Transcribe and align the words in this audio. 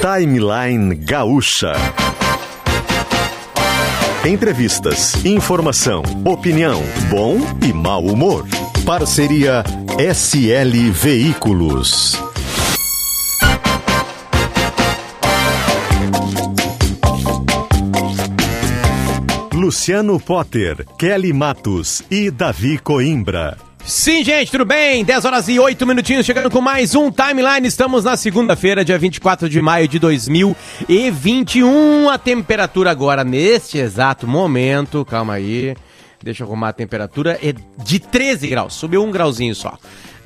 Timeline 0.00 0.94
Gaúcha. 0.94 1.74
Entrevistas, 4.24 5.24
informação, 5.24 6.04
opinião, 6.24 6.80
bom 7.10 7.36
e 7.60 7.72
mau 7.72 8.04
humor. 8.04 8.46
Parceria 8.86 9.64
SL 9.98 10.92
Veículos. 10.92 12.16
Luciano 19.52 20.20
Potter, 20.20 20.86
Kelly 20.96 21.32
Matos 21.32 22.04
e 22.08 22.30
Davi 22.30 22.78
Coimbra. 22.78 23.67
Sim, 23.88 24.22
gente, 24.22 24.50
tudo 24.50 24.66
bem? 24.66 25.02
10 25.02 25.24
horas 25.24 25.48
e 25.48 25.58
8 25.58 25.86
minutinhos, 25.86 26.26
chegando 26.26 26.50
com 26.50 26.60
mais 26.60 26.94
um 26.94 27.10
timeline. 27.10 27.66
Estamos 27.66 28.04
na 28.04 28.18
segunda-feira, 28.18 28.84
dia 28.84 28.98
24 28.98 29.48
de 29.48 29.62
maio 29.62 29.88
de 29.88 29.98
2021. 29.98 32.10
A 32.10 32.18
temperatura 32.18 32.90
agora, 32.90 33.24
neste 33.24 33.78
exato 33.78 34.26
momento, 34.26 35.06
calma 35.06 35.32
aí, 35.32 35.74
deixa 36.22 36.42
eu 36.42 36.46
arrumar 36.46 36.68
a 36.68 36.72
temperatura, 36.74 37.38
é 37.42 37.54
de 37.82 37.98
13 37.98 38.48
graus, 38.48 38.74
subiu 38.74 39.02
um 39.02 39.10
grauzinho 39.10 39.54
só 39.54 39.78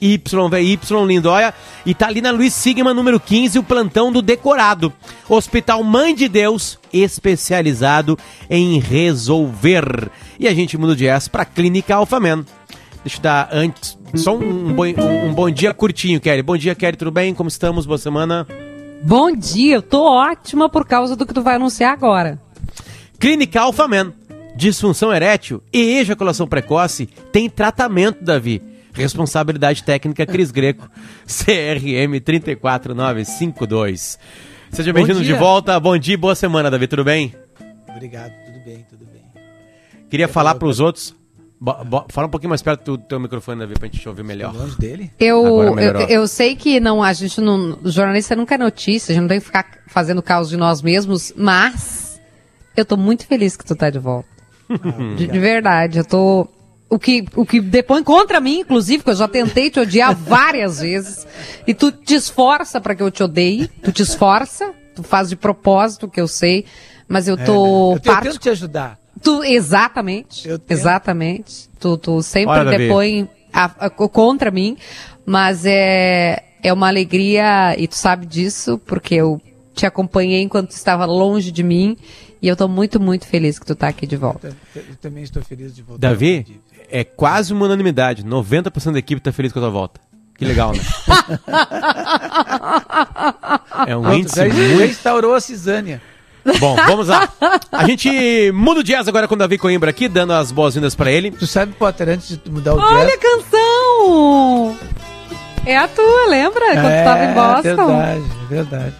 YVY 0.00 0.78
Lindóia 1.06 1.52
e 1.84 1.92
tá 1.92 2.06
ali 2.06 2.20
na 2.20 2.30
Luiz 2.30 2.54
Sigma 2.54 2.94
número 2.94 3.18
15, 3.18 3.58
o 3.58 3.62
plantão 3.62 4.12
do 4.12 4.22
decorado. 4.22 4.92
Hospital 5.28 5.82
Mãe 5.82 6.14
de 6.14 6.28
Deus, 6.28 6.78
especializado 6.92 8.16
em 8.48 8.78
resolver. 8.78 10.10
E 10.38 10.46
a 10.46 10.54
gente 10.54 10.78
muda 10.78 10.94
de 10.94 11.06
S 11.06 11.28
para 11.28 11.44
Clínica 11.44 11.96
Alfaman. 11.96 12.44
Deixa 13.02 13.18
eu 13.18 13.22
dar 13.22 13.48
antes 13.52 13.98
só 14.14 14.36
um, 14.36 14.68
um, 14.68 14.74
bom, 14.74 14.84
um, 14.84 15.28
um 15.28 15.34
bom 15.34 15.50
dia 15.50 15.74
curtinho, 15.74 16.20
Kelly. 16.20 16.42
Bom 16.42 16.56
dia, 16.56 16.74
Kelly, 16.74 16.96
tudo 16.96 17.10
bem? 17.10 17.34
Como 17.34 17.48
estamos? 17.48 17.86
Boa 17.86 17.98
semana. 17.98 18.46
Bom 19.02 19.30
dia, 19.32 19.76
eu 19.76 19.82
tô 19.82 20.02
ótima 20.04 20.68
por 20.68 20.86
causa 20.86 21.14
do 21.16 21.24
que 21.24 21.32
tu 21.32 21.42
vai 21.42 21.54
anunciar 21.56 21.92
agora. 21.92 22.40
Clínica 23.18 23.60
Alfaman. 23.60 24.12
Disfunção 24.56 25.12
erétil 25.14 25.62
e 25.72 25.98
ejaculação 25.98 26.46
precoce 26.46 27.06
tem 27.30 27.48
tratamento, 27.48 28.24
Davi. 28.24 28.60
Responsabilidade 28.92 29.84
técnica 29.84 30.26
Cris 30.26 30.50
Greco, 30.50 30.90
CRM 31.24 32.18
34952. 32.24 34.18
Seja 34.72 34.92
bem-vindo 34.92 35.22
de 35.22 35.32
volta. 35.32 35.78
Bom 35.78 35.96
dia, 35.96 36.18
boa 36.18 36.34
semana, 36.34 36.68
Davi. 36.68 36.88
Tudo 36.88 37.04
bem? 37.04 37.32
Obrigado, 37.88 38.32
tudo 38.46 38.64
bem, 38.64 38.84
tudo 38.90 39.04
bem. 39.06 39.22
Queria 40.10 40.24
eu 40.24 40.28
falar 40.28 40.56
para 40.56 40.66
os 40.66 40.80
outros. 40.80 41.14
Bo, 41.60 41.84
bo, 41.84 42.06
fala 42.08 42.28
um 42.28 42.30
pouquinho 42.30 42.50
mais 42.50 42.62
perto 42.62 42.96
do 42.96 42.98
teu 42.98 43.18
microfone, 43.18 43.58
Davi, 43.60 43.74
pra 43.74 43.88
gente 43.88 44.00
te 44.00 44.08
ouvir 44.08 44.22
melhor. 44.22 44.54
Longe 44.54 44.78
dele? 44.78 45.10
Eu, 45.18 45.76
eu, 45.76 45.98
eu, 46.08 46.28
sei 46.28 46.54
que 46.54 46.78
não, 46.78 47.02
a 47.02 47.12
gente 47.12 47.40
não. 47.40 47.78
O 47.82 47.90
jornalista 47.90 48.36
nunca 48.36 48.54
é 48.54 48.58
notícia, 48.58 49.12
a 49.12 49.14
gente 49.14 49.22
não 49.22 49.28
tem 49.28 49.40
que 49.40 49.46
ficar 49.46 49.66
fazendo 49.88 50.22
caos 50.22 50.48
de 50.48 50.56
nós 50.56 50.80
mesmos, 50.80 51.32
mas 51.36 52.20
eu 52.76 52.84
tô 52.84 52.96
muito 52.96 53.26
feliz 53.26 53.56
que 53.56 53.64
tu 53.64 53.74
tá 53.74 53.90
de 53.90 53.98
volta. 53.98 54.28
Ah, 54.70 55.16
de, 55.16 55.26
de 55.26 55.38
verdade, 55.38 55.98
eu 55.98 56.04
tô 56.04 56.48
o 56.88 56.98
que, 56.98 57.24
o 57.34 57.44
que 57.44 57.60
depõe 57.60 58.02
contra 58.02 58.40
mim, 58.40 58.60
inclusive, 58.60 59.02
que 59.02 59.10
eu 59.10 59.16
já 59.16 59.28
tentei 59.28 59.70
te 59.70 59.80
odiar 59.80 60.14
várias 60.16 60.80
vezes, 60.80 61.26
e 61.66 61.74
tu 61.74 61.92
te 61.92 62.14
esforça 62.14 62.80
para 62.80 62.94
que 62.94 63.02
eu 63.02 63.10
te 63.10 63.22
odeie, 63.22 63.68
tu 63.82 63.92
te 63.92 64.02
esforça, 64.02 64.72
tu 64.94 65.02
faz 65.02 65.28
de 65.28 65.36
propósito, 65.36 66.08
que 66.08 66.20
eu 66.20 66.28
sei, 66.28 66.64
mas 67.06 67.28
eu 67.28 67.36
tô... 67.36 67.92
É, 67.92 67.94
né? 67.94 68.00
Eu, 68.04 68.22
tento 68.22 68.38
te 68.38 68.48
ajudar. 68.50 68.98
Tu, 69.22 69.44
exatamente, 69.44 70.48
exatamente. 70.68 71.68
Tu, 71.78 71.96
tu 71.98 72.22
sempre 72.22 72.50
Olha, 72.50 72.76
depõe 72.76 73.28
a, 73.52 73.86
a, 73.86 73.90
contra 73.90 74.50
mim, 74.50 74.76
mas 75.24 75.64
é, 75.64 76.42
é 76.62 76.72
uma 76.72 76.88
alegria, 76.88 77.76
e 77.78 77.86
tu 77.86 77.94
sabe 77.94 78.26
disso, 78.26 78.78
porque 78.78 79.14
eu 79.14 79.40
te 79.74 79.86
acompanhei 79.86 80.42
enquanto 80.42 80.70
tu 80.70 80.76
estava 80.76 81.06
longe 81.06 81.52
de 81.52 81.62
mim, 81.62 81.96
e 82.40 82.48
eu 82.48 82.52
estou 82.52 82.68
muito, 82.68 83.00
muito 83.00 83.26
feliz 83.26 83.58
que 83.58 83.66
tu 83.66 83.72
está 83.72 83.88
aqui 83.88 84.06
de 84.06 84.16
volta. 84.16 84.56
Eu, 84.74 84.82
eu, 84.82 84.96
também 84.96 85.22
estou 85.22 85.42
feliz 85.42 85.74
de 85.74 85.82
voltar. 85.82 86.08
Davi, 86.08 86.60
é 86.90 87.04
quase 87.04 87.52
uma 87.52 87.66
unanimidade. 87.66 88.24
90% 88.24 88.92
da 88.92 88.98
equipe 88.98 89.20
está 89.20 89.32
feliz 89.32 89.52
com 89.52 89.58
a 89.58 89.62
tua 89.62 89.70
volta. 89.70 90.00
Que 90.36 90.44
legal, 90.44 90.72
né? 90.72 90.78
é 93.88 93.96
um 93.96 94.12
índice 94.12 94.36
já, 94.36 94.44
muito... 94.44 94.78
já 94.78 94.86
instaurou 94.86 95.34
a 95.34 95.40
cisânia. 95.40 96.00
Bom, 96.58 96.76
vamos 96.76 97.08
lá. 97.08 97.28
A 97.72 97.86
gente 97.86 98.52
muda 98.52 98.80
o 98.80 98.84
jazz 98.84 99.06
agora 99.08 99.28
com 99.28 99.34
o 99.34 99.38
Davi 99.38 99.58
Coimbra 99.58 99.90
aqui, 99.90 100.08
dando 100.08 100.32
as 100.32 100.50
boas-vindas 100.50 100.94
pra 100.94 101.10
ele. 101.10 101.30
Tu 101.30 101.46
sabe, 101.46 101.72
Potter, 101.72 102.08
antes 102.08 102.38
de 102.42 102.50
mudar 102.50 102.74
o 102.74 102.78
Olha 102.78 102.88
jazz... 102.88 102.98
Olha 103.00 103.14
a 103.14 103.18
canção! 103.18 104.78
É 105.66 105.76
a 105.76 105.88
tua, 105.88 106.26
lembra? 106.28 106.64
Quando 106.64 106.86
é, 106.86 107.02
tu 107.02 107.04
tava 107.04 107.24
em 107.24 107.34
Boston. 107.34 107.86
verdade, 107.86 108.24
verdade. 108.48 108.94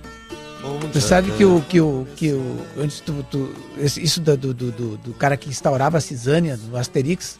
Tu 0.93 1.01
sabe 1.01 1.31
que 1.33 1.45
o, 1.45 1.63
que 1.63 1.81
o, 1.81 2.07
que 2.17 2.33
o, 2.33 2.59
antes 2.79 3.01
tu, 3.01 3.25
tu 3.31 3.51
isso 3.79 4.21
do, 4.21 4.37
do, 4.37 4.53
do, 4.53 4.97
do 4.99 5.15
cara 5.15 5.37
que 5.37 5.49
instaurava 5.49 5.97
a 5.97 6.01
cisânia 6.01 6.59
no 6.69 6.77
Asterix, 6.77 7.39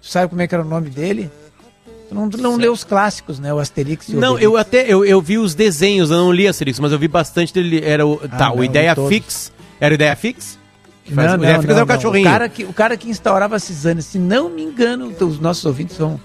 tu 0.00 0.08
sabe 0.08 0.28
como 0.28 0.42
é 0.42 0.48
que 0.48 0.54
era 0.54 0.64
o 0.64 0.68
nome 0.68 0.90
dele? 0.90 1.30
Tu 2.08 2.14
não, 2.14 2.28
não 2.28 2.56
leu 2.56 2.72
os 2.72 2.84
clássicos, 2.84 3.40
né? 3.40 3.52
O 3.52 3.58
Asterix 3.58 4.08
e 4.08 4.16
o 4.16 4.20
Não, 4.20 4.34
Obelix. 4.34 4.44
eu 4.44 4.56
até 4.56 4.86
eu, 4.86 5.04
eu 5.04 5.20
vi 5.20 5.38
os 5.38 5.54
desenhos, 5.54 6.10
eu 6.10 6.16
não 6.16 6.32
li 6.32 6.46
Asterix, 6.46 6.78
mas 6.78 6.92
eu 6.92 6.98
vi 6.98 7.08
bastante 7.08 7.52
dele. 7.52 7.82
Era 7.84 8.06
o. 8.06 8.20
Ah, 8.24 8.28
tá, 8.28 8.48
não, 8.48 8.58
o 8.58 8.64
Ideia 8.64 8.94
Fix. 8.94 9.52
Era 9.80 9.92
o 9.92 9.96
Ideia 9.96 10.14
Fix? 10.14 10.58
Não, 11.08 11.24
não, 11.24 11.32
o 11.32 11.36
Ideia 11.36 11.60
Fix 11.60 11.68
não, 11.68 11.76
era 11.76 11.84
o 11.84 11.88
cachorrinho. 11.88 12.28
O 12.28 12.30
cara, 12.30 12.48
que, 12.48 12.64
o 12.64 12.72
cara 12.72 12.96
que 12.96 13.10
instaurava 13.10 13.56
a 13.56 13.58
cisânia, 13.58 14.02
se 14.02 14.18
não 14.18 14.48
me 14.48 14.62
engano, 14.62 15.12
os 15.20 15.40
nossos 15.40 15.64
ouvintes 15.64 15.96
vão, 15.96 16.20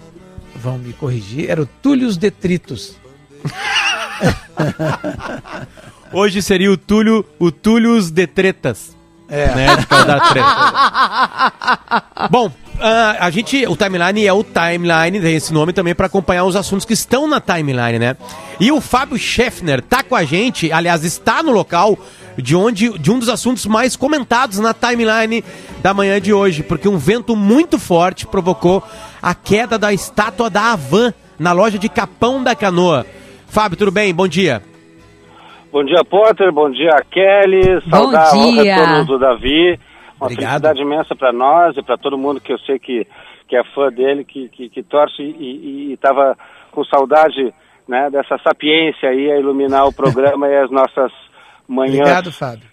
vão 0.55 0.77
me 0.77 0.93
corrigir, 0.93 1.49
era 1.49 1.61
o 1.61 1.65
Túlio 1.65 2.15
Detritos. 2.15 2.95
Hoje 6.13 6.41
seria 6.41 6.71
o 6.71 6.77
Túlio, 6.77 7.25
o 7.39 7.51
Túlios 7.51 8.11
de 8.11 8.27
Tretas. 8.27 8.95
É. 9.29 9.47
Né, 9.55 9.75
de 9.77 9.85
treta. 9.85 10.43
Bom, 12.29 12.51
a 12.81 13.29
gente, 13.29 13.65
o 13.67 13.75
timeline 13.75 14.25
é 14.25 14.33
o 14.33 14.43
timeline, 14.43 15.21
tem 15.21 15.35
esse 15.35 15.53
nome 15.53 15.73
também 15.73 15.93
para 15.93 16.07
acompanhar 16.07 16.45
os 16.45 16.55
assuntos 16.55 16.85
que 16.85 16.93
estão 16.93 17.27
na 17.27 17.39
timeline, 17.39 17.99
né? 17.99 18.17
E 18.59 18.71
o 18.71 18.81
Fábio 18.81 19.17
Scheffner 19.17 19.81
tá 19.81 20.03
com 20.03 20.15
a 20.15 20.23
gente, 20.23 20.71
aliás, 20.71 21.03
está 21.03 21.43
no 21.43 21.51
local 21.51 21.97
de 22.37 22.55
onde 22.55 22.97
de 22.97 23.11
um 23.11 23.19
dos 23.19 23.29
assuntos 23.29 23.65
mais 23.65 23.95
comentados 23.95 24.59
na 24.59 24.73
timeline 24.73 25.43
da 25.81 25.93
manhã 25.93 26.19
de 26.19 26.33
hoje, 26.33 26.63
porque 26.63 26.87
um 26.87 26.97
vento 26.97 27.35
muito 27.35 27.77
forte 27.77 28.25
provocou 28.25 28.83
a 29.21 29.35
queda 29.35 29.77
da 29.77 29.93
estátua 29.93 30.49
da 30.49 30.73
Havan 30.73 31.13
na 31.37 31.51
loja 31.51 31.77
de 31.77 31.89
Capão 31.89 32.43
da 32.43 32.55
Canoa. 32.55 33.05
Fábio, 33.47 33.77
tudo 33.77 33.91
bem? 33.91 34.13
Bom 34.13 34.27
dia. 34.27 34.61
Bom 35.71 35.83
dia, 35.83 36.03
Potter. 36.03 36.51
Bom 36.51 36.69
dia, 36.69 36.91
Kelly. 37.09 37.81
Saudar 37.89 38.35
o 38.35 38.51
retorno 38.51 39.05
do 39.05 39.19
Davi. 39.19 39.79
Uma 40.21 40.27
Obrigado. 40.27 40.61
felicidade 40.61 40.81
imensa 40.81 41.15
para 41.15 41.33
nós 41.33 41.75
e 41.75 41.81
para 41.81 41.97
todo 41.97 42.17
mundo 42.17 42.39
que 42.39 42.53
eu 42.53 42.59
sei 42.59 42.77
que, 42.77 43.07
que 43.47 43.55
é 43.55 43.63
fã 43.63 43.91
dele, 43.91 44.23
que, 44.23 44.47
que, 44.49 44.69
que 44.69 44.83
torce 44.83 45.23
e 45.23 45.93
estava 45.93 46.37
com 46.71 46.85
saudade 46.85 47.51
né, 47.87 48.07
dessa 48.11 48.37
sapiência 48.37 49.09
aí 49.09 49.31
a 49.31 49.39
iluminar 49.39 49.87
o 49.87 49.93
programa 49.93 50.47
e 50.47 50.57
as 50.57 50.69
nossas 50.69 51.11
manhãs. 51.67 52.01
Obrigado, 52.01 52.31
Fábio. 52.31 52.69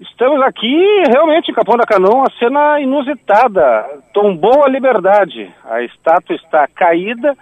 Estamos 0.00 0.40
aqui 0.42 1.02
realmente 1.08 1.50
em 1.50 1.54
Capão 1.54 1.76
da 1.76 1.86
Canoa, 1.86 2.14
uma 2.14 2.30
cena 2.38 2.80
inusitada. 2.80 3.86
Tombou 4.12 4.64
a 4.64 4.68
liberdade. 4.68 5.52
A 5.64 5.82
estátua 5.82 6.34
está 6.34 6.66
caída 6.68 7.36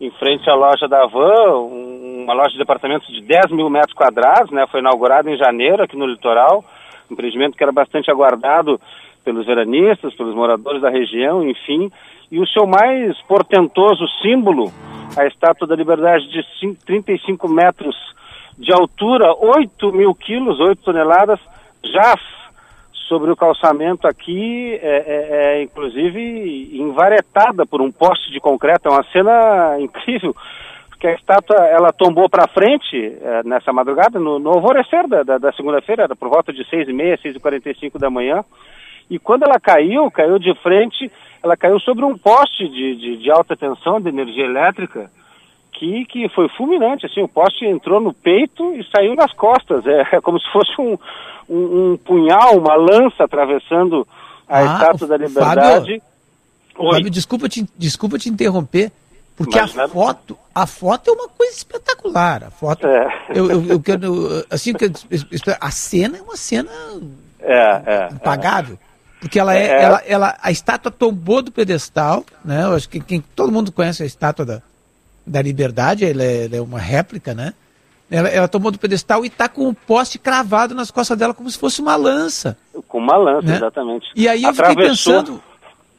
em 0.00 0.10
frente 0.12 0.48
à 0.48 0.54
loja 0.54 0.88
da 0.88 1.06
Van, 1.06 1.58
uma 2.24 2.34
loja 2.34 2.50
de 2.50 2.58
departamentos 2.58 3.06
de 3.06 3.20
10 3.22 3.52
mil 3.52 3.68
metros 3.68 3.94
quadrados, 3.94 4.50
né? 4.50 4.66
Foi 4.68 4.80
inaugurada 4.80 5.30
em 5.30 5.36
janeiro 5.36 5.82
aqui 5.82 5.96
no 5.96 6.06
litoral. 6.06 6.64
Um 7.10 7.14
empreendimento 7.14 7.56
que 7.56 7.62
era 7.62 7.72
bastante 7.72 8.10
aguardado 8.10 8.80
pelos 9.24 9.46
veranistas, 9.46 10.14
pelos 10.14 10.34
moradores 10.34 10.82
da 10.82 10.90
região, 10.90 11.48
enfim. 11.48 11.90
E 12.30 12.40
o 12.40 12.46
seu 12.46 12.66
mais 12.66 13.20
portentoso 13.22 14.06
símbolo, 14.20 14.72
a 15.16 15.26
Estátua 15.26 15.66
da 15.66 15.76
Liberdade 15.76 16.28
de 16.28 16.74
35 16.86 17.48
metros 17.48 17.94
de 18.58 18.72
altura, 18.72 19.34
8 19.34 19.92
mil 19.92 20.14
quilos, 20.14 20.60
8 20.60 20.82
toneladas, 20.82 21.40
jaz 21.84 22.20
sobre 23.08 23.30
o 23.30 23.36
calçamento 23.36 24.06
aqui, 24.06 24.74
é, 24.74 24.78
é, 24.86 25.58
é, 25.58 25.62
inclusive 25.62 26.70
envaretada 26.72 27.66
por 27.66 27.82
um 27.82 27.92
poste 27.92 28.30
de 28.30 28.40
concreto. 28.40 28.88
É 28.88 28.90
uma 28.90 29.04
cena 29.04 29.76
incrível, 29.80 30.34
porque 31.02 31.08
a 31.08 31.14
estátua 31.14 31.56
ela 31.66 31.92
tombou 31.92 32.28
para 32.28 32.46
frente 32.46 32.96
é, 32.96 33.42
nessa 33.42 33.72
madrugada, 33.72 34.20
no, 34.20 34.38
no 34.38 34.50
alvorecer 34.50 35.08
da, 35.08 35.24
da, 35.24 35.36
da 35.36 35.52
segunda-feira, 35.52 36.08
por 36.14 36.28
volta 36.28 36.52
de 36.52 36.64
seis 36.70 36.88
e 36.88 36.92
meia, 36.92 37.18
seis 37.20 37.34
e 37.34 37.40
quarenta 37.40 37.68
e 37.68 37.74
cinco 37.74 37.98
da 37.98 38.08
manhã. 38.08 38.44
E 39.10 39.18
quando 39.18 39.42
ela 39.42 39.58
caiu, 39.58 40.08
caiu 40.12 40.38
de 40.38 40.54
frente, 40.62 41.10
ela 41.42 41.56
caiu 41.56 41.80
sobre 41.80 42.04
um 42.04 42.16
poste 42.16 42.68
de, 42.68 42.94
de, 42.94 43.16
de 43.16 43.30
alta 43.32 43.56
tensão, 43.56 44.00
de 44.00 44.10
energia 44.10 44.44
elétrica, 44.44 45.10
que, 45.72 46.04
que 46.04 46.28
foi 46.28 46.48
fulminante, 46.50 47.06
assim, 47.06 47.20
o 47.20 47.28
poste 47.28 47.66
entrou 47.66 48.00
no 48.00 48.14
peito 48.14 48.72
e 48.74 48.84
saiu 48.94 49.16
nas 49.16 49.32
costas, 49.32 49.84
é, 49.84 50.06
é 50.12 50.20
como 50.20 50.38
se 50.38 50.48
fosse 50.52 50.80
um, 50.80 50.96
um, 51.48 51.92
um, 51.92 51.96
punhal, 51.96 52.56
uma 52.56 52.76
lança 52.76 53.24
atravessando 53.24 54.06
a 54.48 54.58
ah, 54.58 54.62
Estátua 54.62 55.08
da 55.08 55.16
Liberdade. 55.16 56.00
Fábio, 56.76 56.92
Fábio, 56.92 57.10
desculpa 57.10 57.48
te, 57.48 57.66
desculpa 57.76 58.18
te 58.18 58.28
interromper, 58.28 58.92
porque 59.36 59.58
a 59.58 59.66
foto, 59.88 60.38
a 60.54 60.66
foto 60.66 61.10
é 61.10 61.12
uma 61.12 61.28
coisa 61.28 61.52
espetacular, 61.52 62.44
a 62.44 62.50
foto, 62.50 62.86
é. 62.86 63.26
eu, 63.34 63.50
eu, 63.50 63.66
eu 63.66 63.80
quero, 63.80 64.44
assim, 64.50 64.72
a 65.60 65.70
cena 65.70 66.18
é 66.18 66.22
uma 66.22 66.36
cena 66.36 66.70
é, 67.40 67.82
é, 67.86 68.08
impagável. 68.12 68.78
Porque 69.20 69.38
ela 69.38 69.54
é, 69.54 69.66
é, 69.66 69.82
ela, 69.82 70.02
ela, 70.04 70.38
a 70.42 70.50
estátua 70.50 70.90
tombou 70.90 71.42
do 71.42 71.52
pedestal, 71.52 72.24
né? 72.44 72.64
Eu 72.64 72.74
acho 72.74 72.88
que 72.88 72.98
quem, 72.98 73.20
todo 73.20 73.52
mundo 73.52 73.70
conhece 73.70 74.02
a 74.02 74.06
estátua 74.06 74.44
da, 74.44 74.62
da 75.24 75.40
Liberdade, 75.40 76.04
ela 76.04 76.24
é, 76.24 76.46
ela 76.46 76.56
é 76.56 76.60
uma 76.60 76.80
réplica, 76.80 77.32
né? 77.32 77.54
Ela, 78.10 78.28
ela, 78.28 78.48
tomou 78.48 78.70
do 78.72 78.78
pedestal 78.78 79.24
e 79.24 79.28
está 79.28 79.48
com 79.48 79.68
o 79.68 79.74
poste 79.74 80.18
cravado 80.18 80.74
nas 80.74 80.90
costas 80.90 81.16
dela 81.16 81.32
como 81.32 81.48
se 81.48 81.56
fosse 81.56 81.80
uma 81.80 81.94
lança. 81.96 82.58
Com 82.88 82.98
uma 82.98 83.16
lança, 83.16 83.46
né? 83.46 83.56
exatamente. 83.56 84.10
E 84.14 84.28
aí 84.28 84.42
eu 84.42 84.52
fiquei 84.52 84.74
pensando. 84.74 85.42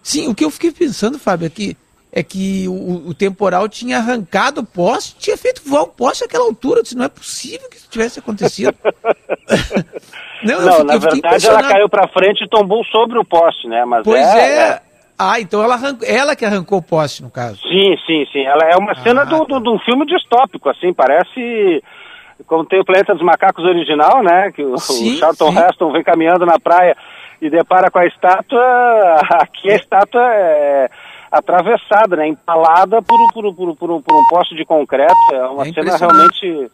Sim, 0.04 0.28
o 0.28 0.36
que 0.36 0.44
eu 0.44 0.52
fiquei 0.52 0.72
pensando, 0.72 1.18
Fábio, 1.18 1.48
é 1.48 1.50
que, 1.50 1.78
é 2.16 2.22
que 2.22 2.68
o, 2.68 3.10
o 3.10 3.14
temporal 3.16 3.68
tinha 3.68 3.98
arrancado 3.98 4.62
o 4.62 4.66
poste, 4.66 5.16
tinha 5.18 5.36
feito 5.36 5.64
voar 5.66 5.82
o 5.82 5.88
poste 5.88 6.24
àquela 6.24 6.46
altura. 6.46 6.80
Eu 6.80 6.84
disse, 6.84 6.96
não 6.96 7.06
é 7.06 7.10
possível 7.10 7.68
que 7.68 7.78
isso 7.78 7.90
tivesse 7.90 8.20
acontecido. 8.20 8.78
não, 10.46 10.84
não 10.84 11.02
fiquei, 11.02 11.22
na 11.22 11.30
verdade 11.32 11.48
ela 11.48 11.64
caiu 11.64 11.90
para 11.90 12.08
frente 12.10 12.44
e 12.44 12.48
tombou 12.50 12.86
sobre 12.86 13.18
o 13.18 13.26
poste, 13.26 13.68
né? 13.68 13.84
Mas 13.84 14.04
pois 14.04 14.28
é, 14.28 14.40
é, 14.40 14.60
é 14.60 14.82
ah, 15.18 15.40
então 15.40 15.64
ela, 15.64 15.74
arrancou, 15.74 16.08
ela 16.08 16.36
que 16.36 16.46
arrancou 16.46 16.78
o 16.78 16.84
poste, 16.84 17.24
no 17.24 17.32
caso. 17.32 17.60
Sim, 17.64 17.96
sim, 18.06 18.28
sim. 18.32 18.46
Ela 18.46 18.64
é 18.70 18.78
uma 18.78 18.92
ah, 18.92 19.02
cena 19.02 19.26
de 19.26 19.32
tá. 19.32 19.72
um 19.72 19.80
filme 19.80 20.06
distópico, 20.06 20.70
assim, 20.70 20.94
parece 20.94 21.84
como 22.46 22.66
tem 22.66 22.80
o 22.80 22.86
Planeta 22.86 23.14
dos 23.16 23.24
Macacos 23.24 23.64
original, 23.64 24.22
né? 24.22 24.52
Que 24.52 24.64
o, 24.64 24.78
sim, 24.78 25.16
o 25.16 25.18
Charlton 25.18 25.52
sim. 25.52 25.60
Heston 25.60 25.92
vem 25.92 26.04
caminhando 26.04 26.46
na 26.46 26.60
praia 26.60 26.96
e 27.42 27.50
depara 27.50 27.90
com 27.90 27.98
a 27.98 28.06
estátua. 28.06 28.62
Aqui 29.42 29.72
a 29.72 29.76
estátua 29.76 30.22
é 30.22 30.90
atravessada, 31.34 32.16
né? 32.16 32.28
Empalada 32.28 33.02
por, 33.02 33.18
por, 33.34 33.54
por, 33.56 33.76
por, 33.76 34.02
por 34.04 34.16
um 34.16 34.28
poste 34.30 34.56
de 34.56 34.64
concreto. 34.64 35.14
É 35.32 35.48
uma 35.48 35.68
é 35.68 35.74
cena 35.74 35.98
realmente 35.98 36.72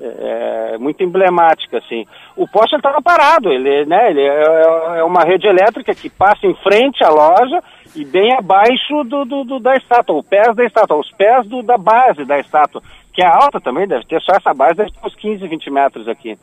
é, 0.00 0.72
é, 0.74 0.78
muito 0.78 1.02
emblemática, 1.02 1.78
assim. 1.78 2.06
O 2.34 2.48
poste 2.48 2.74
estava 2.74 3.02
parado, 3.02 3.52
ele, 3.52 3.84
né, 3.84 4.10
ele 4.10 4.20
é, 4.20 4.42
é, 4.42 4.98
é, 4.98 5.04
uma 5.04 5.24
rede 5.24 5.46
elétrica 5.46 5.94
que 5.94 6.08
passa 6.08 6.46
em 6.46 6.54
frente 6.54 7.04
à 7.04 7.10
loja 7.10 7.62
e 7.94 8.04
bem 8.04 8.32
abaixo 8.32 9.04
do, 9.04 9.24
do, 9.24 9.44
do 9.44 9.60
da 9.60 9.76
estátua, 9.76 10.16
os 10.16 10.26
pés 10.26 10.56
da 10.56 10.64
estátua, 10.64 10.96
os 10.96 11.10
pés 11.10 11.46
do, 11.46 11.62
da 11.62 11.76
base 11.76 12.24
da 12.24 12.38
estátua, 12.38 12.82
que 13.12 13.22
é 13.22 13.26
alta 13.26 13.60
também, 13.60 13.86
deve 13.86 14.06
ter 14.06 14.22
só 14.22 14.32
essa 14.36 14.54
base, 14.54 14.76
deve 14.76 14.92
ter 14.92 15.06
uns 15.06 15.14
15, 15.14 15.46
20 15.46 15.70
metros 15.70 16.08
aqui. 16.08 16.38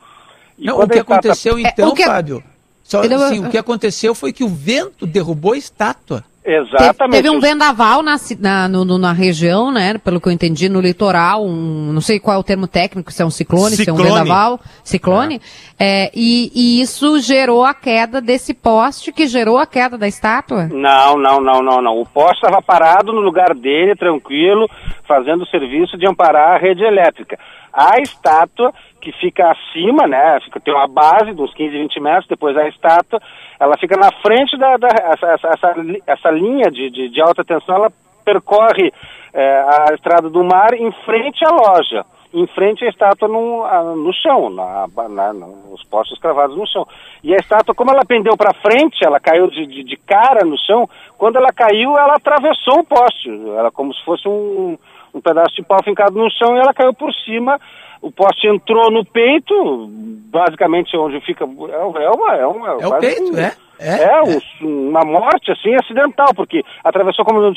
E 0.58 0.66
Não, 0.66 0.76
o 0.76 0.88
que 0.88 0.98
estátua... 0.98 1.16
aconteceu 1.16 1.58
então, 1.58 1.90
é, 1.90 1.96
que... 1.96 2.04
Fábio, 2.04 2.44
só, 2.84 3.02
assim, 3.02 3.46
o 3.46 3.50
que 3.50 3.58
aconteceu 3.58 4.14
foi 4.14 4.34
que 4.34 4.44
o 4.44 4.50
vento 4.50 5.06
derrubou 5.06 5.54
a 5.54 5.58
estátua. 5.58 6.24
Exatamente. 6.44 6.98
Teve, 6.98 7.12
teve 7.12 7.30
um 7.30 7.40
vendaval 7.40 8.02
na, 8.02 8.16
na, 8.40 8.68
no, 8.68 8.98
na 8.98 9.12
região, 9.12 9.72
né? 9.72 9.98
Pelo 9.98 10.22
que 10.22 10.28
eu 10.28 10.32
entendi, 10.32 10.70
no 10.70 10.80
litoral, 10.80 11.46
um, 11.46 11.92
não 11.92 12.02
sei 12.02 12.20
qual 12.20 12.38
é 12.38 12.40
o 12.40 12.44
termo 12.44 12.68
técnico, 12.68 13.12
se 13.12 13.22
é 13.22 13.26
um 13.26 13.30
ciclone, 13.30 13.76
ciclone. 13.76 13.84
se 13.84 13.90
é 13.90 13.94
um 13.94 14.16
vendaval, 14.16 14.60
ciclone. 14.84 15.42
É. 15.78 16.06
É, 16.06 16.12
e, 16.14 16.52
e, 16.54 16.82
isso 16.82 17.20
gerou 17.20 17.64
a 17.64 17.74
queda 17.74 18.22
desse 18.22 18.54
poste 18.54 19.12
que 19.12 19.28
gerou 19.28 19.58
a 19.58 19.66
queda 19.66 19.98
da 19.98 20.08
estátua? 20.08 20.68
Não, 20.68 21.18
não, 21.18 21.40
não, 21.40 21.62
não, 21.62 21.82
não. 21.82 22.02
O 22.02 22.06
poste 22.06 22.46
estava 22.46 22.62
parado 22.62 23.14
no 23.14 23.22
lugar 23.22 23.54
dele, 23.54 23.96
tranquilo, 23.96 24.70
fazendo 25.08 25.44
o 25.44 25.48
serviço 25.48 25.98
de 25.98 26.06
amparar 26.06 26.56
a 26.56 26.58
rede 26.58 26.84
elétrica. 26.84 27.38
A 27.80 28.02
estátua, 28.02 28.74
que 29.00 29.10
fica 29.14 29.50
acima, 29.50 30.06
né? 30.06 30.38
Fica, 30.42 30.60
tem 30.60 30.74
uma 30.74 30.86
base 30.86 31.34
de 31.34 31.42
uns 31.42 31.54
15, 31.54 31.78
20 31.78 32.00
metros, 32.02 32.28
depois 32.28 32.58
a 32.58 32.68
estátua, 32.68 33.22
ela 33.58 33.78
fica 33.78 33.96
na 33.96 34.12
frente 34.22 34.58
da, 34.58 34.76
da 34.76 34.88
essa, 34.88 35.28
essa, 35.28 35.76
essa, 36.06 36.32
linha 36.32 36.70
de, 36.70 36.90
de, 36.90 37.08
de, 37.08 37.22
alta 37.22 37.42
tensão, 37.46 37.76
ela 37.76 37.92
percorre 38.26 38.92
é, 39.34 39.62
a 39.62 39.94
estrada 39.94 40.30
do 40.30 40.44
mar 40.44 40.74
em 40.74 40.92
frente 41.06 41.46
à 41.46 41.52
loja, 41.52 42.06
em 42.34 42.46
frente 42.48 42.84
à 42.84 42.90
estátua 42.90 43.30
no, 43.30 43.96
no 43.96 44.14
chão, 44.14 44.50
na, 44.50 44.86
na, 45.08 45.34
nos 45.34 45.82
postos 45.86 46.20
cravados 46.20 46.58
no 46.58 46.68
chão. 46.68 46.86
E 47.24 47.34
a 47.34 47.38
estátua, 47.38 47.74
como 47.74 47.92
ela 47.92 48.04
pendeu 48.06 48.36
para 48.36 48.54
frente, 48.56 49.06
ela 49.06 49.22
caiu 49.22 49.48
de, 49.50 49.66
de, 49.66 49.86
de, 49.86 49.96
cara 49.96 50.46
no 50.46 50.58
chão, 50.58 50.90
quando 51.18 51.38
ela 51.38 51.54
caiu, 51.54 51.98
ela 51.98 52.16
atravessou 52.16 52.80
o 52.80 52.86
poste, 52.86 53.30
ela 53.58 53.72
como 53.72 53.94
se 53.94 54.04
fosse 54.04 54.28
um, 54.28 54.78
um 55.20 55.22
pedaço 55.22 55.56
de 55.56 55.64
pau 55.64 55.84
fincado 55.84 56.18
no 56.18 56.30
chão 56.32 56.56
e 56.56 56.60
ela 56.60 56.74
caiu 56.74 56.94
por 56.94 57.14
cima 57.14 57.60
o 58.02 58.12
poste 58.12 58.48
entrou 58.48 58.90
no 58.92 59.04
peito, 59.06 59.90
basicamente 60.32 60.96
onde 60.96 61.20
fica. 61.22 61.44
É, 61.44 62.04
é 62.04 62.10
uma. 62.10 62.36
É, 62.36 62.46
uma, 62.46 62.68
é 62.82 62.88
o 62.88 63.00
peito, 63.00 63.24
um, 63.24 63.69
é? 63.80 63.90
É, 63.90 64.04
é, 64.04 64.34
é. 64.34 64.66
uma 64.66 65.06
morte 65.06 65.52
assim 65.52 65.74
acidental, 65.76 66.34
porque 66.36 66.64
atravessou 66.84 67.24
como 67.24 67.54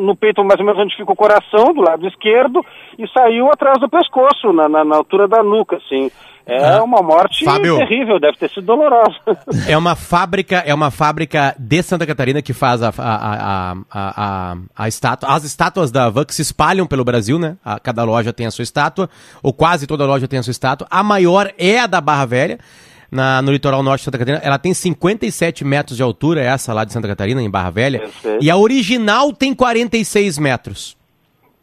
no, 0.00 0.16
peito 0.16 0.42
mais 0.42 0.58
ou 0.58 0.66
menos 0.66 0.80
onde 0.80 0.96
fica 0.96 1.12
o 1.12 1.16
coração, 1.16 1.74
do 1.74 1.82
lado 1.82 2.06
esquerdo, 2.08 2.64
e 2.98 3.06
saiu 3.08 3.50
atrás 3.50 3.78
do 3.78 3.88
pescoço, 3.88 4.52
na, 4.52 4.68
na, 4.68 4.84
na 4.84 4.96
altura 4.96 5.28
da 5.28 5.42
nuca, 5.42 5.76
assim. 5.76 6.10
É 6.48 6.76
ah, 6.76 6.84
uma 6.84 7.02
morte 7.02 7.44
Fábio, 7.44 7.76
terrível, 7.76 8.20
deve 8.20 8.38
ter 8.38 8.48
sido 8.48 8.64
dolorosa. 8.64 9.16
É 9.68 9.76
uma 9.76 9.96
fábrica, 9.96 10.62
é 10.64 10.72
uma 10.72 10.92
fábrica 10.92 11.56
de 11.58 11.82
Santa 11.82 12.06
Catarina 12.06 12.40
que 12.40 12.52
faz 12.52 12.84
a, 12.84 12.92
a, 12.96 13.72
a, 13.72 13.76
a, 13.90 14.56
a 14.76 14.88
estátua. 14.88 15.28
As 15.28 15.42
estátuas 15.42 15.90
da 15.90 16.08
Van 16.08 16.24
se 16.28 16.42
espalham 16.42 16.86
pelo 16.86 17.04
Brasil, 17.04 17.36
né? 17.36 17.56
A, 17.64 17.80
cada 17.80 18.04
loja 18.04 18.32
tem 18.32 18.46
a 18.46 18.52
sua 18.52 18.62
estátua, 18.62 19.10
ou 19.42 19.52
quase 19.52 19.88
toda 19.88 20.06
loja 20.06 20.28
tem 20.28 20.38
a 20.38 20.42
sua 20.44 20.52
estátua. 20.52 20.86
A 20.88 21.02
maior 21.02 21.52
é 21.58 21.80
a 21.80 21.88
da 21.88 22.00
Barra 22.00 22.26
Velha 22.26 22.58
na, 23.16 23.42
no 23.42 23.50
litoral 23.50 23.82
norte 23.82 24.00
de 24.00 24.04
Santa 24.04 24.18
Catarina. 24.18 24.42
Ela 24.44 24.58
tem 24.58 24.72
57 24.72 25.64
metros 25.64 25.96
de 25.96 26.02
altura, 26.02 26.40
essa 26.40 26.72
lá 26.72 26.84
de 26.84 26.92
Santa 26.92 27.08
Catarina, 27.08 27.42
em 27.42 27.50
Barra 27.50 27.70
Velha. 27.70 28.08
E 28.40 28.50
a 28.50 28.56
original 28.56 29.32
tem 29.32 29.54
46 29.54 30.38
metros. 30.38 30.96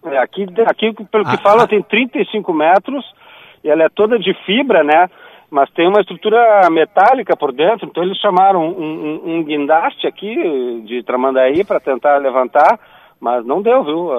É, 0.05 0.17
aqui, 0.17 0.45
aqui, 0.65 0.93
pelo 1.09 1.23
que 1.23 1.35
ah, 1.35 1.41
fala, 1.41 1.63
ah. 1.63 1.67
tem 1.67 1.81
35 1.81 2.51
metros 2.51 3.05
e 3.63 3.69
ela 3.69 3.83
é 3.83 3.89
toda 3.89 4.19
de 4.19 4.33
fibra, 4.45 4.83
né? 4.83 5.09
Mas 5.49 5.69
tem 5.71 5.87
uma 5.87 6.01
estrutura 6.01 6.67
metálica 6.71 7.37
por 7.37 7.53
dentro, 7.53 7.87
então 7.87 8.03
eles 8.03 8.17
chamaram 8.17 8.67
um, 8.67 9.21
um, 9.23 9.35
um 9.35 9.43
guindaste 9.43 10.07
aqui 10.07 10.35
de 10.85 11.03
Tramandaí 11.03 11.63
para 11.63 11.79
tentar 11.79 12.17
levantar 12.17 12.79
mas 13.23 13.45
não 13.45 13.61
deu, 13.61 13.85
viu? 13.85 14.09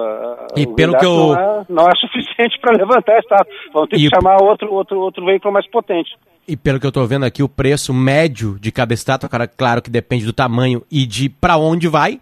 E 0.57 0.65
pelo 0.65 0.97
que 0.97 1.05
eu... 1.05 1.11
não, 1.11 1.35
é, 1.35 1.65
não 1.69 1.83
é 1.87 1.93
suficiente 1.95 2.57
para 2.59 2.75
levantar 2.75 3.13
a 3.13 3.19
estátua. 3.19 3.53
Vão 3.71 3.85
ter 3.85 3.97
e... 3.97 3.99
que 3.99 4.15
chamar 4.15 4.41
outro, 4.41 4.73
outro, 4.73 4.99
outro 4.99 5.23
veículo 5.23 5.53
mais 5.53 5.69
potente. 5.69 6.09
E 6.47 6.55
pelo 6.55 6.79
que 6.79 6.85
eu 6.85 6.89
estou 6.89 7.07
vendo 7.07 7.25
aqui, 7.25 7.41
o 7.41 7.49
preço 7.49 7.93
médio 7.93 8.57
de 8.59 8.71
cada 8.71 8.93
estátua, 8.93 9.29
claro 9.57 9.81
que 9.81 9.89
depende 9.89 10.25
do 10.25 10.33
tamanho 10.33 10.83
e 10.91 11.05
de 11.05 11.27
para 11.27 11.57
onde 11.57 11.87
vai. 11.87 12.19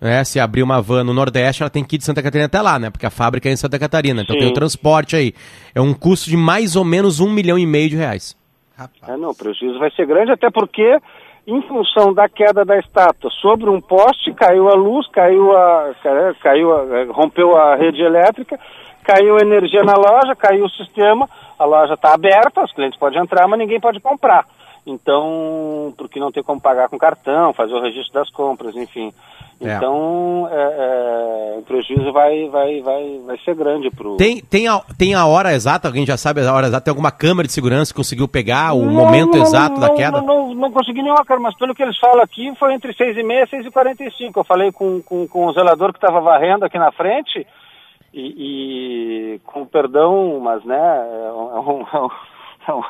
Né? 0.00 0.22
Se 0.24 0.38
abrir 0.38 0.62
uma 0.62 0.80
van 0.80 1.02
no 1.02 1.12
Nordeste, 1.12 1.62
ela 1.62 1.70
tem 1.70 1.82
que 1.82 1.96
ir 1.96 1.98
de 1.98 2.04
Santa 2.04 2.22
Catarina 2.22 2.46
até 2.46 2.60
lá, 2.60 2.78
né? 2.78 2.90
Porque 2.90 3.06
a 3.06 3.10
fábrica 3.10 3.48
é 3.48 3.52
em 3.52 3.56
Santa 3.56 3.78
Catarina. 3.78 4.22
Então 4.22 4.34
Sim. 4.34 4.40
tem 4.40 4.50
o 4.50 4.54
transporte 4.54 5.16
aí. 5.16 5.32
É 5.74 5.80
um 5.80 5.92
custo 5.92 6.30
de 6.30 6.36
mais 6.36 6.76
ou 6.76 6.84
menos 6.84 7.18
um 7.18 7.30
milhão 7.30 7.58
e 7.58 7.66
meio 7.66 7.88
de 7.88 7.96
reais. 7.96 8.36
É, 9.08 9.16
não, 9.16 9.30
o 9.30 9.34
prejuízo 9.34 9.78
vai 9.78 9.90
ser 9.90 10.06
grande, 10.06 10.30
até 10.30 10.50
porque 10.50 10.98
em 11.46 11.62
função 11.62 12.12
da 12.12 12.28
queda 12.28 12.64
da 12.64 12.78
estátua 12.78 13.30
sobre 13.40 13.70
um 13.70 13.80
poste, 13.80 14.34
caiu 14.34 14.68
a 14.68 14.74
luz, 14.74 15.06
caiu 15.08 15.56
a, 15.56 15.94
caiu 16.42 16.74
a, 16.74 17.04
rompeu 17.12 17.56
a 17.56 17.76
rede 17.76 18.02
elétrica, 18.02 18.58
caiu 19.06 19.38
energia 19.38 19.84
na 19.84 19.94
loja, 19.94 20.34
caiu 20.34 20.64
o 20.64 20.70
sistema, 20.70 21.28
a 21.56 21.64
loja 21.64 21.94
está 21.94 22.12
aberta, 22.12 22.64
os 22.64 22.72
clientes 22.72 22.98
podem 22.98 23.20
entrar, 23.20 23.46
mas 23.46 23.58
ninguém 23.58 23.80
pode 23.80 24.00
comprar. 24.00 24.44
Então, 24.84 25.92
porque 25.96 26.20
não 26.20 26.30
tem 26.30 26.42
como 26.42 26.60
pagar 26.60 26.88
com 26.88 26.98
cartão, 26.98 27.52
fazer 27.52 27.74
o 27.74 27.82
registro 27.82 28.14
das 28.14 28.30
compras, 28.30 28.74
enfim. 28.76 29.12
É. 29.60 29.74
Então, 29.74 30.48
é, 30.50 31.54
é, 31.54 31.58
o 31.58 31.62
prejuízo 31.62 32.12
vai, 32.12 32.46
vai, 32.48 32.82
vai, 32.82 33.20
vai 33.26 33.38
ser 33.38 33.54
grande 33.54 33.90
pro. 33.90 34.16
Tem, 34.16 34.40
tem, 34.42 34.68
a, 34.68 34.80
tem 34.98 35.14
a 35.14 35.26
hora 35.26 35.54
exata, 35.54 35.88
alguém 35.88 36.04
já 36.04 36.16
sabe 36.16 36.40
a 36.40 36.52
hora 36.52 36.66
exata? 36.66 36.84
Tem 36.84 36.92
alguma 36.92 37.10
câmera 37.10 37.46
de 37.46 37.54
segurança 37.54 37.92
que 37.92 37.96
conseguiu 37.96 38.28
pegar 38.28 38.74
o 38.74 38.84
não, 38.84 38.92
momento 38.92 39.36
não, 39.36 39.42
exato 39.42 39.80
não, 39.80 39.80
da 39.80 39.94
queda? 39.94 40.20
Não, 40.20 40.54
não, 40.54 40.70
consegui 40.70 41.02
nenhuma 41.02 41.24
câmera, 41.24 41.44
mas 41.44 41.56
pelo 41.56 41.74
que 41.74 41.82
eles 41.82 41.98
falam 41.98 42.22
aqui, 42.22 42.54
foi 42.56 42.74
entre 42.74 42.92
6 42.92 43.16
e 43.16 43.22
meia 43.22 43.44
e 43.44 43.48
6 43.48 43.66
e 43.66 43.70
45 43.70 44.38
Eu 44.38 44.44
falei 44.44 44.70
com, 44.70 45.00
com, 45.02 45.26
com 45.26 45.46
o 45.46 45.52
zelador 45.52 45.90
que 45.92 45.98
estava 45.98 46.20
varrendo 46.20 46.64
aqui 46.64 46.78
na 46.78 46.92
frente, 46.92 47.46
e, 48.16 49.34
e 49.34 49.38
com 49.40 49.66
perdão, 49.66 50.40
mas 50.40 50.64
né, 50.64 50.76
é 50.76 51.32
um, 51.32 51.50
é 51.52 51.60
um, 51.60 52.10
é 52.68 52.74
um 52.74 52.82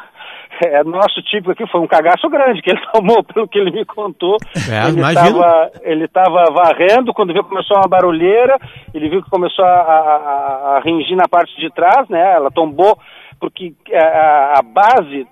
é 0.64 0.83
nosso 0.85 1.21
tipo 1.23 1.50
aqui, 1.50 1.66
foi 1.66 1.80
um 1.80 1.87
cagaço 1.87 2.28
grande 2.30 2.62
que 2.62 2.71
ele 2.71 2.80
tomou, 2.92 3.23
pelo 3.25 3.49
que 3.49 3.59
ele 3.59 3.71
me 3.71 3.85
contou. 3.85 4.37
É, 4.71 4.88
ele 4.88 5.02
estava 5.02 5.71
ele 5.83 6.09
tava 6.09 6.45
varrendo, 6.52 7.12
quando 7.12 7.33
viu 7.33 7.42
que 7.42 7.50
começou 7.50 7.76
uma 7.76 7.88
barulheira, 7.88 8.59
ele 8.95 9.09
viu 9.09 9.23
que 9.23 9.30
começou 9.30 9.64
a, 9.64 9.68
a, 9.68 10.76
a 10.76 10.80
ringir 10.80 11.16
na 11.16 11.28
parte 11.28 11.54
de 11.61 11.71
trás, 11.71 12.09
né? 12.09 12.35
Ela 12.35 12.50
tombou, 12.50 12.97
porque 13.38 13.75
a, 13.92 14.59
a 14.59 14.62
base 14.62 15.26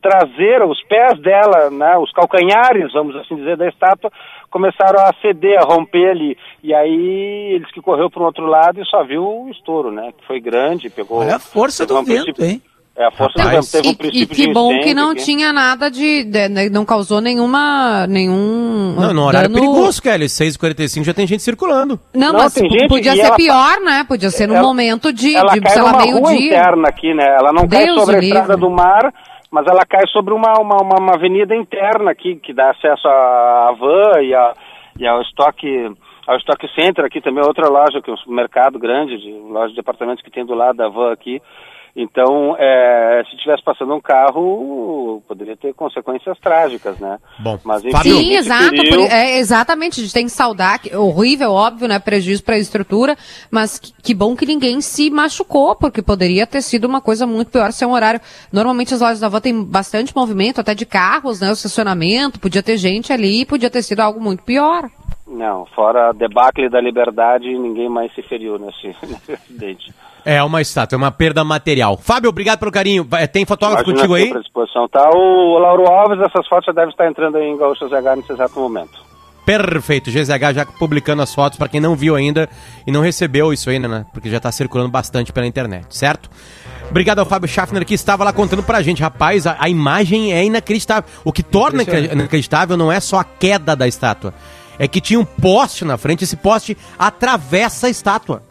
traseira, 0.00 0.66
os 0.66 0.82
pés 0.84 1.20
dela, 1.20 1.70
né, 1.70 1.96
os 1.98 2.10
calcanhares, 2.12 2.92
vamos 2.92 3.14
assim 3.16 3.36
dizer, 3.36 3.56
da 3.56 3.68
estátua, 3.68 4.10
começaram 4.50 5.00
a 5.00 5.12
ceder, 5.20 5.58
a 5.58 5.64
romper 5.64 6.10
ali. 6.10 6.36
E 6.62 6.74
aí 6.74 7.52
eles 7.54 7.70
que 7.72 7.80
correu 7.80 8.10
para 8.10 8.22
o 8.22 8.26
outro 8.26 8.46
lado 8.46 8.80
e 8.80 8.86
só 8.86 9.02
viu 9.04 9.22
o 9.24 9.48
estouro, 9.50 9.90
né? 9.90 10.12
Que 10.16 10.26
foi 10.26 10.40
grande, 10.40 10.90
pegou. 10.90 11.18
Olha 11.20 11.36
a 11.36 11.38
força 11.38 11.86
do 11.86 12.02
vento, 12.02 12.44
hein? 12.44 12.60
É, 12.94 13.06
a 13.06 13.10
força 13.10 13.42
do 13.42 13.48
vento 13.48 13.72
teve 13.72 13.88
um 13.88 13.94
princípio 13.94 14.22
E 14.22 14.26
que 14.26 14.52
bom 14.52 14.78
que 14.80 14.92
não 14.92 15.12
aqui. 15.12 15.24
tinha 15.24 15.50
nada 15.50 15.90
de, 15.90 16.24
de, 16.24 16.48
né, 16.50 16.68
Não 16.68 16.84
causou 16.84 17.22
nenhuma. 17.22 18.06
nenhum. 18.06 18.94
Não, 18.98 19.14
no 19.14 19.22
horário 19.24 19.48
dano... 19.48 19.60
perigoso, 19.60 20.02
Kelly. 20.02 20.26
6h45 20.26 21.02
já 21.02 21.14
tem 21.14 21.26
gente 21.26 21.42
circulando. 21.42 21.98
Não, 22.14 22.32
não 22.32 22.40
mas 22.40 22.52
gente, 22.52 22.88
podia 22.88 23.14
ser 23.16 23.34
pior, 23.34 23.80
né? 23.80 24.04
Podia 24.06 24.28
ser 24.28 24.46
no 24.46 24.56
ela, 24.56 24.62
momento 24.62 25.10
de, 25.10 25.34
ela 25.34 25.54
de 25.54 25.60
cai 25.62 25.72
sei 25.72 25.82
lá, 25.82 25.96
meio-dia. 25.96 26.46
interna 26.48 26.88
aqui, 26.88 27.14
né? 27.14 27.24
Ela 27.38 27.52
não 27.54 27.66
Deus 27.66 27.82
cai 27.82 27.94
sobre 27.96 28.16
a 28.16 28.20
estrada 28.20 28.56
do 28.58 28.70
mar, 28.70 29.10
mas 29.52 29.66
ela 29.66 29.84
cai 29.86 30.06
sobre 30.08 30.32
uma, 30.32 30.54
uma, 30.58 30.78
uma, 30.98 31.14
avenida 31.14 31.54
interna 31.54 32.10
aqui, 32.10 32.36
que 32.36 32.54
dá 32.54 32.70
acesso 32.70 33.06
à 33.06 33.76
van 33.78 34.22
e, 34.22 34.34
a, 34.34 34.54
e 34.98 35.06
ao 35.06 35.20
estoque. 35.20 35.92
Ao 36.24 36.36
Stock 36.36 36.64
Center 36.76 37.04
aqui 37.04 37.20
também, 37.20 37.44
outra 37.44 37.68
loja, 37.68 38.00
que 38.00 38.08
é 38.08 38.14
um 38.14 38.32
mercado 38.32 38.78
grande, 38.78 39.18
de 39.18 39.32
loja 39.32 39.70
de 39.70 39.74
departamentos 39.74 40.22
que 40.22 40.30
tem 40.30 40.46
do 40.46 40.54
lado 40.54 40.76
da 40.76 40.88
van 40.88 41.12
aqui. 41.12 41.42
Então, 41.94 42.56
é, 42.58 43.22
se 43.30 43.36
tivesse 43.36 43.62
passando 43.62 43.94
um 43.94 44.00
carro, 44.00 45.22
poderia 45.28 45.54
ter 45.54 45.74
consequências 45.74 46.38
trágicas, 46.38 46.98
né? 46.98 47.18
Bom, 47.38 47.58
mas 47.64 47.84
enfim, 47.84 48.02
sim, 48.02 48.34
exato, 48.34 48.70
feriu... 48.70 49.02
é, 49.10 49.38
exatamente. 49.38 50.00
A 50.00 50.02
gente 50.02 50.14
tem 50.14 50.24
que 50.24 50.32
saudar, 50.32 50.78
que, 50.78 50.96
horrível, 50.96 51.52
óbvio, 51.52 51.86
né? 51.86 51.98
Prejuízo 51.98 52.44
para 52.44 52.54
a 52.54 52.58
estrutura, 52.58 53.14
mas 53.50 53.78
que, 53.78 53.92
que, 54.02 54.14
bom 54.14 54.34
que 54.34 54.46
ninguém 54.46 54.80
se 54.80 55.10
machucou, 55.10 55.76
porque 55.76 56.00
poderia 56.00 56.46
ter 56.46 56.62
sido 56.62 56.86
uma 56.86 57.02
coisa 57.02 57.26
muito 57.26 57.50
pior 57.50 57.70
se 57.72 57.84
é 57.84 57.86
um 57.86 57.92
horário. 57.92 58.22
Normalmente 58.50 58.94
as 58.94 59.00
lojas 59.02 59.20
da 59.20 59.26
avó 59.26 59.38
têm 59.38 59.62
bastante 59.62 60.16
movimento, 60.16 60.62
até 60.62 60.74
de 60.74 60.86
carros, 60.86 61.42
né? 61.42 61.50
O 61.50 61.52
estacionamento, 61.52 62.40
podia 62.40 62.62
ter 62.62 62.78
gente 62.78 63.12
ali, 63.12 63.44
podia 63.44 63.68
ter 63.68 63.82
sido 63.82 64.00
algo 64.00 64.18
muito 64.18 64.42
pior. 64.44 64.88
Não, 65.26 65.66
fora 65.66 66.08
a 66.08 66.12
debacle 66.12 66.70
da 66.70 66.80
liberdade, 66.80 67.52
ninguém 67.58 67.90
mais 67.90 68.14
se 68.14 68.22
feriu 68.22 68.58
nesse, 68.58 68.86
nesse 69.06 69.32
acidente. 69.32 69.92
É 70.24 70.42
uma 70.42 70.60
estátua, 70.60 70.96
é 70.96 70.98
uma 70.98 71.10
perda 71.10 71.42
material. 71.44 71.96
Fábio, 71.96 72.30
obrigado 72.30 72.58
pelo 72.58 72.70
carinho. 72.70 73.06
Tem 73.32 73.44
fotógrafo 73.44 73.90
Imagina 73.90 74.08
contigo 74.08 74.14
aí? 74.14 74.42
disposição. 74.42 74.88
Tá 74.88 75.10
o 75.10 75.58
Lauro 75.58 75.86
Alves, 75.86 76.20
essas 76.20 76.46
fotos 76.48 76.66
já 76.66 76.72
devem 76.72 76.90
estar 76.90 77.08
entrando 77.08 77.36
aí 77.36 77.44
em 77.48 77.56
Gaúcho 77.56 77.88
ZH 77.88 78.16
nesse 78.16 78.32
exato 78.32 78.58
momento. 78.58 79.12
Perfeito, 79.44 80.08
GZH 80.08 80.54
já 80.54 80.66
publicando 80.66 81.20
as 81.20 81.34
fotos 81.34 81.58
para 81.58 81.68
quem 81.68 81.80
não 81.80 81.96
viu 81.96 82.14
ainda 82.14 82.48
e 82.86 82.92
não 82.92 83.00
recebeu 83.00 83.52
isso 83.52 83.68
ainda, 83.70 83.88
né? 83.88 84.06
Porque 84.12 84.30
já 84.30 84.36
está 84.36 84.52
circulando 84.52 84.88
bastante 84.88 85.32
pela 85.32 85.46
internet, 85.46 85.86
certo? 85.96 86.30
Obrigado 86.88 87.18
ao 87.18 87.26
Fábio 87.26 87.48
Schaffner 87.48 87.84
que 87.84 87.94
estava 87.94 88.22
lá 88.22 88.32
contando 88.32 88.62
pra 88.62 88.82
gente. 88.82 89.02
Rapaz, 89.02 89.44
a, 89.46 89.56
a 89.58 89.68
imagem 89.68 90.32
é 90.32 90.44
inacreditável. 90.44 91.10
O 91.24 91.32
que 91.32 91.42
torna 91.42 91.82
inacreditável 91.82 92.76
não 92.76 92.92
é 92.92 93.00
só 93.00 93.18
a 93.18 93.24
queda 93.24 93.74
da 93.74 93.88
estátua, 93.88 94.32
é 94.78 94.86
que 94.86 95.00
tinha 95.00 95.18
um 95.18 95.24
poste 95.24 95.84
na 95.84 95.98
frente, 95.98 96.22
esse 96.22 96.36
poste 96.36 96.76
atravessa 96.96 97.88
a 97.88 97.90
estátua. 97.90 98.44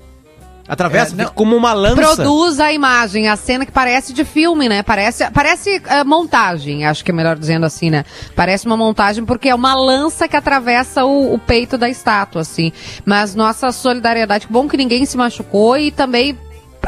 Atravessa, 0.67 1.21
é, 1.21 1.25
como 1.25 1.55
uma 1.55 1.73
lança. 1.73 1.95
Produz 1.95 2.59
a 2.59 2.71
imagem, 2.71 3.27
a 3.27 3.35
cena 3.35 3.65
que 3.65 3.71
parece 3.71 4.13
de 4.13 4.23
filme, 4.23 4.69
né? 4.69 4.83
Parece, 4.83 5.29
parece 5.31 5.77
uh, 5.77 6.07
montagem, 6.07 6.85
acho 6.85 7.03
que 7.03 7.11
é 7.11 7.13
melhor 7.13 7.37
dizendo 7.37 7.65
assim, 7.65 7.89
né? 7.89 8.05
Parece 8.35 8.65
uma 8.65 8.77
montagem 8.77 9.25
porque 9.25 9.49
é 9.49 9.55
uma 9.55 9.75
lança 9.75 10.27
que 10.27 10.37
atravessa 10.37 11.03
o, 11.03 11.33
o 11.33 11.39
peito 11.39 11.77
da 11.77 11.89
estátua, 11.89 12.41
assim. 12.41 12.71
Mas 13.05 13.35
nossa 13.35 13.71
solidariedade, 13.71 14.47
que 14.47 14.53
bom 14.53 14.67
que 14.67 14.77
ninguém 14.77 15.05
se 15.05 15.17
machucou 15.17 15.77
e 15.77 15.91
também 15.91 16.37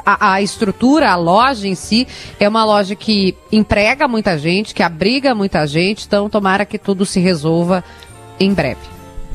a, 0.06 0.34
a, 0.34 0.42
estrutura, 0.42 1.12
a 1.12 1.16
loja 1.16 1.68
em 1.68 1.76
si, 1.76 2.08
é 2.40 2.48
uma 2.48 2.64
loja 2.64 2.96
que 2.96 3.36
emprega 3.52 4.08
muita 4.08 4.38
gente, 4.38 4.74
que 4.74 4.84
abriga 4.84 5.36
muita 5.36 5.66
gente, 5.68 6.06
então 6.06 6.30
tomara 6.30 6.66
que 6.66 6.78
tudo 6.78 7.06
se 7.06 7.20
resolva 7.20 7.84
em 8.40 8.54
breve. 8.54 8.93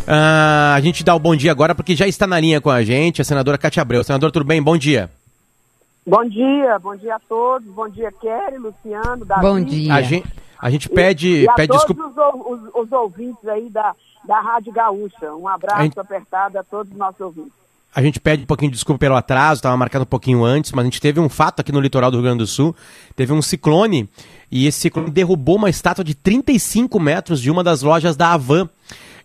Uh, 0.08 0.72
a 0.74 0.80
gente 0.80 1.04
dá 1.04 1.14
o 1.14 1.18
bom 1.18 1.36
dia 1.36 1.52
agora 1.52 1.74
porque 1.74 1.94
já 1.94 2.08
está 2.08 2.26
na 2.26 2.40
linha 2.40 2.62
com 2.62 2.70
a 2.70 2.82
gente 2.82 3.20
a 3.20 3.24
senadora 3.24 3.58
Cátia 3.58 3.82
Abreu. 3.82 4.02
Senador, 4.02 4.32
tudo 4.32 4.46
bem? 4.46 4.62
Bom 4.62 4.78
dia. 4.78 5.10
Bom 6.06 6.24
dia, 6.24 6.78
bom 6.78 6.96
dia 6.96 7.16
a 7.16 7.18
todos. 7.18 7.68
Bom 7.68 7.86
dia, 7.90 8.10
Kelly, 8.10 8.56
Luciano, 8.56 9.26
Davi. 9.26 9.42
Bom 9.42 9.62
dia. 9.62 9.92
A 9.92 10.00
gente, 10.00 10.26
a 10.58 10.70
gente 10.70 10.88
pede, 10.88 11.28
e, 11.28 11.44
e 11.44 11.54
pede 11.54 11.76
a 11.76 11.78
todos 11.78 11.94
desculpa. 11.94 12.22
Os, 12.22 12.62
os, 12.62 12.74
os, 12.74 12.92
ouvintes 12.92 13.46
aí 13.46 13.68
da, 13.68 13.94
da 14.24 14.40
Rádio 14.40 14.72
Gaúcha. 14.72 15.34
Um 15.34 15.46
abraço 15.46 15.78
a 15.78 15.82
gente... 15.82 16.00
apertado 16.00 16.58
a 16.58 16.64
todos 16.64 16.90
os 16.90 16.96
nossos 16.96 17.20
ouvintes. 17.20 17.52
A 17.94 18.00
gente 18.00 18.18
pede 18.18 18.44
um 18.44 18.46
pouquinho 18.46 18.70
de 18.70 18.76
desculpa 18.76 19.00
pelo 19.00 19.14
atraso, 19.14 19.58
estava 19.58 19.76
marcado 19.76 20.04
um 20.04 20.06
pouquinho 20.06 20.42
antes, 20.42 20.72
mas 20.72 20.84
a 20.84 20.86
gente 20.86 21.02
teve 21.02 21.20
um 21.20 21.28
fato 21.28 21.60
aqui 21.60 21.70
no 21.70 21.80
litoral 21.80 22.10
do 22.10 22.16
Rio 22.16 22.24
Grande 22.24 22.38
do 22.38 22.46
Sul. 22.46 22.74
Teve 23.14 23.34
um 23.34 23.42
ciclone 23.42 24.08
e 24.50 24.66
esse 24.66 24.80
ciclone 24.80 25.10
derrubou 25.10 25.56
uma 25.56 25.68
estátua 25.68 26.02
de 26.02 26.14
35 26.14 26.98
metros 26.98 27.42
de 27.42 27.50
uma 27.50 27.62
das 27.62 27.82
lojas 27.82 28.16
da 28.16 28.32
Avan. 28.32 28.70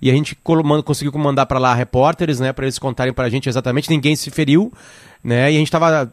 E 0.03 0.11
a 0.11 0.13
gente 0.13 0.37
conseguiu 0.83 1.17
mandar 1.17 1.45
para 1.45 1.57
lá 1.57 1.73
repórteres, 1.73 2.37
né, 2.37 2.51
para 2.51 2.65
eles 2.65 2.77
contarem 2.77 3.13
para 3.13 3.25
a 3.25 3.29
gente 3.29 3.47
exatamente. 3.47 3.89
Ninguém 3.89 4.17
se 4.17 4.29
feriu, 4.29 4.69
né? 5.23 5.49
E 5.49 5.55
a 5.55 5.57
gente 5.59 5.67
estava 5.67 6.11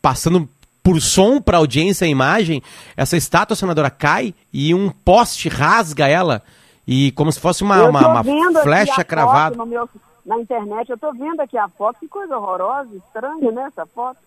passando 0.00 0.48
por 0.80 1.00
som 1.00 1.40
para 1.40 1.58
audiência 1.58 2.04
a 2.04 2.08
imagem. 2.08 2.62
Essa 2.96 3.16
estátua 3.16 3.56
senadora 3.56 3.90
cai 3.90 4.32
e 4.52 4.72
um 4.72 4.88
poste 4.88 5.48
rasga 5.48 6.06
ela 6.06 6.42
e 6.86 7.10
como 7.10 7.32
se 7.32 7.40
fosse 7.40 7.64
uma, 7.64 7.82
uma, 7.82 8.22
uma 8.22 8.62
flecha 8.62 9.02
cravada. 9.02 9.66
Meu, 9.66 9.90
na 10.24 10.38
internet 10.38 10.90
eu 10.90 10.94
estou 10.94 11.12
vendo 11.12 11.40
aqui 11.40 11.58
a 11.58 11.68
foto, 11.68 11.98
que 11.98 12.06
coisa 12.06 12.38
horrorosa, 12.38 12.90
estranha, 12.94 13.50
né, 13.50 13.64
essa 13.66 13.84
foto. 13.84 14.18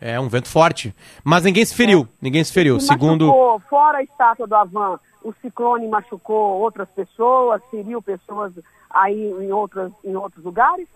É, 0.00 0.18
um 0.18 0.30
vento 0.30 0.48
forte. 0.48 0.94
Mas 1.22 1.44
ninguém 1.44 1.66
se 1.66 1.74
feriu, 1.74 2.08
é. 2.10 2.14
ninguém 2.22 2.42
se 2.42 2.54
feriu. 2.54 2.80
Se 2.80 2.86
Segundo... 2.86 3.26
Machucou, 3.26 3.60
fora 3.68 3.98
a 3.98 4.02
estátua 4.02 4.46
do 4.46 4.54
Avan, 4.54 4.98
o 5.26 5.34
ciclone 5.42 5.88
machucou 5.88 6.60
outras 6.60 6.88
pessoas, 6.90 7.60
feriu 7.68 8.00
pessoas 8.00 8.52
aí 8.88 9.32
em, 9.40 9.50
outras, 9.50 9.92
em 10.04 10.14
outros 10.14 10.44
lugares? 10.44 10.88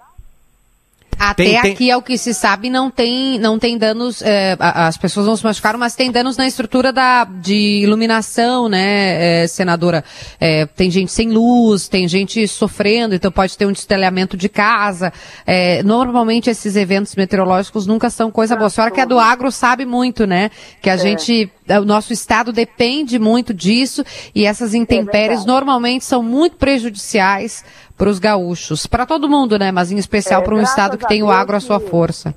Até 1.21 1.45
tem, 1.45 1.61
tem... 1.61 1.73
aqui, 1.73 1.91
é 1.91 1.97
o 1.99 2.01
que 2.01 2.17
se 2.17 2.33
sabe, 2.33 2.71
não 2.71 2.91
tem, 2.91 3.39
não 3.39 3.59
tem 3.59 3.77
danos, 3.77 4.23
é, 4.23 4.57
as 4.59 4.97
pessoas 4.97 5.27
não 5.27 5.37
se 5.37 5.45
machucaram, 5.45 5.79
mas 5.79 5.95
tem 5.95 6.11
danos 6.11 6.39
na 6.39 6.47
estrutura 6.47 6.95
da, 6.95 7.25
de 7.25 7.83
iluminação, 7.83 8.71
né, 8.71 9.43
é, 9.43 9.47
senadora? 9.47 10.03
É, 10.41 10.65
tem 10.65 10.91
gente 10.91 11.13
sem 11.13 11.29
luz, 11.29 11.89
tem 11.89 12.09
gente 12.09 12.49
sofrendo, 12.49 13.15
então 13.15 13.31
pode 13.31 13.55
ter 13.59 13.67
um 13.67 13.73
destelhamento 13.73 14.35
de 14.35 14.49
casa. 14.49 15.13
É, 15.47 15.83
normalmente 15.83 16.49
esses 16.49 16.75
eventos 16.75 17.15
meteorológicos 17.15 17.87
nunca 17.87 18.09
são 18.09 18.31
coisa 18.31 18.57
boa. 18.57 18.69
A 18.69 18.71
senhora 18.71 18.91
que 18.91 19.01
é 19.03 19.05
do 19.05 19.19
agro 19.19 19.53
sabe 19.53 19.85
muito, 19.85 20.27
né? 20.27 20.51
Que 20.81 20.89
a 20.89 20.95
é. 20.95 20.99
gente, 20.99 21.53
o 21.69 21.85
nosso 21.85 22.15
estado 22.15 22.51
depende 22.51 23.19
muito 23.19 23.53
disso 23.53 24.03
e 24.35 24.47
essas 24.47 24.73
intempéries 24.73 25.45
normalmente 25.45 26.03
são 26.03 26.23
muito 26.23 26.57
prejudiciais 26.57 27.63
para 28.01 28.09
os 28.09 28.19
gaúchos, 28.19 28.87
para 28.87 29.05
todo 29.05 29.29
mundo, 29.29 29.59
né? 29.59 29.71
Mas 29.71 29.93
em 29.93 29.99
especial 29.99 30.41
é, 30.41 30.45
para 30.45 30.55
um 30.55 30.63
estado 30.63 30.97
que 30.97 31.07
tem 31.07 31.23
o 31.23 31.31
agro 31.31 31.55
à 31.55 31.61
sua 31.61 31.79
força. 31.79 32.35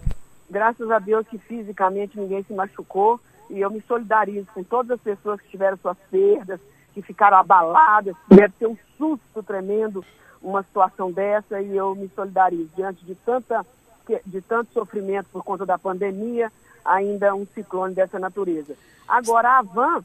Graças 0.49 0.91
a 0.91 0.99
Deus 0.99 1.25
que 1.25 1.37
fisicamente 1.37 2.19
ninguém 2.19 2.43
se 2.43 2.51
machucou 2.53 3.17
e 3.49 3.61
eu 3.61 3.71
me 3.71 3.81
solidarizo 3.87 4.47
com 4.53 4.61
todas 4.61 4.91
as 4.91 4.99
pessoas 4.99 5.39
que 5.39 5.47
tiveram 5.47 5.77
suas 5.77 5.95
perdas, 6.11 6.59
que 6.93 7.01
ficaram 7.01 7.37
abaladas, 7.37 8.13
deve 8.27 8.53
ter 8.59 8.67
um 8.67 8.77
susto 8.97 9.41
tremendo 9.41 10.03
uma 10.41 10.63
situação 10.63 11.09
dessa 11.09 11.61
e 11.61 11.77
eu 11.77 11.95
me 11.95 12.11
solidarizo 12.13 12.69
diante 12.75 13.05
de 13.05 13.15
tanta 13.15 13.65
de 14.25 14.41
tanto 14.41 14.73
sofrimento 14.73 15.27
por 15.31 15.45
conta 15.45 15.65
da 15.65 15.77
pandemia, 15.77 16.51
ainda 16.83 17.33
um 17.33 17.47
ciclone 17.55 17.95
dessa 17.95 18.19
natureza. 18.19 18.75
Agora 19.07 19.47
a 19.47 19.59
Avan 19.59 20.03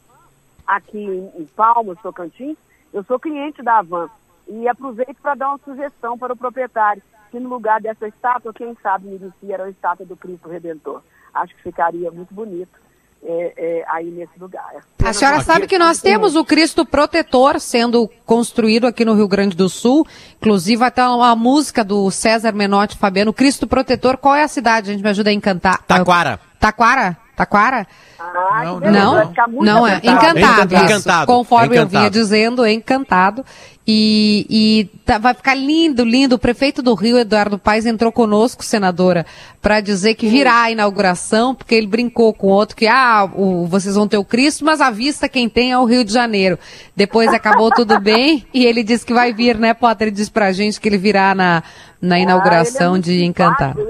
aqui 0.64 1.04
em 1.36 1.44
Palmas, 1.56 1.98
Tocantins, 2.00 2.56
eu 2.92 3.02
sou 3.02 3.18
cliente 3.18 3.60
da 3.60 3.78
Avan 3.78 4.08
e 4.48 4.66
aproveito 4.66 5.16
para 5.22 5.34
dar 5.34 5.48
uma 5.50 5.60
sugestão 5.64 6.16
para 6.16 6.32
o 6.32 6.36
proprietário, 6.36 7.02
que 7.30 7.38
no 7.38 7.48
lugar 7.48 7.80
dessa 7.80 8.08
estátua, 8.08 8.52
quem 8.52 8.76
sabe 8.82 9.08
me 9.08 9.18
disse, 9.18 9.52
era 9.52 9.64
a 9.64 9.70
estátua 9.70 10.06
do 10.06 10.16
Cristo 10.16 10.48
Redentor. 10.48 11.02
acho 11.34 11.54
que 11.54 11.62
ficaria 11.62 12.10
muito 12.10 12.32
bonito 12.32 12.80
é, 13.22 13.52
é, 13.56 13.84
aí 13.88 14.06
nesse 14.10 14.38
lugar. 14.38 14.76
A 15.04 15.12
senhora 15.12 15.40
sabe 15.40 15.66
que 15.66 15.78
nós 15.78 16.00
temos 16.00 16.36
o 16.36 16.44
Cristo 16.44 16.86
Protetor 16.86 17.60
sendo 17.60 18.08
construído 18.24 18.86
aqui 18.86 19.04
no 19.04 19.14
Rio 19.14 19.28
Grande 19.28 19.56
do 19.56 19.68
Sul. 19.68 20.06
Inclusive, 20.36 20.82
até 20.84 21.06
uma 21.06 21.34
música 21.36 21.84
do 21.84 22.10
César 22.10 22.52
Menotti 22.52 22.96
Fabiano, 22.96 23.32
Cristo 23.32 23.66
Protetor. 23.66 24.16
Qual 24.16 24.34
é 24.34 24.42
a 24.42 24.48
cidade? 24.48 24.90
A 24.90 24.92
gente 24.92 25.02
me 25.02 25.10
ajuda 25.10 25.30
a 25.30 25.32
encantar. 25.32 25.82
Taquara. 25.82 26.40
Taquara? 26.58 27.16
Taquara? 27.38 27.86
Ah, 28.18 28.62
Não, 28.64 28.80
Não, 28.90 29.14
vai 29.14 29.26
ficar 29.28 29.46
muito 29.48 29.64
não 29.64 29.86
é. 29.86 29.96
encantado. 29.98 30.38
Encantado, 30.38 30.74
isso. 30.74 30.84
Encantado, 30.84 31.26
Conforme 31.26 31.66
eu 31.66 31.70
vinha 31.70 31.82
encantado. 31.84 32.10
dizendo, 32.10 32.64
é 32.64 32.72
encantado. 32.72 33.44
E, 33.90 34.44
e 34.50 34.84
tá- 35.06 35.16
vai 35.16 35.32
ficar 35.32 35.54
lindo, 35.54 36.04
lindo. 36.04 36.34
O 36.34 36.38
prefeito 36.38 36.82
do 36.82 36.92
Rio, 36.94 37.16
Eduardo 37.18 37.58
Paes, 37.58 37.86
entrou 37.86 38.12
conosco, 38.12 38.62
senadora, 38.62 39.24
para 39.62 39.80
dizer 39.80 40.14
que 40.14 40.28
virá 40.28 40.62
a 40.64 40.70
inauguração, 40.70 41.54
porque 41.54 41.74
ele 41.74 41.86
brincou 41.86 42.34
com 42.34 42.48
outro 42.48 42.76
que, 42.76 42.86
ah, 42.86 43.26
o- 43.34 43.66
vocês 43.66 43.94
vão 43.94 44.06
ter 44.06 44.18
o 44.18 44.24
Cristo, 44.24 44.62
mas 44.62 44.82
à 44.82 44.90
vista 44.90 45.26
quem 45.26 45.48
tem 45.48 45.72
é 45.72 45.78
o 45.78 45.86
Rio 45.86 46.04
de 46.04 46.12
Janeiro. 46.12 46.58
Depois 46.94 47.32
acabou 47.32 47.70
tudo 47.70 47.98
bem 48.00 48.44
e 48.52 48.66
ele 48.66 48.82
disse 48.82 49.06
que 49.06 49.14
vai 49.14 49.32
vir, 49.32 49.56
né, 49.56 49.72
Potter? 49.72 50.08
Ele 50.08 50.16
disse 50.16 50.30
pra 50.30 50.52
gente 50.52 50.78
que 50.78 50.86
ele 50.88 50.98
virá 50.98 51.34
na, 51.34 51.62
na 52.02 52.18
inauguração 52.18 52.94
Ah, 52.94 52.98
é 52.98 53.00
de 53.00 53.24
Encantado. 53.24 53.80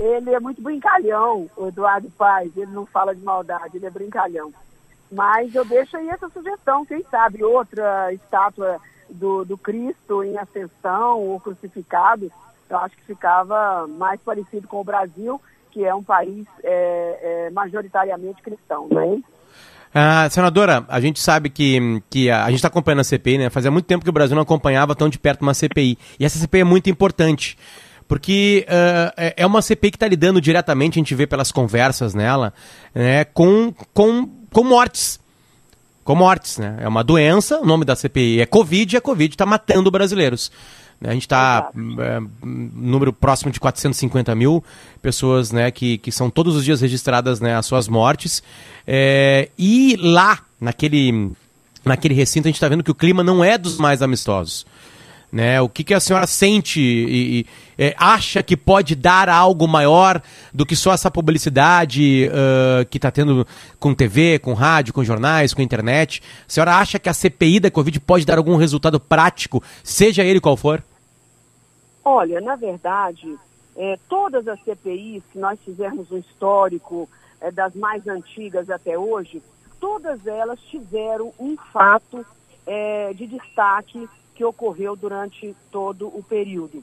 Ele, 0.00 0.30
é- 0.34 0.40
muito 0.40 0.62
brincalhão, 0.62 1.48
o 1.56 1.68
Eduardo 1.68 2.10
Paz. 2.10 2.50
Ele 2.56 2.70
não 2.70 2.86
fala 2.86 3.14
de 3.14 3.22
maldade, 3.22 3.76
ele 3.76 3.86
é 3.86 3.90
brincalhão. 3.90 4.52
Mas 5.10 5.54
eu 5.54 5.64
deixo 5.64 5.96
aí 5.96 6.08
essa 6.08 6.28
sugestão, 6.30 6.86
quem 6.86 7.04
sabe 7.10 7.44
outra 7.44 8.12
estátua 8.12 8.78
do, 9.10 9.44
do 9.44 9.58
Cristo 9.58 10.24
em 10.24 10.38
ascensão 10.38 11.20
ou 11.20 11.38
crucificado, 11.38 12.32
eu 12.70 12.78
acho 12.78 12.96
que 12.96 13.04
ficava 13.04 13.86
mais 13.86 14.18
parecido 14.20 14.66
com 14.66 14.80
o 14.80 14.84
Brasil, 14.84 15.40
que 15.70 15.84
é 15.84 15.94
um 15.94 16.02
país 16.02 16.46
é, 16.64 17.46
é, 17.46 17.50
majoritariamente 17.50 18.42
cristão, 18.42 18.88
não 18.90 19.00
é? 19.00 19.18
Ah, 19.94 20.26
senadora, 20.30 20.86
a 20.88 21.00
gente 21.00 21.20
sabe 21.20 21.50
que, 21.50 22.02
que 22.08 22.30
a, 22.30 22.44
a 22.44 22.46
gente 22.48 22.56
está 22.56 22.68
acompanhando 22.68 23.00
a 23.00 23.04
CPI, 23.04 23.36
né? 23.36 23.50
Fazia 23.50 23.70
muito 23.70 23.84
tempo 23.84 24.02
que 24.02 24.08
o 24.08 24.12
Brasil 24.12 24.34
não 24.34 24.42
acompanhava 24.42 24.94
tão 24.94 25.08
de 25.10 25.18
perto 25.18 25.42
uma 25.42 25.52
CPI. 25.52 25.98
E 26.18 26.24
essa 26.24 26.38
CPI 26.38 26.60
é 26.60 26.64
muito 26.64 26.88
importante. 26.88 27.58
Porque 28.06 28.66
ah, 28.68 29.12
é 29.16 29.34
é 29.36 29.46
uma 29.46 29.60
CPI 29.60 29.90
que 29.90 29.96
está 29.96 30.08
lidando 30.08 30.40
diretamente, 30.40 30.98
a 30.98 31.00
gente 31.00 31.14
vê 31.14 31.26
pelas 31.26 31.50
conversas 31.50 32.14
nela, 32.14 32.52
né, 32.94 33.24
com, 33.24 33.74
com, 33.92 34.28
com 34.52 34.64
mortes. 34.64 35.20
Com 36.04 36.14
mortes, 36.16 36.58
né? 36.58 36.78
É 36.80 36.88
uma 36.88 37.04
doença, 37.04 37.60
o 37.60 37.66
nome 37.66 37.84
da 37.84 37.94
CPI 37.94 38.40
é 38.40 38.46
Covid, 38.46 38.96
e 38.96 38.98
a 38.98 39.00
Covid 39.00 39.34
está 39.34 39.46
matando 39.46 39.90
brasileiros. 39.90 40.50
Né, 41.00 41.10
A 41.10 41.12
gente 41.12 41.22
está 41.22 41.70
número 42.42 43.12
próximo 43.12 43.50
de 43.50 43.58
450 43.58 44.34
mil 44.34 44.64
pessoas 45.00 45.50
né, 45.50 45.70
que, 45.70 45.98
que 45.98 46.12
são 46.12 46.30
todos 46.30 46.56
os 46.56 46.64
dias 46.64 46.80
registradas 46.80 47.40
né, 47.40 47.56
as 47.56 47.66
suas 47.66 47.88
mortes. 47.88 48.42
É, 48.86 49.48
e 49.58 49.96
lá, 50.00 50.40
naquele, 50.60 51.32
naquele 51.84 52.14
recinto, 52.14 52.46
a 52.46 52.50
gente 52.50 52.56
está 52.56 52.68
vendo 52.68 52.84
que 52.84 52.90
o 52.90 52.94
clima 52.94 53.22
não 53.22 53.44
é 53.44 53.58
dos 53.58 53.78
mais 53.78 54.02
amistosos. 54.02 54.64
Né? 55.32 55.58
O 55.62 55.68
que, 55.68 55.82
que 55.82 55.94
a 55.94 56.00
senhora 56.00 56.26
sente 56.26 56.78
e, 56.78 57.40
e, 57.40 57.46
é, 57.78 57.94
acha 57.96 58.42
que 58.42 58.54
pode 58.54 58.94
dar 58.94 59.30
algo 59.30 59.66
maior 59.66 60.20
do 60.52 60.66
que 60.66 60.76
só 60.76 60.92
essa 60.92 61.10
publicidade 61.10 62.28
ah, 62.30 62.84
que 62.84 62.98
está 62.98 63.10
tendo 63.10 63.46
com 63.80 63.94
TV, 63.94 64.38
com 64.38 64.52
rádio, 64.52 64.92
com 64.92 65.02
jornais, 65.02 65.54
com 65.54 65.62
internet? 65.62 66.22
A 66.46 66.52
senhora 66.52 66.76
acha 66.76 66.98
que 66.98 67.08
a 67.08 67.14
CPI 67.14 67.60
da 67.60 67.70
Covid 67.70 67.98
pode 68.00 68.26
dar 68.26 68.36
algum 68.36 68.56
resultado 68.56 69.00
prático, 69.00 69.62
seja 69.82 70.22
ele 70.22 70.38
qual 70.38 70.54
for? 70.54 70.84
Olha, 72.04 72.38
na 72.42 72.54
verdade, 72.54 73.38
é, 73.74 73.98
todas 74.10 74.46
as 74.46 74.60
CPIs 74.62 75.22
que 75.32 75.38
nós 75.38 75.58
fizermos 75.64 76.10
um 76.10 76.18
histórico 76.18 77.08
é, 77.40 77.50
das 77.50 77.74
mais 77.74 78.06
antigas 78.06 78.68
até 78.68 78.98
hoje, 78.98 79.42
todas 79.80 80.26
elas 80.26 80.60
tiveram 80.60 81.32
um 81.38 81.56
fato 81.72 82.26
é, 82.66 83.14
de 83.14 83.26
destaque 83.26 84.06
que 84.34 84.44
ocorreu 84.44 84.96
durante 84.96 85.54
todo 85.70 86.06
o 86.08 86.22
período. 86.22 86.82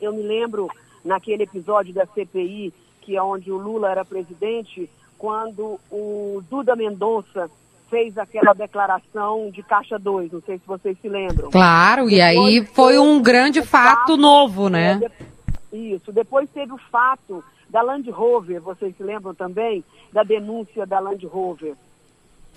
Eu 0.00 0.12
me 0.12 0.22
lembro 0.22 0.68
naquele 1.04 1.44
episódio 1.44 1.92
da 1.94 2.06
CPI, 2.06 2.72
que 3.00 3.16
é 3.16 3.22
onde 3.22 3.50
o 3.50 3.56
Lula 3.56 3.90
era 3.90 4.04
presidente, 4.04 4.88
quando 5.16 5.80
o 5.90 6.42
Duda 6.48 6.76
Mendonça 6.76 7.50
fez 7.90 8.16
aquela 8.18 8.52
declaração 8.52 9.50
de 9.50 9.62
Caixa 9.62 9.98
2, 9.98 10.32
não 10.32 10.42
sei 10.42 10.58
se 10.58 10.66
vocês 10.66 10.96
se 11.00 11.08
lembram. 11.08 11.50
Claro, 11.50 12.08
e 12.08 12.20
aí 12.20 12.60
Depois 12.60 12.70
foi 12.74 12.98
um 12.98 13.20
grande 13.20 13.60
o 13.60 13.64
fato 13.64 14.16
novo, 14.16 14.68
né? 14.68 15.00
é, 15.72 15.76
Isso. 15.76 16.12
Depois 16.12 16.48
teve 16.50 16.72
o 16.72 16.78
fato 16.90 17.42
da 17.68 17.82
Land 17.82 18.10
Rover, 18.10 18.60
vocês 18.60 18.94
se 18.96 19.02
lembram 19.02 19.34
também? 19.34 19.82
Da 20.12 20.22
denúncia 20.22 20.86
da 20.86 21.00
Land 21.00 21.26
Rover. 21.26 21.74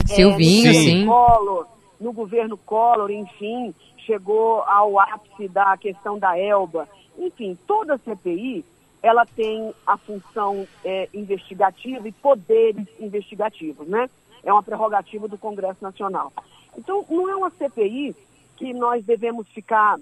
Silvinho, 0.05 0.67
no 0.67 0.73
Sim. 0.73 0.83
sim. 0.83 1.05
Collor, 1.05 1.65
no 1.99 2.11
governo 2.11 2.57
Collor, 2.57 3.11
enfim, 3.11 3.73
chegou 4.05 4.61
ao 4.63 4.99
ápice 4.99 5.47
da 5.47 5.75
questão 5.77 6.17
da 6.17 6.37
Elba. 6.37 6.87
Enfim, 7.17 7.57
toda 7.67 7.97
CPI, 7.97 8.65
ela 9.01 9.25
tem 9.25 9.73
a 9.85 9.97
função 9.97 10.67
é, 10.83 11.09
investigativa 11.13 12.07
e 12.07 12.11
poderes 12.11 12.87
investigativos, 12.99 13.87
né? 13.87 14.09
É 14.43 14.51
uma 14.51 14.63
prerrogativa 14.63 15.27
do 15.27 15.37
Congresso 15.37 15.83
Nacional. 15.83 16.31
Então, 16.77 17.05
não 17.09 17.29
é 17.29 17.35
uma 17.35 17.49
CPI 17.49 18.15
que 18.57 18.73
nós 18.73 19.03
devemos 19.03 19.47
ficar 19.49 19.99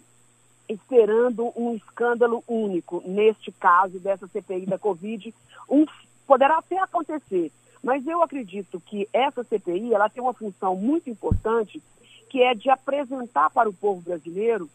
esperando 0.68 1.52
um 1.56 1.76
escândalo 1.76 2.44
único, 2.48 3.02
neste 3.06 3.52
caso 3.52 4.00
dessa 4.00 4.28
CPI 4.28 4.66
da 4.68 4.78
Covid. 4.78 5.34
Um, 5.68 5.86
poderá 6.28 6.58
até 6.58 6.78
acontecer, 6.78 7.52
mas 7.84 8.06
eu 8.06 8.22
acredito 8.22 8.80
que 8.80 9.10
essa 9.12 9.44
CPI 9.44 9.94
ela 9.94 10.10
tem 10.10 10.22
uma 10.22 10.34
função 10.34 10.76
muito 10.76 11.10
importante, 11.10 11.82
que 12.30 12.42
é 12.44 12.54
de 12.54 12.70
apresentar 12.70 13.50
para 13.50 13.70
o 13.70 13.74
povo 13.74 14.02
brasileiro 14.02 14.70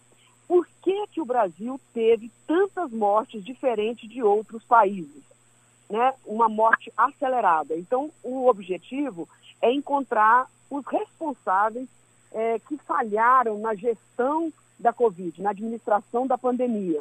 por 0.47 0.67
que, 0.83 1.07
que 1.09 1.21
o 1.21 1.25
Brasil 1.25 1.81
teve 1.93 2.31
tantas 2.47 2.91
mortes 2.91 3.43
diferentes 3.43 4.09
de 4.09 4.23
outros 4.23 4.63
países. 4.65 5.23
Né? 5.89 6.13
Uma 6.27 6.49
morte 6.49 6.93
acelerada. 6.97 7.75
Então, 7.77 8.11
o 8.23 8.47
objetivo 8.49 9.29
é 9.63 9.73
encontrar 9.73 10.47
os 10.69 10.85
responsáveis 10.87 11.89
eh, 12.33 12.59
que 12.69 12.77
falharam 12.79 13.59
na 13.59 13.75
gestão 13.75 14.53
da 14.79 14.93
Covid, 14.93 15.41
na 15.41 15.51
administração 15.51 16.27
da 16.27 16.37
pandemia. 16.37 17.01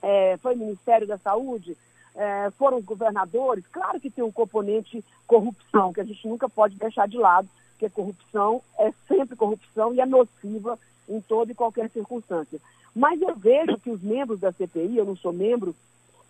É, 0.00 0.36
foi 0.38 0.54
o 0.54 0.58
Ministério 0.58 1.06
da 1.06 1.18
Saúde, 1.18 1.76
é, 2.14 2.50
foram 2.52 2.78
os 2.78 2.84
governadores. 2.84 3.66
Claro 3.66 4.00
que 4.00 4.10
tem 4.10 4.24
um 4.24 4.32
componente 4.32 5.04
corrupção, 5.26 5.92
que 5.92 6.00
a 6.00 6.04
gente 6.04 6.26
nunca 6.26 6.48
pode 6.48 6.76
deixar 6.76 7.08
de 7.08 7.18
lado, 7.18 7.48
porque 7.76 7.90
corrupção 7.90 8.62
é 8.78 8.90
sempre 9.06 9.36
corrupção 9.36 9.92
e 9.92 10.00
é 10.00 10.06
nociva 10.06 10.78
em 11.08 11.20
toda 11.20 11.52
e 11.52 11.54
qualquer 11.54 11.90
circunstância. 11.90 12.58
Mas 12.94 13.20
eu 13.20 13.36
vejo 13.36 13.78
que 13.78 13.90
os 13.90 14.02
membros 14.02 14.40
da 14.40 14.50
CPI, 14.50 14.96
eu 14.96 15.04
não 15.04 15.14
sou 15.14 15.32
membro 15.32 15.76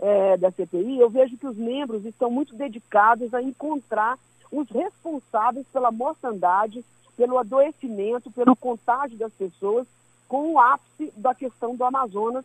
é, 0.00 0.36
da 0.36 0.50
CPI, 0.50 0.98
eu 0.98 1.08
vejo 1.08 1.36
que 1.36 1.46
os 1.46 1.56
membros 1.56 2.04
estão 2.04 2.30
muito 2.30 2.54
dedicados 2.54 3.32
a 3.32 3.40
encontrar 3.40 4.18
os 4.50 4.68
responsáveis 4.68 5.66
pela 5.72 5.92
mortandade, 5.92 6.84
pelo 7.16 7.38
adoecimento, 7.38 8.30
pelo 8.30 8.56
contágio 8.56 9.16
das 9.16 9.32
pessoas, 9.32 9.86
com 10.28 10.52
o 10.52 10.58
ápice 10.58 11.12
da 11.16 11.34
questão 11.34 11.76
do 11.76 11.84
Amazonas 11.84 12.44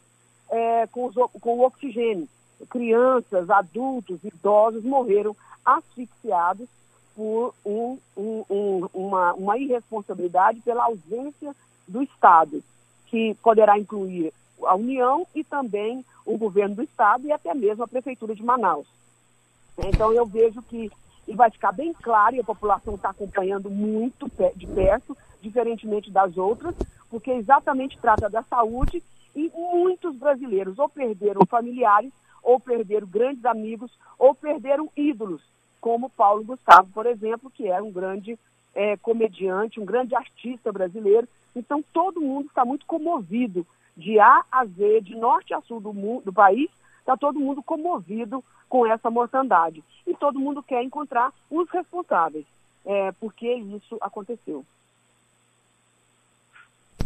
é, 0.49 0.85
com, 0.87 1.05
os 1.05 1.15
com 1.15 1.57
o 1.57 1.65
oxigênio. 1.65 2.27
Crianças, 2.69 3.49
adultos, 3.49 4.23
idosos 4.23 4.83
morreram 4.83 5.35
asfixiados 5.65 6.69
por 7.15 7.53
um- 7.65 7.97
um- 8.15 8.45
um- 8.49 8.87
uma, 8.93 9.33
uma 9.33 9.57
irresponsabilidade 9.57 10.61
pela 10.61 10.85
ausência 10.85 11.55
do 11.87 12.01
Estado, 12.01 12.63
que 13.07 13.35
poderá 13.43 13.77
incluir 13.77 14.33
a 14.63 14.75
União 14.75 15.27
e 15.33 15.43
também 15.43 16.05
o 16.25 16.37
governo 16.37 16.75
do 16.75 16.83
Estado 16.83 17.27
e 17.27 17.31
até 17.31 17.53
mesmo 17.53 17.83
a 17.83 17.87
Prefeitura 17.87 18.35
de 18.35 18.43
Manaus. 18.43 18.87
Então 19.77 20.13
eu 20.13 20.25
vejo 20.25 20.61
que 20.63 20.91
e 21.27 21.35
vai 21.35 21.49
ficar 21.51 21.71
bem 21.71 21.93
claro, 21.93 22.35
e 22.35 22.39
a 22.39 22.43
população 22.43 22.95
está 22.95 23.09
acompanhando 23.09 23.69
muito 23.69 24.29
de 24.55 24.67
perto, 24.67 25.15
diferentemente 25.41 26.11
das 26.11 26.35
outras, 26.37 26.75
porque 27.09 27.31
exatamente 27.31 27.97
trata 27.99 28.29
da 28.29 28.43
saúde 28.43 29.03
e 29.35 29.49
muitos 29.53 30.15
brasileiros 30.15 30.77
ou 30.79 30.89
perderam 30.89 31.45
familiares, 31.45 32.11
ou 32.43 32.59
perderam 32.59 33.07
grandes 33.07 33.45
amigos, 33.45 33.91
ou 34.17 34.33
perderam 34.33 34.89
ídolos, 34.95 35.41
como 35.81 36.09
Paulo 36.09 36.43
Gustavo, 36.45 36.87
por 36.93 37.05
exemplo, 37.07 37.49
que 37.49 37.67
era 37.67 37.83
um 37.83 37.91
grande 37.91 38.37
eh, 38.75 38.95
comediante, 38.97 39.79
um 39.79 39.85
grande 39.85 40.15
artista 40.15 40.71
brasileiro. 40.71 41.27
Então 41.55 41.83
todo 41.91 42.21
mundo 42.21 42.45
está 42.47 42.63
muito 42.63 42.85
comovido, 42.85 43.65
de 43.97 44.17
A 44.19 44.45
a 44.49 44.65
Z, 44.65 45.01
de 45.01 45.15
norte 45.15 45.53
a 45.53 45.59
sul 45.61 45.81
do, 45.81 45.91
mu- 45.93 46.21
do 46.23 46.31
país, 46.31 46.69
está 46.99 47.17
todo 47.17 47.39
mundo 47.39 47.61
comovido 47.61 48.41
com 48.69 48.85
essa 48.85 49.09
mortandade. 49.09 49.83
E 50.07 50.15
todo 50.15 50.39
mundo 50.39 50.63
quer 50.63 50.81
encontrar 50.83 51.33
os 51.49 51.69
responsáveis, 51.69 52.45
é, 52.85 53.11
porque 53.13 53.51
isso 53.53 53.97
aconteceu. 53.99 54.63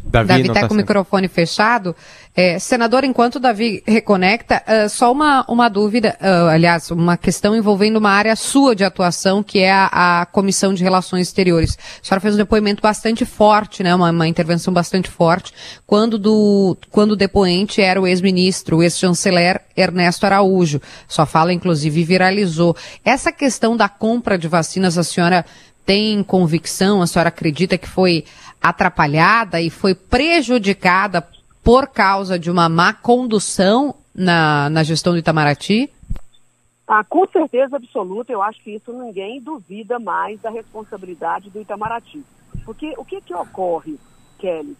Davi 0.06 0.41
está 0.41 0.62
tá 0.62 0.68
com 0.68 0.74
o 0.74 0.78
microfone 0.78 1.28
fechado. 1.28 1.96
É, 2.38 2.60
senador, 2.60 3.04
enquanto 3.06 3.39
Davi 3.39 3.82
reconecta, 3.88 4.62
uh, 4.68 4.89
só 4.89 5.12
uma, 5.12 5.46
uma 5.48 5.70
dúvida, 5.70 6.18
uh, 6.22 6.50
aliás, 6.50 6.91
uma 6.91 7.15
questão 7.15 7.56
envolvendo 7.56 7.96
uma 7.96 8.10
área 8.10 8.36
sua 8.36 8.76
de 8.76 8.84
atuação, 8.84 9.41
que 9.41 9.60
é 9.60 9.72
a, 9.72 10.22
a, 10.22 10.26
Comissão 10.26 10.74
de 10.74 10.84
Relações 10.84 11.28
Exteriores. 11.28 11.78
A 11.78 12.06
senhora 12.06 12.20
fez 12.20 12.36
um 12.36 12.38
depoimento 12.38 12.82
bastante 12.82 13.26
forte, 13.26 13.84
né, 13.84 13.96
uma, 13.96 14.12
uma 14.12 14.28
intervenção 14.28 14.74
bastante 14.74 15.10
forte, 15.10 15.54
quando, 15.88 16.18
do, 16.18 16.78
quando 16.91 17.12
o 17.12 17.15
depoente 17.15 17.82
era 17.82 18.02
o 18.02 18.06
ex-ministro, 18.06 18.78
o 18.78 18.84
ex-chanceler 18.84 19.62
Ernesto 19.76 20.26
Araújo. 20.26 20.82
Sua 21.08 21.26
fala, 21.26 21.54
inclusive, 21.54 22.04
viralizou. 22.04 22.76
Essa 23.04 23.32
questão 23.32 23.78
da 23.78 23.88
compra 23.88 24.38
de 24.38 24.50
vacinas, 24.50 24.98
a 24.98 25.04
senhora 25.06 25.46
tem 25.86 26.24
convicção, 26.24 27.02
a 27.02 27.08
senhora 27.08 27.30
acredita 27.30 27.78
que 27.78 27.88
foi 27.88 28.26
atrapalhada 28.69 29.62
e 29.62 29.69
foi 29.69 29.93
prejudicada 29.93 31.21
por 31.63 31.88
causa 31.88 32.39
de 32.39 32.49
uma 32.49 32.67
má 32.67 32.93
condução 32.93 33.95
na, 34.13 34.69
na 34.71 34.84
gestão 34.84 35.13
do 35.13 35.19
Itamaraty? 35.19 35.91
Ah, 36.88 37.04
com 37.04 37.28
certeza 37.28 37.75
absoluta, 37.75 38.32
eu 38.32 38.41
acho 38.41 38.62
que 38.63 38.71
isso 38.71 38.91
ninguém 38.91 39.39
duvida 39.39 39.99
mais 39.99 40.39
da 40.41 40.49
responsabilidade 40.49 41.49
do 41.49 41.62
Itamaraty. 41.62 42.23
Porque 42.63 42.93
o 42.97 43.06
que, 43.06 43.21
que 43.21 43.36
ocorre, 43.36 43.99
Kelly? 44.39 44.75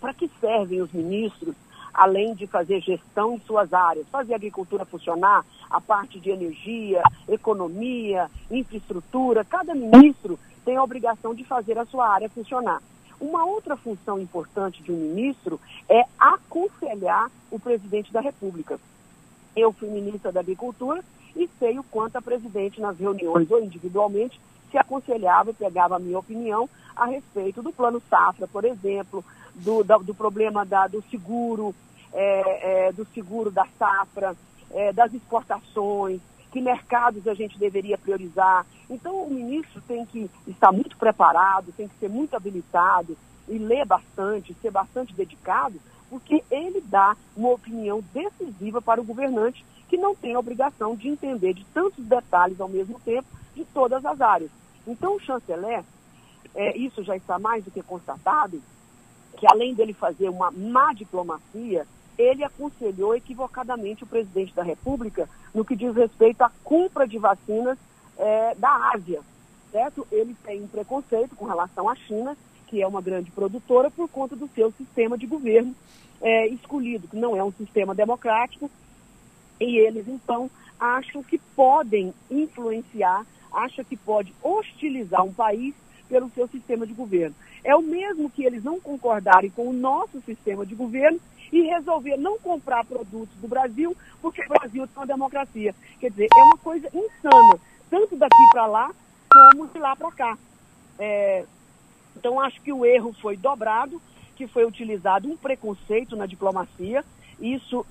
Para 0.00 0.14
que 0.14 0.30
servem 0.40 0.80
os 0.80 0.92
ministros, 0.92 1.54
além 1.92 2.34
de 2.34 2.46
fazer 2.46 2.80
gestão 2.80 3.34
em 3.34 3.40
suas 3.40 3.72
áreas, 3.72 4.06
fazer 4.10 4.32
a 4.32 4.36
agricultura 4.36 4.84
funcionar, 4.86 5.44
a 5.70 5.80
parte 5.80 6.18
de 6.18 6.30
energia, 6.30 7.02
economia, 7.28 8.30
infraestrutura? 8.50 9.44
Cada 9.44 9.74
ministro 9.74 10.38
tem 10.64 10.76
a 10.76 10.82
obrigação 10.82 11.34
de 11.34 11.44
fazer 11.44 11.78
a 11.78 11.84
sua 11.86 12.08
área 12.08 12.28
funcionar. 12.28 12.80
Uma 13.20 13.44
outra 13.44 13.76
função 13.76 14.18
importante 14.18 14.82
de 14.82 14.90
um 14.90 14.96
ministro 14.96 15.60
é 15.88 16.04
aconselhar 16.18 17.30
o 17.50 17.58
presidente 17.58 18.12
da 18.12 18.20
República. 18.20 18.78
Eu 19.54 19.72
fui 19.72 19.88
ministra 19.88 20.32
da 20.32 20.40
Agricultura 20.40 21.04
e 21.36 21.48
sei 21.58 21.78
o 21.78 21.84
quanto 21.84 22.16
a 22.16 22.22
presidente, 22.22 22.80
nas 22.80 22.98
reuniões 22.98 23.50
ou 23.50 23.62
individualmente, 23.62 24.40
se 24.70 24.78
aconselhava, 24.78 25.54
pegava 25.54 25.96
a 25.96 26.00
minha 26.00 26.18
opinião 26.18 26.68
a 26.96 27.06
respeito 27.06 27.62
do 27.62 27.72
plano 27.72 28.02
safra, 28.08 28.46
por 28.48 28.64
exemplo, 28.64 29.24
do, 29.54 29.84
do, 29.84 29.98
do 29.98 30.14
problema 30.14 30.64
da, 30.64 30.86
do 30.86 31.02
seguro, 31.10 31.74
é, 32.12 32.88
é, 32.88 32.92
do 32.92 33.06
seguro 33.14 33.50
da 33.50 33.66
safra, 33.78 34.36
é, 34.72 34.92
das 34.92 35.12
exportações, 35.14 36.20
que 36.54 36.60
mercados 36.60 37.26
a 37.26 37.34
gente 37.34 37.58
deveria 37.58 37.98
priorizar. 37.98 38.64
Então, 38.88 39.24
o 39.24 39.28
ministro 39.28 39.82
tem 39.88 40.06
que 40.06 40.30
estar 40.46 40.70
muito 40.70 40.96
preparado, 40.96 41.72
tem 41.76 41.88
que 41.88 41.98
ser 41.98 42.08
muito 42.08 42.36
habilitado 42.36 43.18
e 43.48 43.58
ler 43.58 43.84
bastante, 43.84 44.54
ser 44.62 44.70
bastante 44.70 45.12
dedicado, 45.12 45.80
porque 46.08 46.44
ele 46.48 46.80
dá 46.80 47.16
uma 47.36 47.48
opinião 47.48 48.00
decisiva 48.14 48.80
para 48.80 49.00
o 49.00 49.04
governante 49.04 49.66
que 49.88 49.96
não 49.96 50.14
tem 50.14 50.34
a 50.34 50.38
obrigação 50.38 50.94
de 50.94 51.08
entender 51.08 51.54
de 51.54 51.64
tantos 51.74 52.04
detalhes 52.04 52.60
ao 52.60 52.68
mesmo 52.68 53.00
tempo 53.00 53.26
de 53.52 53.64
todas 53.64 54.06
as 54.06 54.20
áreas. 54.20 54.50
Então, 54.86 55.16
o 55.16 55.20
chanceler, 55.20 55.82
é, 56.54 56.76
isso 56.78 57.02
já 57.02 57.16
está 57.16 57.36
mais 57.36 57.64
do 57.64 57.70
que 57.72 57.82
constatado, 57.82 58.62
que 59.36 59.46
além 59.48 59.74
dele 59.74 59.92
fazer 59.92 60.28
uma 60.28 60.52
má 60.52 60.92
diplomacia, 60.92 61.84
ele 62.18 62.44
aconselhou 62.44 63.14
equivocadamente 63.14 64.04
o 64.04 64.06
presidente 64.06 64.54
da 64.54 64.62
República 64.62 65.28
no 65.54 65.64
que 65.64 65.76
diz 65.76 65.94
respeito 65.94 66.42
à 66.42 66.50
compra 66.62 67.06
de 67.06 67.18
vacinas 67.18 67.78
é, 68.16 68.54
da 68.54 68.92
Ásia, 68.94 69.20
certo? 69.70 70.06
Ele 70.10 70.34
tem 70.44 70.62
um 70.62 70.68
preconceito 70.68 71.34
com 71.34 71.44
relação 71.44 71.88
à 71.88 71.94
China, 71.94 72.36
que 72.66 72.80
é 72.80 72.86
uma 72.86 73.02
grande 73.02 73.30
produtora, 73.30 73.90
por 73.90 74.08
conta 74.08 74.36
do 74.36 74.48
seu 74.54 74.72
sistema 74.72 75.18
de 75.18 75.26
governo 75.26 75.74
é, 76.20 76.48
escolhido, 76.48 77.08
que 77.08 77.16
não 77.16 77.36
é 77.36 77.42
um 77.42 77.52
sistema 77.52 77.94
democrático, 77.94 78.70
e 79.60 79.78
eles, 79.78 80.08
então, 80.08 80.50
acham 80.78 81.22
que 81.22 81.38
podem 81.56 82.12
influenciar, 82.30 83.24
acham 83.52 83.84
que 83.84 83.96
pode 83.96 84.34
hostilizar 84.42 85.24
um 85.24 85.32
país 85.32 85.74
pelo 86.08 86.30
seu 86.30 86.46
sistema 86.48 86.86
de 86.86 86.92
governo. 86.92 87.34
É 87.62 87.74
o 87.74 87.82
mesmo 87.82 88.28
que 88.28 88.44
eles 88.44 88.62
não 88.62 88.78
concordarem 88.80 89.50
com 89.50 89.68
o 89.68 89.72
nosso 89.72 90.20
sistema 90.22 90.66
de 90.66 90.74
governo 90.74 91.18
e 91.52 91.62
resolver 91.62 92.16
não 92.16 92.38
comprar 92.38 92.84
produtos 92.84 93.36
do 93.40 93.48
Brasil, 93.48 93.96
porque 94.20 94.44
o 94.44 94.48
Brasil 94.48 94.86
tem 94.86 94.96
uma 94.96 95.06
democracia. 95.06 95.74
Quer 96.00 96.10
dizer, 96.10 96.28
é 96.36 96.42
uma 96.42 96.58
coisa 96.58 96.88
insana, 96.88 97.60
tanto 97.90 98.16
daqui 98.16 98.48
para 98.52 98.66
lá, 98.66 98.90
como 99.30 99.68
de 99.68 99.78
lá 99.78 99.94
para 99.96 100.12
cá. 100.12 100.38
É, 100.98 101.44
então, 102.16 102.40
acho 102.40 102.60
que 102.60 102.72
o 102.72 102.84
erro 102.84 103.12
foi 103.20 103.36
dobrado, 103.36 104.00
que 104.36 104.46
foi 104.46 104.64
utilizado 104.64 105.28
um 105.28 105.36
preconceito 105.36 106.16
na 106.16 106.26
diplomacia. 106.26 107.04
Isso 107.40 107.84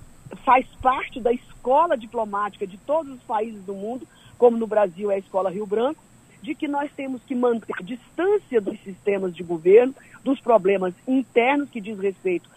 faz 0.44 0.66
parte 0.82 1.20
da 1.20 1.32
escola 1.32 1.98
diplomática 1.98 2.66
de 2.66 2.78
todos 2.78 3.14
os 3.14 3.24
países 3.24 3.64
do 3.64 3.74
mundo, 3.74 4.08
como 4.38 4.58
no 4.58 4.68
Brasil 4.68 5.12
é 5.12 5.16
a 5.16 5.20
escola 5.20 5.50
Rio 5.50 5.66
Branco, 5.66 6.02
de 6.42 6.54
que 6.54 6.68
nós 6.68 6.92
temos 6.94 7.22
que 7.24 7.34
manter 7.34 7.76
distância 7.84 8.60
dos 8.60 8.78
sistemas 8.82 9.34
de 9.34 9.44
governo, 9.44 9.96
dos 10.24 10.40
problemas 10.42 10.94
internos 11.08 11.70
que 11.70 11.80
diz 11.80 11.98
respeito 12.00 12.50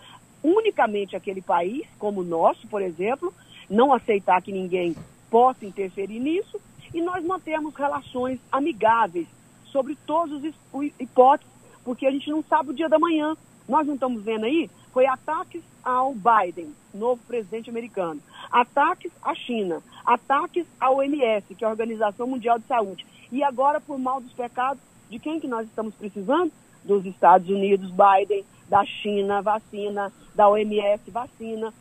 unicamente 0.47 1.17
aquele 1.17 1.43
país, 1.43 1.85
como 1.99 2.21
o 2.21 2.25
nosso, 2.25 2.69
por 2.69 2.81
exemplo, 2.81 3.35
não 3.69 3.93
aceitar 3.93 4.41
que 4.41 4.53
ninguém 4.53 4.95
possa 5.29 5.67
interferir 5.67 6.21
nisso, 6.21 6.61
e 6.95 7.03
nós 7.03 7.25
mantemos 7.25 7.75
relações 7.75 8.39
amigáveis 8.53 9.27
sobre 9.65 9.97
todas 10.07 10.45
as 10.45 10.55
hipóteses, 11.01 11.53
porque 11.85 12.07
a 12.07 12.11
gente 12.13 12.31
não 12.31 12.45
sabe 12.45 12.71
o 12.71 12.75
dia 12.75 12.89
da 12.89 12.99
manhã. 12.99 13.37
Nós 13.69 13.87
não 13.87 13.95
estamos 13.95 14.23
vendo 14.23 14.45
aí? 14.45 14.71
Foi 14.93 15.05
ataques 15.07 15.63
ao 15.83 16.15
Biden, 16.15 16.73
novo 16.95 17.21
presidente 17.27 17.69
americano, 17.69 18.21
ataques 18.51 19.11
à 19.23 19.35
China, 19.35 19.83
ataques 20.05 20.65
à 20.81 20.91
OMS, 20.91 21.55
que 21.55 21.65
é 21.65 21.67
a 21.67 21.71
Organização 21.71 22.29
Mundial 22.29 22.59
de 22.59 22.67
Saúde. 22.67 23.05
E 23.33 23.43
agora, 23.43 23.81
por 23.81 23.99
mal 23.99 24.21
dos 24.21 24.33
pecados, 24.33 24.81
de 25.11 25.19
quem 25.19 25.41
que 25.41 25.49
nós 25.49 25.67
estamos 25.67 25.95
precisando? 25.95 26.53
Dos 26.85 27.05
Estados 27.05 27.49
Unidos, 27.49 27.91
Biden, 27.91 28.45
da 28.69 28.85
China, 28.85 29.43
vacina, 29.43 30.13
da 30.35 30.49
OMS, 30.49 31.11
vacina. 31.11 31.73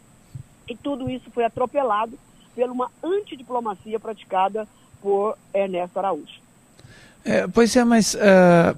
E 0.67 0.75
tudo 0.75 1.09
isso 1.09 1.29
foi 1.31 1.45
atropelado 1.45 2.17
por 2.53 2.69
uma 2.69 2.89
antidiplomacia 3.03 3.99
praticada 3.99 4.67
por 5.01 5.37
Ernesto 5.53 5.99
Araújo. 5.99 6.45
É, 7.23 7.47
pois 7.47 7.75
é, 7.75 7.83
mas 7.83 8.13
uh, 8.13 8.17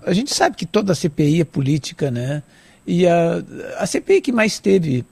a 0.05 0.13
gente 0.13 0.33
sabe 0.33 0.55
que 0.55 0.65
toda 0.65 0.93
a 0.93 0.95
CPI 0.95 1.41
é 1.41 1.45
política, 1.45 2.09
né? 2.09 2.41
E 2.85 3.05
a, 3.05 3.43
a 3.77 3.85
CPI 3.85 4.21
que 4.21 4.31
mais 4.31 4.57
teve 4.57 5.05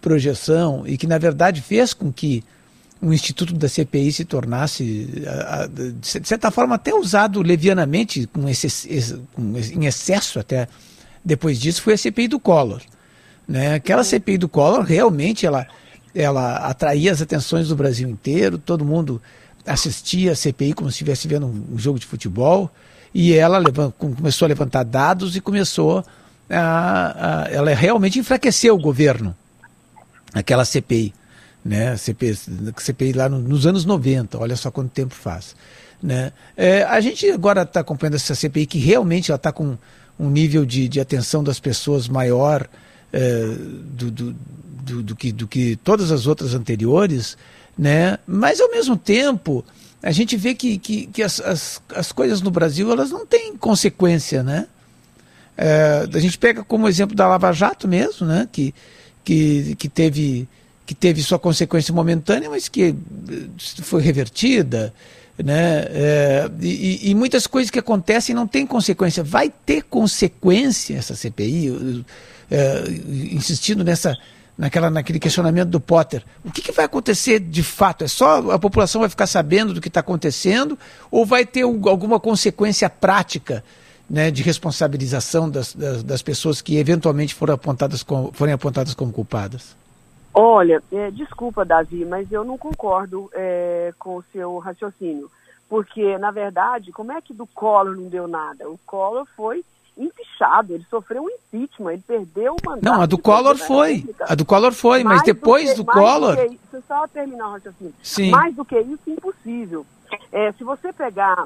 projeção 0.00 0.84
e 0.86 0.98
que, 0.98 1.06
na 1.06 1.18
verdade, 1.18 1.60
fez 1.60 1.94
com 1.94 2.12
que 2.12 2.42
o 3.00 3.12
instituto 3.12 3.54
da 3.54 3.68
CPI 3.68 4.12
se 4.12 4.24
tornasse, 4.24 5.24
a, 5.26 5.62
a, 5.62 5.66
de 5.66 6.28
certa 6.28 6.50
forma, 6.50 6.74
até 6.74 6.92
usado 6.92 7.40
levianamente, 7.40 8.26
com 8.26 8.48
esse, 8.48 9.16
com, 9.32 9.56
em 9.56 9.86
excesso 9.86 10.38
até 10.38 10.68
depois 11.24 11.60
disso 11.60 11.82
foi 11.82 11.94
a 11.94 11.98
CPI 11.98 12.28
do 12.28 12.40
Collor. 12.40 12.80
Né? 13.46 13.74
Aquela 13.74 14.04
CPI 14.04 14.38
do 14.38 14.48
Collor 14.48 14.82
realmente 14.82 15.46
ela, 15.46 15.66
ela 16.14 16.56
atraía 16.56 17.12
as 17.12 17.20
atenções 17.20 17.68
do 17.68 17.76
Brasil 17.76 18.08
inteiro, 18.08 18.58
todo 18.58 18.84
mundo 18.84 19.20
assistia 19.66 20.32
a 20.32 20.36
CPI 20.36 20.72
como 20.72 20.90
se 20.90 20.94
estivesse 20.94 21.28
vendo 21.28 21.46
um, 21.46 21.78
jogo 21.78 21.98
de 21.98 22.06
futebol, 22.06 22.70
e 23.12 23.34
ela 23.34 23.58
levant, 23.58 23.92
começou 23.92 24.46
a 24.46 24.48
levantar 24.48 24.84
dados 24.84 25.36
e 25.36 25.40
começou 25.40 26.04
a, 26.48 27.44
a, 27.44 27.50
ela 27.50 27.74
realmente 27.74 28.18
enfraqueceu 28.18 28.74
o 28.74 28.80
governo, 28.80 29.34
aquela 30.32 30.64
CPI, 30.64 31.12
né? 31.64 31.96
CPI, 31.96 32.38
CPI 32.78 33.12
lá 33.12 33.28
no, 33.28 33.38
nos 33.40 33.66
anos 33.66 33.84
90, 33.84 34.38
olha 34.38 34.56
só 34.56 34.70
quanto 34.70 34.90
tempo 34.90 35.14
faz. 35.14 35.54
Né? 36.02 36.32
É, 36.56 36.82
a 36.84 37.00
gente 37.00 37.28
agora 37.30 37.62
está 37.62 37.80
acompanhando 37.80 38.14
essa 38.14 38.34
CPI 38.34 38.66
que 38.66 38.78
realmente 38.78 39.30
ela 39.30 39.36
está 39.36 39.52
com 39.52 39.76
um 40.20 40.28
nível 40.28 40.66
de, 40.66 40.86
de 40.86 41.00
atenção 41.00 41.42
das 41.42 41.58
pessoas 41.58 42.06
maior 42.06 42.68
é, 43.10 43.42
do, 43.94 44.10
do, 44.10 44.36
do, 44.84 45.02
do, 45.02 45.16
que, 45.16 45.32
do 45.32 45.48
que 45.48 45.76
todas 45.76 46.12
as 46.12 46.26
outras 46.26 46.54
anteriores, 46.54 47.38
né? 47.76 48.18
mas 48.26 48.60
ao 48.60 48.70
mesmo 48.70 48.98
tempo 48.98 49.64
a 50.02 50.12
gente 50.12 50.36
vê 50.36 50.54
que, 50.54 50.76
que, 50.76 51.06
que 51.06 51.22
as, 51.22 51.40
as, 51.40 51.82
as 51.94 52.12
coisas 52.12 52.42
no 52.42 52.50
Brasil 52.50 52.92
elas 52.92 53.10
não 53.10 53.24
têm 53.24 53.56
consequência. 53.56 54.42
Né? 54.42 54.66
É, 55.56 56.06
a 56.12 56.18
gente 56.18 56.36
pega 56.36 56.62
como 56.62 56.86
exemplo 56.86 57.16
da 57.16 57.26
Lava 57.26 57.50
Jato 57.52 57.88
mesmo, 57.88 58.26
né? 58.26 58.46
que, 58.52 58.74
que, 59.24 59.74
que 59.76 59.88
teve 59.88 60.46
que 60.86 60.94
teve 60.94 61.22
sua 61.22 61.38
consequência 61.38 61.94
momentânea, 61.94 62.50
mas 62.50 62.68
que 62.68 62.96
foi 63.80 64.02
revertida 64.02 64.92
né? 65.44 65.86
É, 65.90 66.50
e, 66.60 67.10
e, 67.10 67.14
muitas 67.14 67.46
coisas 67.46 67.70
que 67.70 67.78
acontecem 67.78 68.34
não 68.34 68.46
têm 68.46 68.66
consequência. 68.66 69.22
Vai 69.22 69.50
ter 69.50 69.82
consequência 69.82 70.96
essa 70.96 71.14
CPI, 71.14 72.04
é, 72.50 72.84
insistindo 73.32 73.84
nessa, 73.84 74.16
naquela, 74.56 74.90
naquele 74.90 75.18
questionamento 75.18 75.68
do 75.68 75.80
Potter. 75.80 76.22
O 76.44 76.50
que, 76.50 76.60
que, 76.60 76.72
vai 76.72 76.84
acontecer 76.84 77.40
de 77.40 77.62
fato? 77.62 78.04
É 78.04 78.08
só 78.08 78.50
a 78.50 78.58
população 78.58 79.00
vai 79.00 79.08
ficar 79.08 79.26
sabendo 79.26 79.72
do 79.72 79.80
que 79.80 79.88
está 79.88 80.00
acontecendo 80.00 80.78
ou 81.10 81.24
vai 81.24 81.46
ter 81.46 81.62
alguma 81.62 82.20
consequência 82.20 82.90
prática 82.90 83.64
né, 84.08 84.30
de 84.30 84.42
responsabilização 84.42 85.48
das, 85.48 85.72
das, 85.72 86.02
das, 86.02 86.20
pessoas 86.20 86.60
que 86.60 86.76
eventualmente 86.76 87.34
foram 87.34 87.54
apontadas 87.54 88.04
forem 88.32 88.52
apontadas 88.52 88.92
como 88.92 89.12
culpadas? 89.12 89.79
Olha, 90.32 90.82
é, 90.92 91.10
desculpa, 91.10 91.64
Davi, 91.64 92.04
mas 92.04 92.30
eu 92.30 92.44
não 92.44 92.56
concordo 92.56 93.30
é, 93.34 93.92
com 93.98 94.16
o 94.16 94.24
seu 94.32 94.58
raciocínio. 94.58 95.30
Porque, 95.68 96.18
na 96.18 96.30
verdade, 96.30 96.92
como 96.92 97.12
é 97.12 97.20
que 97.20 97.32
do 97.32 97.46
Collor 97.46 97.96
não 97.96 98.08
deu 98.08 98.26
nada? 98.26 98.68
O 98.68 98.78
Collor 98.86 99.26
foi 99.36 99.64
empichado, 99.96 100.72
ele 100.72 100.86
sofreu 100.88 101.22
um 101.22 101.28
impeachment, 101.28 101.92
ele 101.92 102.04
perdeu 102.06 102.54
o 102.54 102.68
mandato. 102.68 102.84
Não, 102.84 103.02
a 103.02 103.06
do 103.06 103.18
Collor 103.18 103.56
foi. 103.56 104.04
A 104.20 104.34
do 104.34 104.44
Collor 104.44 104.72
foi, 104.72 105.04
mas 105.04 105.22
depois 105.22 105.74
do, 105.74 105.84
que, 105.84 105.92
do 105.92 105.92
Collor. 105.92 106.36
Do 106.36 106.48
que, 106.48 106.58
eu 106.72 106.82
só 106.88 107.06
terminar 107.06 107.48
o 107.48 107.52
raciocínio. 107.52 107.94
Sim. 108.02 108.30
Mais 108.30 108.54
do 108.54 108.64
que 108.64 108.80
isso, 108.80 109.02
impossível. 109.08 109.86
É, 110.32 110.52
se 110.52 110.64
você 110.64 110.92
pegar 110.92 111.44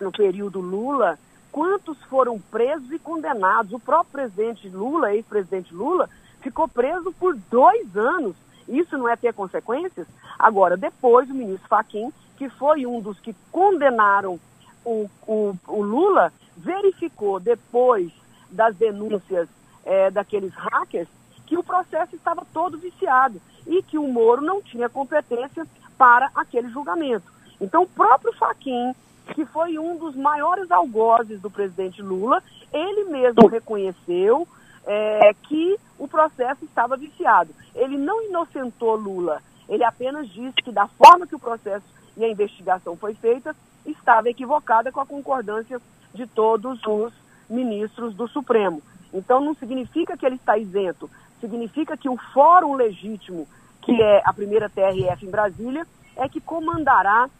no 0.00 0.12
período 0.12 0.60
Lula, 0.60 1.18
quantos 1.50 1.98
foram 2.04 2.38
presos 2.38 2.90
e 2.92 2.98
condenados? 2.98 3.72
O 3.72 3.80
próprio 3.80 4.12
presidente 4.12 4.68
Lula, 4.68 5.14
ex-presidente 5.14 5.74
Lula, 5.74 6.08
ficou 6.40 6.68
preso 6.68 7.12
por 7.12 7.36
dois 7.50 7.96
anos. 7.96 8.34
Isso 8.68 8.96
não 8.96 9.08
é 9.08 9.16
ter 9.16 9.32
consequências? 9.34 10.06
Agora, 10.38 10.76
depois, 10.76 11.28
o 11.28 11.34
ministro 11.34 11.68
Faquim, 11.68 12.12
que 12.36 12.48
foi 12.48 12.86
um 12.86 13.00
dos 13.00 13.18
que 13.20 13.34
condenaram 13.50 14.38
o, 14.84 15.08
o, 15.26 15.54
o 15.68 15.82
Lula, 15.82 16.32
verificou 16.56 17.40
depois 17.40 18.10
das 18.50 18.74
denúncias 18.76 19.48
é, 19.84 20.10
daqueles 20.10 20.52
hackers 20.54 21.08
que 21.46 21.56
o 21.56 21.62
processo 21.62 22.14
estava 22.14 22.46
todo 22.52 22.78
viciado 22.78 23.40
e 23.66 23.82
que 23.82 23.98
o 23.98 24.06
Moro 24.06 24.40
não 24.40 24.62
tinha 24.62 24.88
competência 24.88 25.66
para 25.98 26.30
aquele 26.34 26.68
julgamento. 26.68 27.24
Então, 27.60 27.82
o 27.82 27.88
próprio 27.88 28.32
Faquim, 28.34 28.94
que 29.34 29.44
foi 29.44 29.78
um 29.78 29.96
dos 29.96 30.14
maiores 30.16 30.70
algozes 30.70 31.40
do 31.40 31.50
presidente 31.50 32.00
Lula, 32.00 32.42
ele 32.72 33.04
mesmo 33.04 33.46
reconheceu 33.48 34.46
é, 34.92 35.32
que 35.44 35.78
o 35.96 36.08
processo 36.08 36.64
estava 36.64 36.96
viciado. 36.96 37.54
Ele 37.76 37.96
não 37.96 38.24
inocentou 38.24 38.96
Lula, 38.96 39.40
ele 39.68 39.84
apenas 39.84 40.28
disse 40.28 40.56
que 40.56 40.72
da 40.72 40.88
forma 40.88 41.28
que 41.28 41.36
o 41.36 41.38
processo 41.38 41.84
e 42.16 42.24
a 42.24 42.28
investigação 42.28 42.96
foi 42.96 43.14
feita, 43.14 43.54
estava 43.86 44.28
equivocada 44.28 44.90
com 44.90 45.00
a 45.00 45.06
concordância 45.06 45.80
de 46.12 46.26
todos 46.26 46.84
os 46.84 47.12
ministros 47.48 48.16
do 48.16 48.26
Supremo. 48.26 48.82
Então 49.14 49.40
não 49.40 49.54
significa 49.54 50.16
que 50.16 50.26
ele 50.26 50.34
está 50.34 50.58
isento, 50.58 51.08
significa 51.40 51.96
que 51.96 52.08
o 52.08 52.16
fórum 52.16 52.74
legítimo, 52.74 53.46
que 53.82 54.02
é 54.02 54.22
a 54.24 54.32
primeira 54.32 54.68
TRF 54.68 55.24
em 55.24 55.30
Brasília, 55.30 55.86
é 56.16 56.28
que 56.28 56.40
comandará 56.40 57.30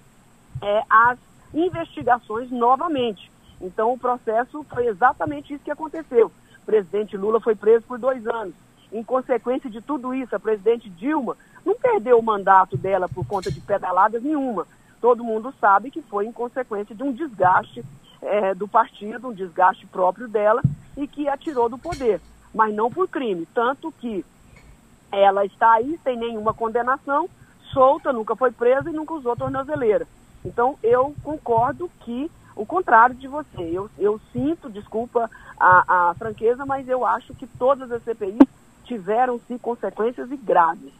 é, 0.62 0.82
as 0.88 1.18
investigações 1.52 2.48
novamente. 2.48 3.28
Então 3.60 3.92
o 3.92 3.98
processo 3.98 4.64
foi 4.72 4.86
exatamente 4.86 5.52
isso 5.52 5.64
que 5.64 5.70
aconteceu. 5.72 6.30
Presidente 6.70 7.16
Lula 7.16 7.40
foi 7.40 7.56
preso 7.56 7.84
por 7.84 7.98
dois 7.98 8.24
anos. 8.28 8.54
Em 8.92 9.02
consequência 9.02 9.68
de 9.68 9.80
tudo 9.80 10.14
isso, 10.14 10.36
a 10.36 10.38
presidente 10.38 10.88
Dilma 10.88 11.36
não 11.66 11.74
perdeu 11.74 12.16
o 12.16 12.22
mandato 12.22 12.76
dela 12.76 13.08
por 13.08 13.26
conta 13.26 13.50
de 13.50 13.60
pedaladas 13.60 14.22
nenhuma. 14.22 14.68
Todo 15.00 15.24
mundo 15.24 15.52
sabe 15.60 15.90
que 15.90 16.00
foi 16.00 16.26
em 16.26 16.32
consequência 16.32 16.94
de 16.94 17.02
um 17.02 17.12
desgaste 17.12 17.84
é, 18.22 18.54
do 18.54 18.68
partido, 18.68 19.26
um 19.26 19.32
desgaste 19.32 19.84
próprio 19.84 20.28
dela 20.28 20.62
e 20.96 21.08
que 21.08 21.28
a 21.28 21.36
tirou 21.36 21.68
do 21.68 21.76
poder, 21.76 22.20
mas 22.54 22.72
não 22.72 22.88
por 22.88 23.08
crime. 23.08 23.48
Tanto 23.52 23.90
que 23.90 24.24
ela 25.10 25.44
está 25.44 25.72
aí 25.72 25.98
sem 26.04 26.16
nenhuma 26.16 26.54
condenação, 26.54 27.28
solta, 27.72 28.12
nunca 28.12 28.36
foi 28.36 28.52
presa 28.52 28.90
e 28.90 28.92
nunca 28.92 29.14
usou 29.14 29.34
tornozeleira. 29.34 30.06
Então 30.44 30.78
eu 30.84 31.16
concordo 31.24 31.90
que 32.04 32.30
o 32.60 32.66
contrário 32.66 33.14
de 33.14 33.26
você. 33.26 33.70
Eu, 33.72 33.88
eu 33.98 34.20
sinto, 34.34 34.68
desculpa 34.68 35.30
a, 35.58 36.10
a 36.10 36.14
franqueza, 36.14 36.66
mas 36.66 36.86
eu 36.86 37.06
acho 37.06 37.32
que 37.32 37.46
todas 37.46 37.90
as 37.90 38.02
CPIs 38.02 38.46
tiveram 38.84 39.40
sim 39.48 39.56
consequências 39.56 40.30
e 40.30 40.36
graves. 40.36 40.92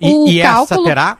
E, 0.00 0.34
e 0.34 0.40
essa 0.40 0.80
terá? 0.84 1.18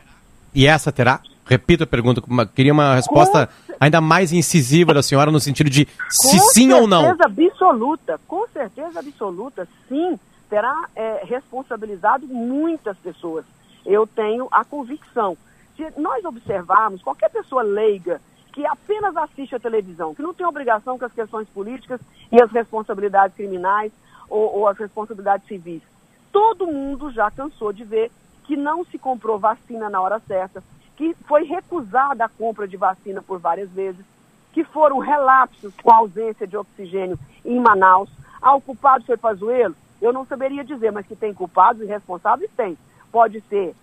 E 0.55 0.65
essa 0.65 0.93
terá? 0.93 1.21
Repito 1.45 1.83
a 1.83 1.87
pergunta, 1.89 2.23
queria 2.55 2.73
uma 2.73 2.95
resposta 2.95 3.49
com... 3.49 3.75
ainda 3.81 4.01
mais 4.01 4.33
incisiva 4.33 4.95
da 4.95 5.03
senhora 5.03 5.33
no 5.33 5.41
sentido 5.41 5.69
de 5.69 5.89
se 6.09 6.39
com 6.39 6.45
sim 6.51 6.73
ou 6.73 6.87
não. 6.87 7.03
Com 7.03 7.17
certeza 7.17 7.43
absoluta, 7.43 8.21
com 8.29 8.47
certeza 8.53 9.01
absoluta, 9.01 9.69
sim, 9.89 10.19
terá 10.49 10.89
é, 10.95 11.25
responsabilizado 11.25 12.29
muitas 12.29 12.97
pessoas. 12.99 13.45
Eu 13.85 14.07
tenho 14.07 14.47
a 14.53 14.65
convicção. 14.65 15.37
Se 15.77 15.85
nós 16.01 16.25
observarmos, 16.25 17.03
qualquer 17.03 17.29
pessoa 17.31 17.63
leiga 17.63 18.21
que 18.55 18.65
apenas 18.65 19.17
assiste 19.17 19.57
a 19.57 19.59
televisão, 19.59 20.15
que 20.15 20.23
não 20.23 20.33
tem 20.33 20.47
obrigação 20.47 20.97
com 20.97 21.05
as 21.05 21.13
questões 21.13 21.49
políticas 21.49 22.01
e 22.31 22.41
as 22.41 22.53
responsabilidades 22.53 23.37
criminais 23.37 23.91
ou, 24.31 24.59
ou 24.59 24.69
as 24.69 24.79
responsabilidades 24.79 25.49
civis, 25.49 25.83
todo 26.31 26.69
mundo 26.69 27.11
já 27.11 27.29
cansou 27.33 27.73
de 27.73 27.83
ver 27.83 28.13
que 28.45 28.57
não 28.57 28.85
se 28.85 28.97
comprou 28.97 29.41
vacina 29.41 29.91
na 29.91 30.01
hora 30.01 30.21
certa, 30.21 30.63
que 30.97 31.15
foi 31.27 31.43
recusada 31.43 32.25
a 32.25 32.29
compra 32.29 32.69
de 32.69 32.77
vacina 32.77 33.21
por 33.21 33.41
várias 33.41 33.69
vezes, 33.71 34.07
que 34.53 34.63
foram 34.63 35.01
relapsos 35.01 35.75
com 35.83 35.91
a 35.91 35.97
ausência 35.97 36.47
de 36.47 36.57
oxigênio 36.57 37.19
em 37.45 37.59
Manaus. 37.59 38.09
Ah, 38.41 38.55
o 38.55 38.61
culpado 38.61 39.05
foi 39.05 39.17
Pazuello? 39.17 39.75
Eu 40.01 40.13
não 40.13 40.25
saberia 40.25 40.63
dizer, 40.63 40.93
mas 40.93 41.05
que 41.05 41.17
tem 41.17 41.35
culpados 41.35 41.83
e 41.83 41.87
responsáveis, 41.87 42.49
tem. 42.57 42.79
Pode 43.11 43.41
ser 43.49 43.75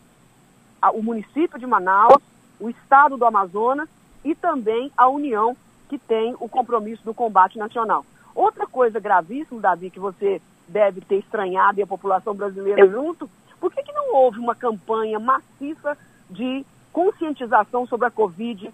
o 0.93 1.03
município 1.03 1.59
de 1.59 1.67
Manaus, 1.67 2.23
o 2.57 2.69
estado 2.69 3.17
do 3.17 3.25
Amazonas 3.25 3.89
e 4.23 4.35
também 4.35 4.91
a 4.97 5.07
União, 5.07 5.55
que 5.89 5.97
tem 5.97 6.35
o 6.39 6.47
compromisso 6.47 7.03
do 7.03 7.13
combate 7.13 7.57
nacional. 7.57 8.05
Outra 8.33 8.65
coisa 8.65 8.99
gravíssima, 8.99 9.59
Davi, 9.59 9.89
que 9.89 9.99
você 9.99 10.41
deve 10.67 11.01
ter 11.01 11.17
estranhado 11.17 11.79
e 11.79 11.83
a 11.83 11.87
população 11.87 12.33
brasileira 12.33 12.87
junto, 12.87 13.29
por 13.59 13.71
que, 13.71 13.83
que 13.83 13.91
não 13.91 14.15
houve 14.15 14.39
uma 14.39 14.55
campanha 14.55 15.19
maciça 15.19 15.97
de 16.29 16.65
conscientização 16.93 17.85
sobre 17.85 18.07
a 18.07 18.11
Covid, 18.11 18.71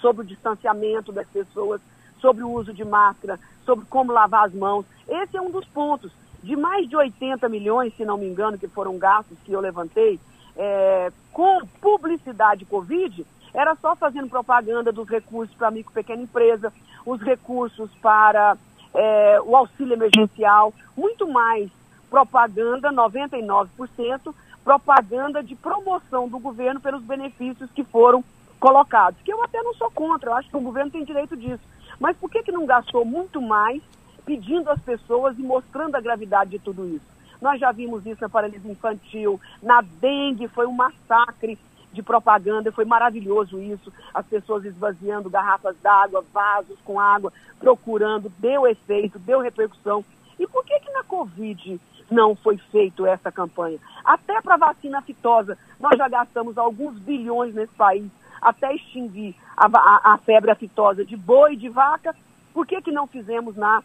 sobre 0.00 0.22
o 0.22 0.26
distanciamento 0.26 1.12
das 1.12 1.26
pessoas, 1.26 1.80
sobre 2.20 2.44
o 2.44 2.50
uso 2.50 2.72
de 2.72 2.84
máscara, 2.84 3.38
sobre 3.64 3.84
como 3.86 4.12
lavar 4.12 4.46
as 4.46 4.54
mãos. 4.54 4.86
Esse 5.08 5.36
é 5.36 5.40
um 5.40 5.50
dos 5.50 5.66
pontos. 5.66 6.12
De 6.42 6.54
mais 6.54 6.88
de 6.88 6.96
80 6.96 7.48
milhões, 7.48 7.94
se 7.96 8.04
não 8.04 8.16
me 8.16 8.26
engano, 8.26 8.58
que 8.58 8.68
foram 8.68 8.96
gastos 8.96 9.36
que 9.44 9.52
eu 9.52 9.60
levantei, 9.60 10.20
é, 10.58 11.12
com 11.32 11.60
publicidade 11.80 12.64
Covid, 12.64 13.24
era 13.54 13.76
só 13.76 13.94
fazendo 13.94 14.28
propaganda 14.28 14.92
dos 14.92 15.08
recursos 15.08 15.54
para 15.56 15.70
micro 15.70 15.92
e 15.92 15.94
pequena 15.94 16.22
empresa, 16.22 16.72
os 17.06 17.20
recursos 17.22 17.90
para 18.02 18.58
é, 18.92 19.40
o 19.44 19.56
auxílio 19.56 19.94
emergencial, 19.94 20.74
muito 20.96 21.28
mais 21.28 21.70
propaganda, 22.10 22.90
99%, 22.92 24.34
propaganda 24.64 25.42
de 25.42 25.54
promoção 25.54 26.28
do 26.28 26.38
governo 26.38 26.80
pelos 26.80 27.02
benefícios 27.02 27.70
que 27.70 27.84
foram 27.84 28.24
colocados. 28.58 29.20
Que 29.22 29.32
eu 29.32 29.42
até 29.42 29.62
não 29.62 29.74
sou 29.74 29.90
contra, 29.90 30.30
eu 30.30 30.34
acho 30.34 30.50
que 30.50 30.56
o 30.56 30.60
governo 30.60 30.90
tem 30.90 31.04
direito 31.04 31.36
disso. 31.36 31.62
Mas 32.00 32.16
por 32.16 32.30
que, 32.30 32.42
que 32.42 32.52
não 32.52 32.66
gastou 32.66 33.04
muito 33.04 33.40
mais 33.40 33.80
pedindo 34.24 34.70
às 34.70 34.80
pessoas 34.80 35.38
e 35.38 35.42
mostrando 35.42 35.94
a 35.94 36.00
gravidade 36.00 36.50
de 36.50 36.58
tudo 36.58 36.86
isso? 36.86 37.17
Nós 37.40 37.60
já 37.60 37.72
vimos 37.72 38.04
isso 38.06 38.20
na 38.20 38.28
paralisia 38.28 38.70
infantil, 38.70 39.40
na 39.62 39.80
dengue, 39.80 40.48
foi 40.48 40.66
um 40.66 40.72
massacre 40.72 41.58
de 41.92 42.02
propaganda, 42.02 42.72
foi 42.72 42.84
maravilhoso 42.84 43.60
isso. 43.60 43.92
As 44.12 44.26
pessoas 44.26 44.64
esvaziando 44.64 45.30
garrafas 45.30 45.76
d'água, 45.82 46.24
vasos 46.32 46.78
com 46.84 47.00
água, 47.00 47.32
procurando, 47.58 48.32
deu 48.38 48.66
efeito, 48.66 49.18
deu 49.18 49.40
repercussão. 49.40 50.04
E 50.38 50.46
por 50.46 50.64
que 50.64 50.78
que 50.80 50.90
na 50.92 51.02
Covid 51.04 51.80
não 52.10 52.34
foi 52.34 52.56
feito 52.56 53.06
essa 53.06 53.30
campanha. 53.30 53.78
Até 54.04 54.40
para 54.40 54.56
vacina 54.56 55.02
fitosa, 55.02 55.58
nós 55.78 55.96
já 55.96 56.08
gastamos 56.08 56.56
alguns 56.56 56.98
bilhões 56.98 57.54
nesse 57.54 57.74
país 57.74 58.10
até 58.40 58.74
extinguir 58.74 59.34
a, 59.56 59.66
a, 59.66 60.14
a 60.14 60.18
febre 60.18 60.50
aftosa 60.50 61.04
de 61.04 61.16
boi 61.16 61.54
e 61.54 61.56
de 61.56 61.68
vaca. 61.68 62.14
Por 62.54 62.66
que, 62.66 62.80
que 62.80 62.92
não 62.92 63.06
fizemos 63.06 63.56
na 63.56 63.82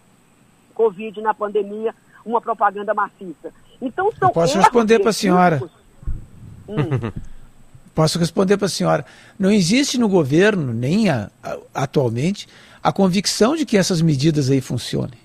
Covid, 0.73 1.21
na 1.21 1.33
pandemia, 1.33 1.93
uma 2.25 2.41
propaganda 2.41 2.93
maciça? 2.93 3.51
Então 3.81 4.11
são 4.17 4.29
Eu 4.29 4.33
Posso 4.33 4.57
responder 4.57 4.99
para 4.99 5.09
a 5.09 5.13
senhora? 5.13 5.61
Hum. 6.67 7.11
Posso 7.93 8.17
responder 8.17 8.57
para 8.57 8.65
a 8.65 8.69
senhora. 8.69 9.05
Não 9.37 9.51
existe 9.51 9.99
no 9.99 10.09
governo, 10.09 10.73
nem 10.73 11.09
a, 11.09 11.29
a, 11.43 11.57
atualmente, 11.75 12.47
a 12.81 12.91
convicção 12.91 13.55
de 13.55 13.65
que 13.65 13.77
essas 13.77 14.01
medidas 14.01 14.49
aí 14.49 14.61
funcionem. 14.61 15.19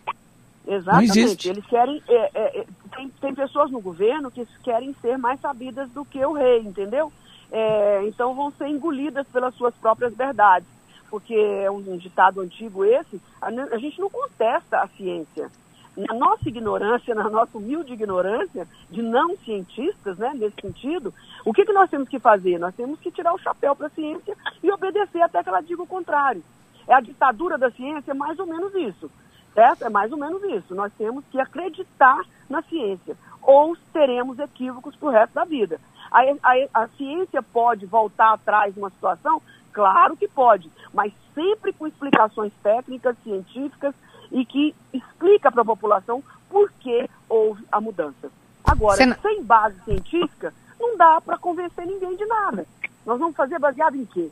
Exatamente. 0.67 1.49
Eles 1.49 1.65
querem. 1.65 2.03
É, 2.07 2.31
é, 2.35 2.61
é, 2.61 2.67
tem, 2.95 3.09
tem 3.21 3.35
pessoas 3.35 3.71
no 3.71 3.81
governo 3.81 4.31
que 4.31 4.47
querem 4.63 4.95
ser 5.01 5.17
mais 5.17 5.41
sabidas 5.41 5.89
do 5.91 6.05
que 6.05 6.23
o 6.25 6.33
rei, 6.33 6.61
entendeu? 6.61 7.11
É, 7.51 8.03
então 8.07 8.35
vão 8.35 8.51
ser 8.51 8.69
engolidas 8.69 9.27
pelas 9.29 9.55
suas 9.55 9.75
próprias 9.77 10.15
verdades. 10.15 10.69
Porque 11.11 11.35
é 11.35 11.71
um, 11.71 11.77
um 11.77 11.97
ditado 11.97 12.43
antigo 12.43 12.85
esse, 12.85 13.19
a, 13.41 13.47
a, 13.47 13.79
gente 13.79 13.99
não 13.99 14.11
contesta 14.11 14.81
a 14.81 14.89
ciência. 14.89 15.51
Na 15.99 16.15
nossa 16.15 16.49
ignorância, 16.49 17.13
na 17.13 17.29
nossa 17.29 17.59
humilde 17.59 17.93
ignorância 17.93 18.69
de 18.89 19.03
não 19.03 19.37
cientistas, 19.39 20.17
né, 20.17 20.31
nesse 20.33 20.55
sentido, 20.61 21.13
o 21.45 21.53
que, 21.53 21.65
que 21.65 21.73
nós 21.73 21.91
temos 21.91 22.09
que 22.09 22.21
fazer? 22.21 22.57
Nós 22.57 22.73
temos 22.77 23.01
que 23.01 23.11
tirar 23.11 23.35
o 23.35 23.39
chapéu 23.39 23.75
para 23.75 23.89
a 23.89 23.91
ciência 23.91 24.37
e 24.63 24.71
obedecer 24.71 25.21
até 25.21 25.43
que 25.43 25.49
ela 25.49 25.61
diga 25.61 25.83
o 25.83 25.87
contrário. 25.89 26.41
É 26.87 26.95
a 26.95 27.01
ditadura 27.01 27.59
da 27.59 27.69
ciência, 27.73 28.13
é 28.13 28.15
mais 28.15 28.39
ou 28.39 28.47
menos 28.47 28.73
isso. 28.77 29.11
Certo? 29.53 29.85
É 29.85 29.91
mais 29.91 30.13
ou 30.13 30.19
menos 30.19 30.41
isso. 30.45 30.73
Nós 30.73 30.93
temos 30.97 31.25
que 31.33 31.41
acreditar 31.41 32.21
na 32.49 32.63
ciência. 32.63 33.17
Ou 33.43 33.77
teremos 33.93 34.39
equívocos 34.39 34.95
para 34.95 35.09
o 35.09 35.13
resto 35.13 35.35
da 35.35 35.45
vida. 35.45 35.81
A, 36.13 36.21
a, 36.21 36.85
a 36.85 36.89
ciência 36.97 37.43
pode 37.43 37.87
voltar 37.87 38.35
atrás 38.35 38.77
numa 38.77 38.91
situação? 38.91 39.43
Claro 39.73 40.17
que 40.17 40.29
pode, 40.29 40.71
mas 40.95 41.13
sempre 41.35 41.73
com 41.73 41.87
explicações 41.87 42.53
técnicas, 42.63 43.17
científicas 43.23 43.95
e 44.31 44.45
que 44.45 44.75
explica 44.93 45.51
para 45.51 45.63
a 45.63 45.65
população 45.65 46.23
por 46.49 46.71
que 46.73 47.09
houve 47.29 47.65
a 47.71 47.81
mudança. 47.81 48.31
Agora, 48.65 48.97
sem 49.21 49.43
base 49.43 49.81
científica, 49.85 50.53
não 50.79 50.97
dá 50.97 51.21
para 51.21 51.39
convencer 51.39 51.87
ninguém 51.87 52.17
de 52.17 52.27
nada. 52.27 52.67
Nós 53.05 53.19
vamos 53.19 53.37
fazer 53.37 53.59
baseado 53.59 53.97
em 53.97 54.05
quê? 54.05 54.31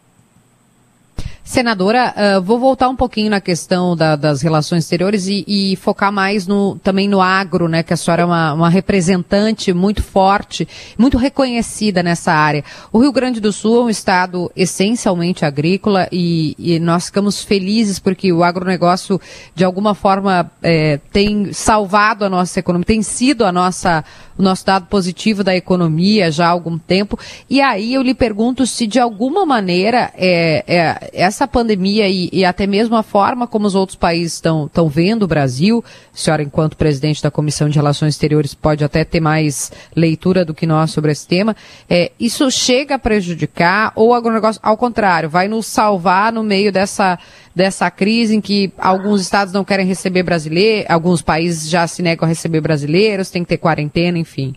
Senadora, 1.46 2.12
uh, 2.38 2.42
vou 2.42 2.58
voltar 2.58 2.88
um 2.88 2.96
pouquinho 2.96 3.30
na 3.30 3.40
questão 3.40 3.94
da, 3.94 4.16
das 4.16 4.42
relações 4.42 4.82
exteriores 4.82 5.28
e, 5.28 5.44
e, 5.46 5.76
focar 5.76 6.10
mais 6.10 6.44
no, 6.44 6.76
também 6.82 7.06
no 7.08 7.20
agro, 7.20 7.68
né? 7.68 7.84
Que 7.84 7.94
a 7.94 7.96
senhora 7.96 8.22
é 8.22 8.24
uma, 8.24 8.52
uma, 8.52 8.68
representante 8.68 9.72
muito 9.72 10.02
forte, 10.02 10.66
muito 10.98 11.16
reconhecida 11.16 12.02
nessa 12.02 12.32
área. 12.32 12.64
O 12.92 12.98
Rio 12.98 13.12
Grande 13.12 13.38
do 13.38 13.52
Sul 13.52 13.82
é 13.82 13.84
um 13.84 13.88
estado 13.88 14.50
essencialmente 14.56 15.44
agrícola 15.44 16.08
e, 16.10 16.56
e 16.58 16.80
nós 16.80 17.06
ficamos 17.06 17.44
felizes 17.44 18.00
porque 18.00 18.32
o 18.32 18.42
agronegócio, 18.42 19.20
de 19.54 19.64
alguma 19.64 19.94
forma, 19.94 20.50
é, 20.60 20.98
tem 21.12 21.52
salvado 21.52 22.24
a 22.24 22.28
nossa 22.28 22.58
economia, 22.58 22.84
tem 22.84 23.02
sido 23.02 23.44
a 23.44 23.52
nossa 23.52 24.04
o 24.38 24.42
nosso 24.42 24.66
dado 24.66 24.86
positivo 24.86 25.42
da 25.42 25.56
economia 25.56 26.30
já 26.30 26.46
há 26.46 26.50
algum 26.50 26.78
tempo. 26.78 27.18
E 27.48 27.60
aí 27.60 27.94
eu 27.94 28.02
lhe 28.02 28.14
pergunto 28.14 28.66
se 28.66 28.86
de 28.86 29.00
alguma 29.00 29.46
maneira 29.46 30.12
é, 30.14 30.64
é 30.66 31.24
essa 31.36 31.46
pandemia 31.46 32.08
e, 32.08 32.30
e, 32.32 32.44
até 32.44 32.66
mesmo 32.66 32.96
a 32.96 33.02
forma 33.02 33.46
como 33.46 33.66
os 33.66 33.74
outros 33.74 33.96
países 33.96 34.34
estão 34.34 34.88
vendo 34.88 35.24
o 35.24 35.28
Brasil, 35.28 35.84
a 35.86 36.16
senhora, 36.16 36.42
enquanto 36.42 36.76
presidente 36.76 37.22
da 37.22 37.30
Comissão 37.30 37.68
de 37.68 37.76
Relações 37.76 38.14
Exteriores, 38.14 38.54
pode 38.54 38.82
até 38.82 39.04
ter 39.04 39.20
mais 39.20 39.70
leitura 39.94 40.44
do 40.44 40.54
que 40.54 40.66
nós 40.66 40.90
sobre 40.90 41.12
esse 41.12 41.28
tema, 41.28 41.54
é, 41.90 42.10
isso 42.18 42.50
chega 42.50 42.94
a 42.94 42.98
prejudicar 42.98 43.92
ou 43.94 44.08
o 44.08 44.14
agronegócio, 44.14 44.60
ao 44.64 44.78
contrário, 44.78 45.28
vai 45.28 45.46
nos 45.46 45.66
salvar 45.66 46.32
no 46.32 46.42
meio 46.42 46.72
dessa 46.72 47.18
dessa 47.54 47.90
crise 47.90 48.36
em 48.36 48.40
que 48.40 48.70
alguns 48.76 49.22
estados 49.22 49.50
não 49.50 49.64
querem 49.64 49.86
receber 49.86 50.22
brasileiros, 50.22 50.90
alguns 50.90 51.22
países 51.22 51.70
já 51.70 51.86
se 51.86 52.02
negam 52.02 52.26
a 52.26 52.28
receber 52.28 52.60
brasileiros, 52.60 53.30
tem 53.30 53.42
que 53.42 53.48
ter 53.48 53.56
quarentena, 53.56 54.18
enfim? 54.18 54.54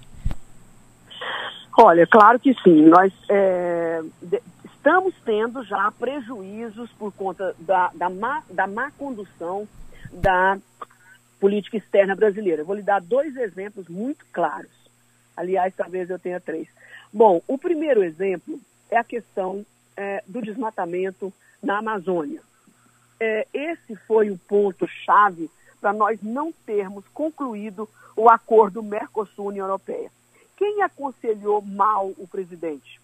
Olha, 1.82 2.06
claro 2.06 2.38
que 2.38 2.54
sim. 2.62 2.88
Nós 2.88 3.14
é, 3.30 4.02
estamos 4.90 5.14
tendo 5.24 5.64
já 5.64 5.92
prejuízos 5.92 6.92
por 6.94 7.14
conta 7.14 7.56
da, 7.60 7.92
da, 7.94 8.10
má, 8.10 8.42
da 8.50 8.66
má 8.66 8.90
condução 8.90 9.68
da 10.12 10.58
política 11.40 11.78
externa 11.78 12.16
brasileira. 12.16 12.64
Eu 12.64 12.66
vou 12.66 12.76
lhe 12.76 12.82
dar 12.82 13.00
dois 13.00 13.38
exemplos 13.38 13.88
muito 13.88 14.26
claros. 14.34 14.72
Aliás, 15.38 15.76
talvez 15.76 16.10
eu 16.10 16.18
tenha 16.18 16.40
três. 16.40 16.68
Bom, 17.14 17.40
o 17.48 17.56
primeiro 17.56 18.04
exemplo 18.04 18.60
é 18.90 18.98
a 18.98 19.04
questão 19.04 19.64
é, 19.96 20.24
do 20.28 20.42
desmatamento 20.42 21.32
na 21.62 21.78
Amazônia 21.78 22.42
é, 23.20 23.46
esse 23.54 23.96
foi 24.08 24.32
o 24.32 24.38
ponto-chave 24.38 25.52
para 25.82 25.94
nós 25.94 26.20
não 26.22 26.52
termos 26.66 27.06
concluído 27.14 27.88
o 28.16 28.30
acordo 28.30 28.82
Mercosul-União 28.82 29.66
Europeia. 29.66 30.10
Quem 30.58 30.82
aconselhou 30.82 31.62
mal 31.62 32.08
o 32.18 32.28
presidente? 32.28 33.00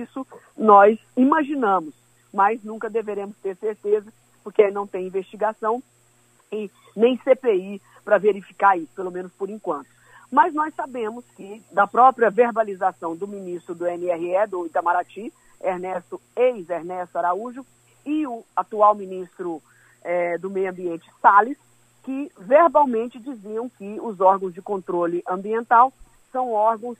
Isso 0.00 0.26
nós 0.56 0.98
imaginamos, 1.16 1.94
mas 2.32 2.62
nunca 2.62 2.88
deveremos 2.88 3.36
ter 3.38 3.56
certeza, 3.56 4.12
porque 4.42 4.70
não 4.70 4.86
tem 4.86 5.06
investigação 5.06 5.82
e 6.50 6.70
nem 6.96 7.16
CPI 7.18 7.80
para 8.04 8.18
verificar 8.18 8.76
isso, 8.76 8.92
pelo 8.94 9.10
menos 9.10 9.32
por 9.32 9.48
enquanto. 9.48 9.88
Mas 10.30 10.54
nós 10.54 10.74
sabemos 10.74 11.24
que, 11.36 11.62
da 11.70 11.86
própria 11.86 12.30
verbalização 12.30 13.14
do 13.14 13.28
ministro 13.28 13.74
do 13.74 13.84
NRE, 13.84 14.46
do 14.48 14.66
Itamaraty, 14.66 15.32
Ernesto, 15.60 16.20
ex-Ernesto 16.34 17.18
Araújo, 17.18 17.66
e 18.04 18.26
o 18.26 18.42
atual 18.56 18.94
ministro 18.94 19.62
é, 20.02 20.38
do 20.38 20.50
Meio 20.50 20.70
Ambiente, 20.70 21.08
Salles, 21.20 21.58
que 22.02 22.32
verbalmente 22.36 23.18
diziam 23.18 23.68
que 23.68 24.00
os 24.00 24.20
órgãos 24.20 24.52
de 24.52 24.60
controle 24.60 25.22
ambiental 25.28 25.92
são 26.32 26.50
órgãos 26.50 26.98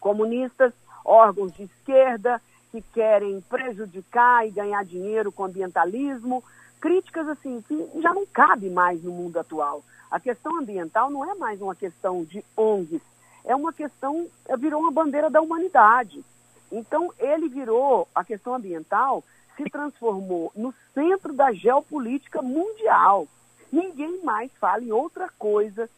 comunistas, 0.00 0.72
órgãos 1.06 1.52
de 1.54 1.62
esquerda, 1.62 2.42
que 2.70 2.82
querem 2.92 3.40
prejudicar 3.42 4.46
e 4.46 4.50
ganhar 4.50 4.84
dinheiro 4.84 5.30
com 5.30 5.44
ambientalismo. 5.44 6.42
Críticas 6.80 7.28
assim 7.28 7.62
que 7.66 8.00
já 8.02 8.12
não 8.12 8.26
cabe 8.26 8.68
mais 8.68 9.02
no 9.02 9.12
mundo 9.12 9.38
atual. 9.38 9.82
A 10.10 10.20
questão 10.20 10.58
ambiental 10.58 11.10
não 11.10 11.30
é 11.30 11.34
mais 11.34 11.60
uma 11.60 11.74
questão 11.74 12.24
de 12.24 12.44
ONGs, 12.56 13.00
é 13.44 13.54
uma 13.54 13.72
questão, 13.72 14.26
virou 14.58 14.80
uma 14.82 14.92
bandeira 14.92 15.30
da 15.30 15.40
humanidade. 15.40 16.24
Então, 16.70 17.12
ele 17.18 17.48
virou 17.48 18.08
a 18.14 18.24
questão 18.24 18.54
ambiental 18.54 19.22
se 19.56 19.64
transformou 19.70 20.52
no 20.54 20.74
centro 20.92 21.32
da 21.32 21.52
geopolítica 21.52 22.42
mundial. 22.42 23.26
Ninguém 23.72 24.22
mais 24.22 24.50
fala 24.60 24.82
em 24.82 24.92
outra 24.92 25.28
coisa, 25.38 25.88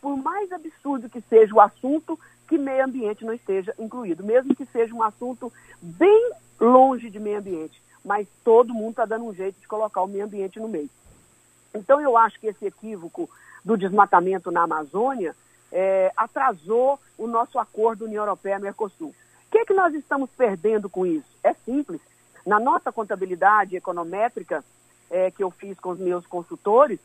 por 0.00 0.16
mais 0.16 0.50
absurdo 0.52 1.08
que 1.08 1.20
seja 1.20 1.54
o 1.54 1.60
assunto, 1.60 2.18
que 2.48 2.58
meio 2.58 2.84
ambiente 2.84 3.24
não 3.24 3.32
esteja 3.32 3.74
incluído, 3.78 4.24
mesmo 4.24 4.54
que 4.54 4.66
seja 4.66 4.94
um 4.94 5.02
assunto 5.02 5.52
bem 5.80 6.32
longe 6.60 7.10
de 7.10 7.18
meio 7.18 7.38
ambiente. 7.38 7.82
Mas 8.04 8.28
todo 8.42 8.74
mundo 8.74 8.90
está 8.90 9.04
dando 9.04 9.24
um 9.24 9.34
jeito 9.34 9.58
de 9.60 9.66
colocar 9.66 10.02
o 10.02 10.06
meio 10.06 10.24
ambiente 10.24 10.60
no 10.60 10.68
meio. 10.68 10.90
Então, 11.74 12.00
eu 12.00 12.16
acho 12.16 12.38
que 12.38 12.46
esse 12.46 12.66
equívoco 12.66 13.28
do 13.64 13.76
desmatamento 13.76 14.50
na 14.50 14.62
Amazônia 14.62 15.34
é, 15.72 16.12
atrasou 16.16 17.00
o 17.18 17.26
nosso 17.26 17.58
acordo 17.58 18.04
União 18.04 18.22
Europeia-Mercosul. 18.22 19.08
O 19.08 19.50
que, 19.50 19.58
é 19.58 19.64
que 19.64 19.74
nós 19.74 19.94
estamos 19.94 20.30
perdendo 20.36 20.88
com 20.88 21.04
isso? 21.06 21.26
É 21.42 21.52
simples. 21.52 22.00
Na 22.46 22.60
nossa 22.60 22.92
contabilidade 22.92 23.76
econométrica 23.76 24.64
é, 25.10 25.30
que 25.30 25.42
eu 25.42 25.50
fiz 25.50 25.78
com 25.80 25.90
os 25.90 25.98
meus 25.98 26.26
consultores, 26.26 27.00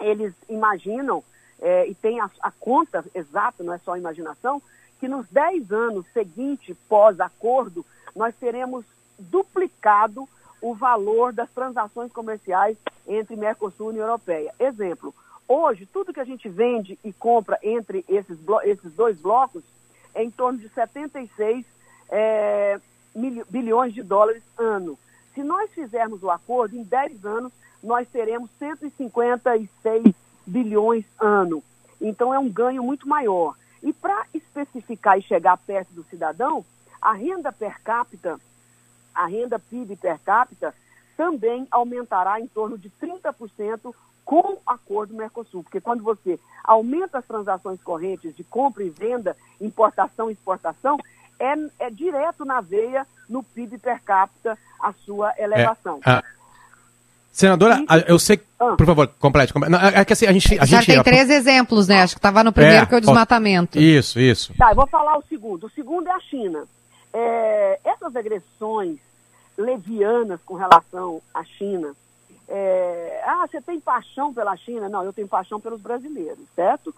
eles 0.00 0.34
imaginam, 0.48 1.22
é, 1.60 1.86
e 1.86 1.94
tem 1.94 2.20
a, 2.20 2.30
a, 2.40 2.50
conta 2.50 3.04
exata, 3.14 3.64
não 3.64 3.72
é 3.72 3.78
só 3.78 3.96
imaginação, 3.96 4.62
que 5.00 5.08
nos 5.08 5.26
10 5.28 5.72
anos 5.72 6.06
seguintes, 6.12 6.76
pós-acordo, 6.88 7.84
nós 8.14 8.34
teremos 8.34 8.84
duplicado 9.18 10.28
o 10.60 10.74
valor 10.74 11.32
das 11.32 11.50
transações 11.50 12.12
comerciais 12.12 12.76
entre 13.06 13.36
Mercosul 13.36 13.88
e 13.88 13.90
União 13.90 14.06
Europeia. 14.06 14.52
Exemplo, 14.58 15.14
hoje, 15.46 15.86
tudo 15.86 16.12
que 16.12 16.20
a 16.20 16.24
gente 16.24 16.48
vende 16.48 16.98
e 17.04 17.12
compra 17.12 17.58
entre 17.62 18.04
esses, 18.08 18.38
esses 18.64 18.92
dois 18.92 19.16
blocos 19.18 19.62
é 20.14 20.22
em 20.22 20.30
torno 20.30 20.58
de 20.58 20.68
76 20.68 21.64
é, 22.10 22.80
bilhões 23.48 23.94
de 23.94 24.02
dólares 24.02 24.42
ano. 24.56 24.98
Se 25.34 25.42
nós 25.42 25.70
fizermos 25.70 26.22
o 26.22 26.30
acordo, 26.30 26.76
em 26.76 26.82
10 26.82 27.24
anos, 27.24 27.52
nós 27.82 28.08
teremos 28.08 28.50
156 28.58 30.14
bilhões 30.48 31.04
ano. 31.20 31.62
Então 32.00 32.32
é 32.32 32.38
um 32.38 32.48
ganho 32.48 32.82
muito 32.82 33.08
maior. 33.08 33.54
E 33.82 33.92
para 33.92 34.24
especificar 34.34 35.18
e 35.18 35.22
chegar 35.22 35.56
perto 35.58 35.92
do 35.92 36.04
cidadão, 36.04 36.64
a 37.00 37.12
renda 37.12 37.52
per 37.52 37.80
capita, 37.82 38.40
a 39.14 39.26
renda 39.26 39.58
PIB 39.58 39.96
per 39.96 40.18
capita, 40.20 40.74
também 41.16 41.66
aumentará 41.70 42.40
em 42.40 42.46
torno 42.46 42.78
de 42.78 42.90
30% 42.90 43.94
com 44.24 44.54
o 44.54 44.60
acordo 44.66 45.14
Mercosul. 45.14 45.62
Porque 45.62 45.80
quando 45.80 46.02
você 46.02 46.38
aumenta 46.62 47.18
as 47.18 47.26
transações 47.26 47.82
correntes 47.82 48.34
de 48.36 48.44
compra 48.44 48.84
e 48.84 48.90
venda, 48.90 49.36
importação 49.60 50.28
e 50.28 50.32
exportação, 50.32 50.98
é, 51.38 51.54
é 51.86 51.90
direto 51.90 52.44
na 52.44 52.60
veia, 52.60 53.06
no 53.28 53.42
PIB 53.42 53.78
per 53.78 54.02
capita, 54.02 54.58
a 54.80 54.92
sua 54.92 55.34
elevação. 55.38 56.00
É, 56.04 56.10
a... 56.10 56.24
Senadora, 57.32 57.84
eu 58.06 58.18
sei. 58.18 58.40
Ah. 58.58 58.74
Por 58.76 58.86
favor, 58.86 59.06
complete. 59.18 59.52
complete. 59.52 59.70
Não, 59.70 59.78
é 59.80 60.04
que 60.04 60.12
assim, 60.12 60.26
a 60.26 60.32
gente. 60.32 60.58
A 60.58 60.64
Já 60.64 60.80
gente... 60.80 60.94
tem 60.94 61.02
três 61.02 61.30
exemplos, 61.30 61.86
né? 61.86 62.02
Acho 62.02 62.14
que 62.14 62.18
estava 62.18 62.42
no 62.42 62.52
primeiro, 62.52 62.82
é, 62.82 62.86
que 62.86 62.94
é 62.94 62.98
o 62.98 63.00
desmatamento. 63.00 63.78
Isso, 63.78 64.18
isso. 64.18 64.52
Tá, 64.56 64.70
eu 64.70 64.76
vou 64.76 64.86
falar 64.86 65.16
o 65.16 65.22
segundo. 65.28 65.66
O 65.66 65.70
segundo 65.70 66.08
é 66.08 66.12
a 66.12 66.20
China. 66.20 66.64
É, 67.12 67.80
essas 67.84 68.14
agressões 68.16 68.98
levianas 69.56 70.40
com 70.44 70.54
relação 70.54 71.22
à 71.32 71.44
China. 71.44 71.94
É, 72.48 73.22
ah, 73.26 73.46
você 73.46 73.60
tem 73.60 73.78
paixão 73.78 74.32
pela 74.32 74.56
China? 74.56 74.88
Não, 74.88 75.04
eu 75.04 75.12
tenho 75.12 75.28
paixão 75.28 75.60
pelos 75.60 75.80
brasileiros, 75.80 76.44
certo? 76.56 76.94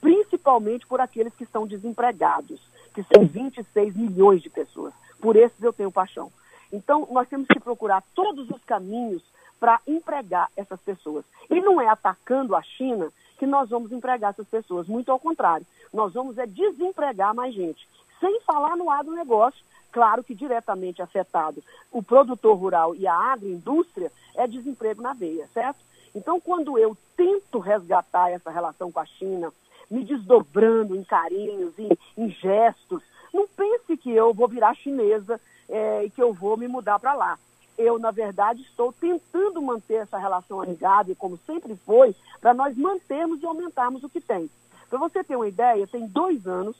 Principalmente 0.00 0.86
por 0.86 1.00
aqueles 1.00 1.34
que 1.34 1.44
estão 1.44 1.66
desempregados 1.66 2.60
que 2.94 3.04
são 3.12 3.26
26 3.26 3.96
milhões 3.96 4.40
de 4.40 4.48
pessoas. 4.48 4.94
Por 5.20 5.36
esses 5.36 5.60
eu 5.60 5.72
tenho 5.72 5.90
paixão. 5.90 6.32
Então, 6.72 7.06
nós 7.10 7.28
temos 7.28 7.46
que 7.48 7.60
procurar 7.60 8.02
todos 8.14 8.48
os 8.48 8.62
caminhos 8.64 9.22
para 9.64 9.80
empregar 9.86 10.50
essas 10.54 10.78
pessoas. 10.78 11.24
E 11.48 11.58
não 11.58 11.80
é 11.80 11.88
atacando 11.88 12.54
a 12.54 12.60
China 12.60 13.10
que 13.38 13.46
nós 13.46 13.70
vamos 13.70 13.92
empregar 13.92 14.32
essas 14.32 14.46
pessoas, 14.46 14.86
muito 14.86 15.10
ao 15.10 15.18
contrário. 15.18 15.66
Nós 15.90 16.12
vamos 16.12 16.36
é 16.36 16.44
desempregar 16.44 17.34
mais 17.34 17.54
gente. 17.54 17.88
Sem 18.20 18.42
falar 18.42 18.76
no 18.76 18.90
agronegócio, 18.90 19.64
claro 19.90 20.22
que 20.22 20.34
diretamente 20.34 21.00
afetado 21.00 21.64
o 21.90 22.02
produtor 22.02 22.58
rural 22.58 22.94
e 22.94 23.06
a 23.06 23.14
agroindústria, 23.14 24.12
é 24.34 24.46
desemprego 24.46 25.00
na 25.00 25.14
veia, 25.14 25.48
certo? 25.54 25.78
Então, 26.14 26.38
quando 26.38 26.78
eu 26.78 26.94
tento 27.16 27.58
resgatar 27.58 28.28
essa 28.32 28.50
relação 28.50 28.92
com 28.92 29.00
a 29.00 29.06
China, 29.06 29.50
me 29.90 30.04
desdobrando 30.04 30.94
em 30.94 31.02
carinhos, 31.02 31.72
em, 31.78 31.88
em 32.18 32.28
gestos, 32.28 33.02
não 33.32 33.48
pense 33.48 33.96
que 33.96 34.10
eu 34.10 34.34
vou 34.34 34.46
virar 34.46 34.74
chinesa 34.74 35.40
é, 35.70 36.04
e 36.04 36.10
que 36.10 36.22
eu 36.22 36.34
vou 36.34 36.54
me 36.54 36.68
mudar 36.68 36.98
para 36.98 37.14
lá. 37.14 37.38
Eu, 37.76 37.98
na 37.98 38.10
verdade, 38.10 38.62
estou 38.62 38.92
tentando 38.92 39.60
manter 39.60 39.94
essa 39.94 40.18
relação 40.18 40.60
amigável, 40.60 41.14
como 41.16 41.38
sempre 41.44 41.74
foi, 41.84 42.14
para 42.40 42.54
nós 42.54 42.76
mantermos 42.76 43.42
e 43.42 43.46
aumentarmos 43.46 44.04
o 44.04 44.08
que 44.08 44.20
tem. 44.20 44.48
Para 44.88 44.98
você 44.98 45.24
ter 45.24 45.34
uma 45.36 45.48
ideia, 45.48 45.86
tem 45.86 46.06
dois 46.06 46.46
anos 46.46 46.76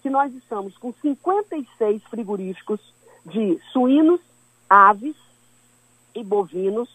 que 0.00 0.08
nós 0.08 0.32
estamos 0.34 0.78
com 0.78 0.92
56 0.92 2.02
frigoríficos 2.04 2.80
de 3.26 3.58
suínos, 3.72 4.20
aves 4.70 5.16
e 6.14 6.22
bovinos, 6.22 6.88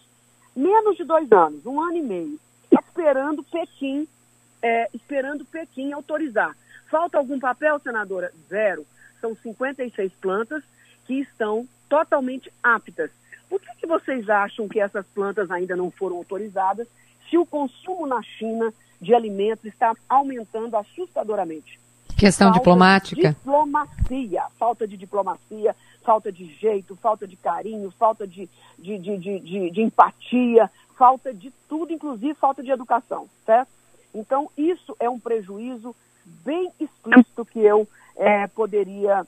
menos 0.56 0.96
de 0.96 1.04
dois 1.04 1.30
anos, 1.30 1.66
um 1.66 1.80
ano 1.82 1.96
e 1.96 2.02
meio, 2.02 2.40
esperando 2.72 3.42
Pequim, 3.42 4.08
é, 4.62 4.88
esperando 4.94 5.44
Pequim 5.44 5.92
autorizar. 5.92 6.56
Falta 6.90 7.18
algum 7.18 7.38
papel, 7.38 7.78
senadora? 7.80 8.32
Zero. 8.48 8.86
São 9.20 9.34
56 9.34 10.12
plantas 10.20 10.62
que 11.06 11.20
estão 11.20 11.66
totalmente 11.88 12.52
aptas. 12.62 13.10
Por 13.48 13.60
que, 13.60 13.74
que 13.76 13.86
vocês 13.86 14.28
acham 14.28 14.68
que 14.68 14.80
essas 14.80 15.06
plantas 15.06 15.50
ainda 15.50 15.76
não 15.76 15.90
foram 15.90 16.16
autorizadas 16.16 16.86
se 17.28 17.38
o 17.38 17.46
consumo 17.46 18.06
na 18.06 18.22
China 18.22 18.72
de 19.00 19.14
alimentos 19.14 19.64
está 19.64 19.94
aumentando 20.08 20.76
assustadoramente? 20.76 21.80
Questão 22.16 22.48
falta 22.48 22.58
diplomática? 22.60 23.28
Diplomacia, 23.30 24.42
falta 24.58 24.86
de 24.86 24.96
diplomacia, 24.96 25.74
falta 26.02 26.30
de 26.30 26.46
jeito, 26.54 26.96
falta 26.96 27.26
de 27.26 27.36
carinho, 27.36 27.90
falta 27.90 28.26
de, 28.26 28.48
de, 28.78 28.98
de, 28.98 29.18
de, 29.18 29.70
de 29.70 29.80
empatia, 29.82 30.70
falta 30.96 31.34
de 31.34 31.52
tudo, 31.68 31.92
inclusive 31.92 32.34
falta 32.34 32.62
de 32.62 32.70
educação, 32.70 33.28
certo? 33.44 33.68
Então, 34.14 34.48
isso 34.56 34.94
é 35.00 35.10
um 35.10 35.18
prejuízo 35.18 35.94
bem 36.24 36.70
explícito 36.78 37.44
que 37.44 37.58
eu 37.58 37.88
é, 38.16 38.46
poderia, 38.46 39.26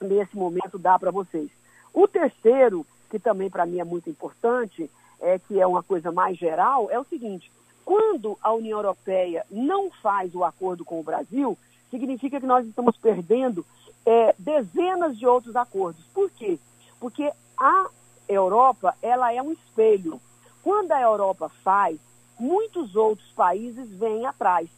nesse 0.00 0.34
momento, 0.36 0.78
dar 0.78 0.98
para 0.98 1.10
vocês. 1.10 1.50
O 1.92 2.08
terceiro, 2.08 2.86
que 3.10 3.18
também 3.18 3.50
para 3.50 3.66
mim 3.66 3.80
é 3.80 3.84
muito 3.84 4.10
importante, 4.10 4.90
é 5.20 5.38
que 5.38 5.60
é 5.60 5.66
uma 5.66 5.82
coisa 5.82 6.12
mais 6.12 6.36
geral, 6.36 6.88
é 6.90 6.98
o 6.98 7.04
seguinte: 7.04 7.50
quando 7.84 8.38
a 8.42 8.52
União 8.52 8.78
Europeia 8.78 9.44
não 9.50 9.90
faz 9.90 10.34
o 10.34 10.44
acordo 10.44 10.84
com 10.84 11.00
o 11.00 11.04
Brasil, 11.04 11.56
significa 11.90 12.40
que 12.40 12.46
nós 12.46 12.66
estamos 12.66 12.96
perdendo 12.96 13.64
é, 14.04 14.34
dezenas 14.38 15.16
de 15.18 15.26
outros 15.26 15.56
acordos. 15.56 16.04
Por 16.12 16.30
quê? 16.30 16.58
Porque 17.00 17.30
a 17.56 17.88
Europa 18.28 18.94
ela 19.00 19.32
é 19.32 19.40
um 19.40 19.52
espelho. 19.52 20.20
Quando 20.62 20.92
a 20.92 21.00
Europa 21.00 21.48
faz, 21.62 21.98
muitos 22.38 22.96
outros 22.96 23.28
países 23.32 23.88
vêm 23.90 24.26
atrás, 24.26 24.68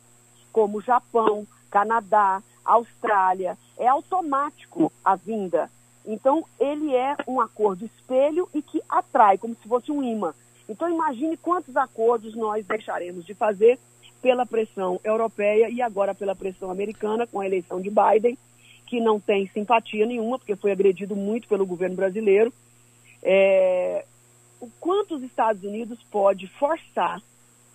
como 0.53 0.81
Japão, 0.81 1.47
Canadá, 1.71 2.43
Austrália. 2.65 3.57
É 3.77 3.87
automático 3.89 4.93
a 5.05 5.17
vinda. 5.17 5.71
Então, 6.09 6.43
ele 6.59 6.95
é 6.95 7.15
um 7.27 7.39
acordo 7.39 7.85
espelho 7.85 8.49
e 8.55 8.63
que 8.63 8.81
atrai, 8.89 9.37
como 9.37 9.55
se 9.55 9.69
fosse 9.69 9.93
um 9.93 10.03
imã. 10.03 10.33
Então, 10.67 10.91
imagine 10.91 11.37
quantos 11.37 11.77
acordos 11.77 12.35
nós 12.35 12.67
deixaremos 12.67 13.27
de 13.27 13.35
fazer 13.35 13.79
pela 14.23 14.47
pressão 14.47 14.99
europeia 15.05 15.69
e 15.69 15.83
agora 15.83 16.15
pela 16.15 16.35
pressão 16.35 16.71
americana 16.71 17.27
com 17.27 17.41
a 17.41 17.47
eleição 17.47 17.79
de 17.79 17.91
Biden, 17.91 18.39
que 18.87 19.01
não 19.01 19.21
tem 19.21 19.49
simpatia 19.49 20.07
nenhuma, 20.07 20.39
porque 20.39 20.57
foi 20.57 20.73
agredido 20.73 21.15
muito 21.15 21.47
pelo 21.47 21.67
governo 21.67 21.97
brasileiro. 21.97 22.53
É, 23.23 24.07
o 24.63 24.69
quanto 24.81 25.17
os 25.17 25.23
Estados 25.23 25.63
Unidos 25.63 25.99
pode 26.11 26.47
forçar 26.47 27.21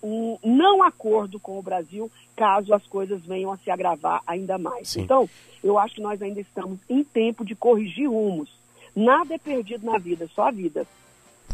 um 0.04 0.38
não 0.44 0.82
acordo 0.82 1.40
com 1.40 1.58
o 1.58 1.62
Brasil 1.62 2.10
caso 2.36 2.74
as 2.74 2.86
coisas 2.86 3.22
venham 3.24 3.50
a 3.50 3.56
se 3.56 3.70
agravar 3.70 4.20
ainda 4.26 4.58
mais. 4.58 4.90
Sim. 4.90 5.02
Então, 5.02 5.28
eu 5.62 5.78
acho 5.78 5.94
que 5.94 6.02
nós 6.02 6.20
ainda 6.20 6.40
estamos 6.40 6.78
em 6.88 7.02
tempo 7.02 7.44
de 7.44 7.54
corrigir 7.54 8.08
rumos. 8.08 8.50
Nada 8.94 9.34
é 9.34 9.38
perdido 9.38 9.86
na 9.86 9.98
vida, 9.98 10.28
só 10.34 10.48
a 10.48 10.50
vida. 10.50 10.86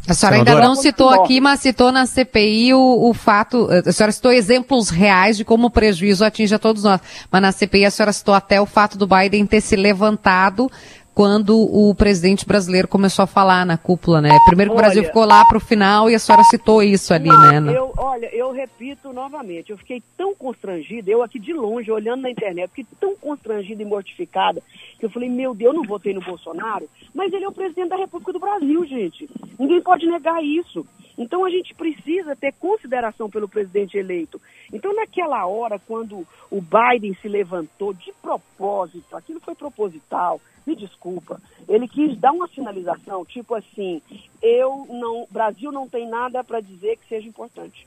A 0.08 0.14
senhora 0.14 0.36
ainda 0.36 0.60
não 0.60 0.74
citou 0.74 1.10
aqui, 1.10 1.40
mas 1.40 1.60
citou 1.60 1.92
na 1.92 2.06
CPI 2.06 2.72
o, 2.72 3.10
o, 3.10 3.14
fato, 3.14 3.68
a 3.70 3.92
senhora 3.92 4.12
citou 4.12 4.32
exemplos 4.32 4.88
reais 4.88 5.36
de 5.36 5.44
como 5.44 5.66
o 5.66 5.70
prejuízo 5.70 6.24
atinge 6.24 6.54
a 6.54 6.58
todos 6.58 6.84
nós, 6.84 7.00
mas 7.30 7.42
na 7.42 7.52
CPI 7.52 7.84
a 7.84 7.90
senhora 7.90 8.12
citou 8.12 8.34
até 8.34 8.60
o 8.60 8.66
fato 8.66 8.96
do 8.96 9.06
Biden 9.06 9.46
ter 9.46 9.60
se 9.60 9.76
levantado 9.76 10.70
quando 11.14 11.58
o 11.58 11.94
presidente 11.94 12.46
brasileiro 12.46 12.88
começou 12.88 13.22
a 13.22 13.26
falar 13.26 13.66
na 13.66 13.76
cúpula, 13.76 14.20
né? 14.20 14.30
Primeiro 14.46 14.70
que 14.70 14.76
o 14.76 14.80
Brasil 14.80 15.04
ficou 15.04 15.24
lá 15.24 15.44
para 15.44 15.58
o 15.58 15.60
final 15.60 16.08
e 16.08 16.14
a 16.14 16.18
senhora 16.18 16.44
citou 16.44 16.82
isso 16.82 17.12
ali, 17.12 17.28
não, 17.28 17.60
né? 17.60 17.76
Eu, 17.76 17.92
olha, 17.96 18.34
eu 18.34 18.52
repito 18.52 19.12
novamente, 19.12 19.70
eu 19.70 19.78
fiquei 19.78 20.02
tão 20.16 20.34
constrangida, 20.34 21.10
eu 21.10 21.22
aqui 21.22 21.38
de 21.38 21.52
longe, 21.52 21.90
olhando 21.90 22.22
na 22.22 22.30
internet, 22.30 22.70
fiquei 22.70 22.86
tão 22.98 23.14
constrangida 23.16 23.82
e 23.82 23.86
mortificada, 23.86 24.62
que 24.98 25.04
eu 25.04 25.10
falei, 25.10 25.28
meu 25.28 25.54
Deus, 25.54 25.74
eu 25.74 25.80
não 25.80 25.86
votei 25.86 26.14
no 26.14 26.20
Bolsonaro, 26.20 26.88
mas 27.14 27.32
ele 27.32 27.44
é 27.44 27.48
o 27.48 27.52
presidente 27.52 27.88
da 27.88 27.96
República 27.96 28.32
do 28.32 28.40
Brasil, 28.40 28.84
gente. 28.86 29.28
Ninguém 29.58 29.80
pode 29.82 30.06
negar 30.06 30.42
isso. 30.42 30.86
Então 31.18 31.44
a 31.44 31.50
gente 31.50 31.74
precisa 31.74 32.34
ter 32.34 32.54
consideração 32.54 33.28
pelo 33.28 33.46
presidente 33.46 33.98
eleito. 33.98 34.40
Então 34.72 34.94
naquela 34.94 35.46
hora, 35.46 35.78
quando 35.78 36.26
o 36.50 36.62
Biden 36.62 37.14
se 37.20 37.28
levantou 37.28 37.92
de 37.92 38.10
propósito, 38.22 39.14
aquilo 39.14 39.38
foi 39.38 39.54
proposital, 39.54 40.40
me 40.66 40.76
desculpa, 40.76 41.40
ele 41.68 41.88
quis 41.88 42.18
dar 42.18 42.32
uma 42.32 42.48
sinalização, 42.48 43.24
tipo 43.24 43.54
assim, 43.54 44.00
eu 44.42 44.86
não, 44.88 45.26
Brasil 45.30 45.72
não 45.72 45.88
tem 45.88 46.08
nada 46.08 46.42
para 46.44 46.60
dizer 46.60 46.96
que 46.98 47.08
seja 47.08 47.28
importante. 47.28 47.86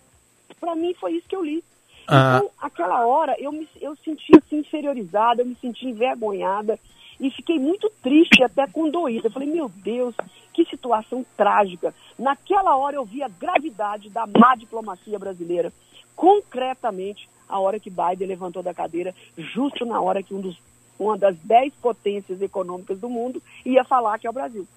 Para 0.59 0.75
mim 0.75 0.93
foi 0.93 1.13
isso 1.13 1.27
que 1.27 1.35
eu 1.35 1.43
li. 1.43 1.63
Ah. 2.07 2.37
Então, 2.37 2.51
aquela 2.59 3.05
hora 3.05 3.35
eu 3.39 3.51
me 3.51 3.67
eu 3.79 3.95
senti 3.97 4.35
assim 4.37 4.57
inferiorizada, 4.57 5.41
eu 5.41 5.45
me 5.45 5.55
senti 5.55 5.87
envergonhada 5.87 6.77
e 7.19 7.29
fiquei 7.29 7.57
muito 7.57 7.89
triste, 8.01 8.43
até 8.43 8.67
condoída. 8.67 9.27
Eu 9.27 9.31
falei, 9.31 9.49
meu 9.49 9.69
Deus, 9.69 10.15
que 10.53 10.65
situação 10.65 11.25
trágica. 11.37 11.93
Naquela 12.17 12.75
hora 12.75 12.95
eu 12.95 13.05
vi 13.05 13.23
a 13.23 13.27
gravidade 13.27 14.09
da 14.09 14.27
má 14.27 14.55
diplomacia 14.55 15.17
brasileira. 15.17 15.71
Concretamente, 16.15 17.29
a 17.47 17.59
hora 17.59 17.79
que 17.79 17.89
Biden 17.89 18.27
levantou 18.27 18.61
da 18.63 18.73
cadeira, 18.73 19.15
justo 19.37 19.85
na 19.85 20.01
hora 20.01 20.23
que 20.23 20.33
um 20.33 20.41
dos, 20.41 20.57
uma 20.99 21.17
das 21.17 21.35
dez 21.43 21.73
potências 21.81 22.41
econômicas 22.41 22.99
do 22.99 23.09
mundo 23.09 23.41
ia 23.65 23.83
falar 23.83 24.19
que 24.19 24.27
é 24.27 24.29
o 24.29 24.33
Brasil. 24.33 24.67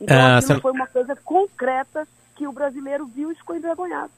Então, 0.00 0.16
é, 0.16 0.40
sen... 0.40 0.60
foi 0.60 0.72
uma 0.72 0.86
coisa 0.86 1.16
concreta 1.24 2.06
que 2.34 2.46
o 2.46 2.52
brasileiro 2.52 3.06
viu 3.06 3.32
e 3.32 3.34
ficou 3.34 3.56
envergonhado. 3.56 4.10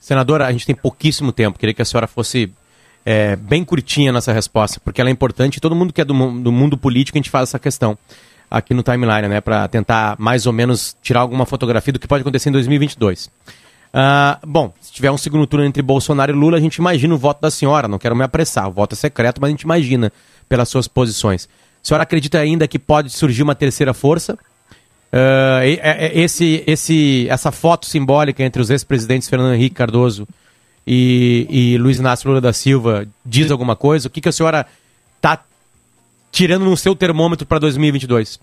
Senadora, 0.00 0.46
a 0.46 0.52
gente 0.52 0.64
tem 0.64 0.74
pouquíssimo 0.74 1.32
tempo. 1.32 1.58
Queria 1.58 1.74
que 1.74 1.82
a 1.82 1.84
senhora 1.84 2.06
fosse 2.06 2.52
é, 3.04 3.34
bem 3.36 3.64
curtinha 3.64 4.12
nessa 4.12 4.32
resposta, 4.32 4.80
porque 4.80 5.00
ela 5.00 5.10
é 5.10 5.12
importante. 5.12 5.60
Todo 5.60 5.74
mundo 5.74 5.92
que 5.92 6.00
é 6.00 6.04
do, 6.04 6.14
do 6.40 6.52
mundo 6.52 6.78
político, 6.78 7.18
a 7.18 7.20
gente 7.20 7.30
faz 7.30 7.48
essa 7.48 7.58
questão 7.58 7.98
aqui 8.50 8.72
no 8.72 8.82
timeline, 8.82 9.28
né, 9.28 9.40
para 9.40 9.68
tentar 9.68 10.16
mais 10.18 10.46
ou 10.46 10.52
menos 10.52 10.96
tirar 11.02 11.20
alguma 11.20 11.44
fotografia 11.44 11.92
do 11.92 11.98
que 11.98 12.08
pode 12.08 12.22
acontecer 12.22 12.48
em 12.48 12.52
2022. 12.52 13.26
Uh, 13.26 13.30
ah, 13.94 14.38
bom, 14.46 14.72
se 14.80 14.92
tiver 14.92 15.10
um 15.10 15.18
segundo 15.18 15.46
turno 15.46 15.66
entre 15.66 15.82
Bolsonaro 15.82 16.32
e 16.32 16.34
Lula, 16.34 16.56
a 16.56 16.60
gente 16.60 16.76
imagina 16.76 17.14
o 17.14 17.18
voto 17.18 17.40
da 17.40 17.50
senhora. 17.50 17.88
Não 17.88 17.98
quero 17.98 18.14
me 18.14 18.24
apressar, 18.24 18.68
o 18.68 18.72
voto 18.72 18.94
é 18.94 18.96
secreto, 18.96 19.40
mas 19.40 19.48
a 19.48 19.50
gente 19.50 19.62
imagina 19.62 20.12
pelas 20.48 20.68
suas 20.68 20.88
posições. 20.88 21.48
A 21.82 21.86
senhora 21.86 22.02
acredita 22.02 22.38
ainda 22.38 22.66
que 22.66 22.78
pode 22.78 23.10
surgir 23.10 23.42
uma 23.42 23.54
terceira 23.54 23.94
força? 23.94 24.38
Uh, 25.10 25.64
esse, 26.12 26.62
esse, 26.66 27.26
essa 27.30 27.50
foto 27.50 27.86
simbólica 27.86 28.42
entre 28.42 28.60
os 28.60 28.68
ex-presidentes 28.68 29.28
Fernando 29.28 29.54
Henrique 29.54 29.74
Cardoso 29.74 30.28
e, 30.86 31.46
e 31.48 31.78
Luiz 31.78 31.98
Inácio 31.98 32.28
Lula 32.28 32.40
da 32.40 32.52
Silva 32.52 33.06
diz 33.24 33.50
alguma 33.50 33.76
coisa? 33.76 34.08
O 34.08 34.10
que, 34.10 34.20
que 34.20 34.28
a 34.28 34.32
senhora 34.32 34.66
está 35.16 35.42
tirando 36.30 36.64
no 36.64 36.76
seu 36.76 36.94
termômetro 36.94 37.46
para 37.46 37.58
2022? 37.58 38.40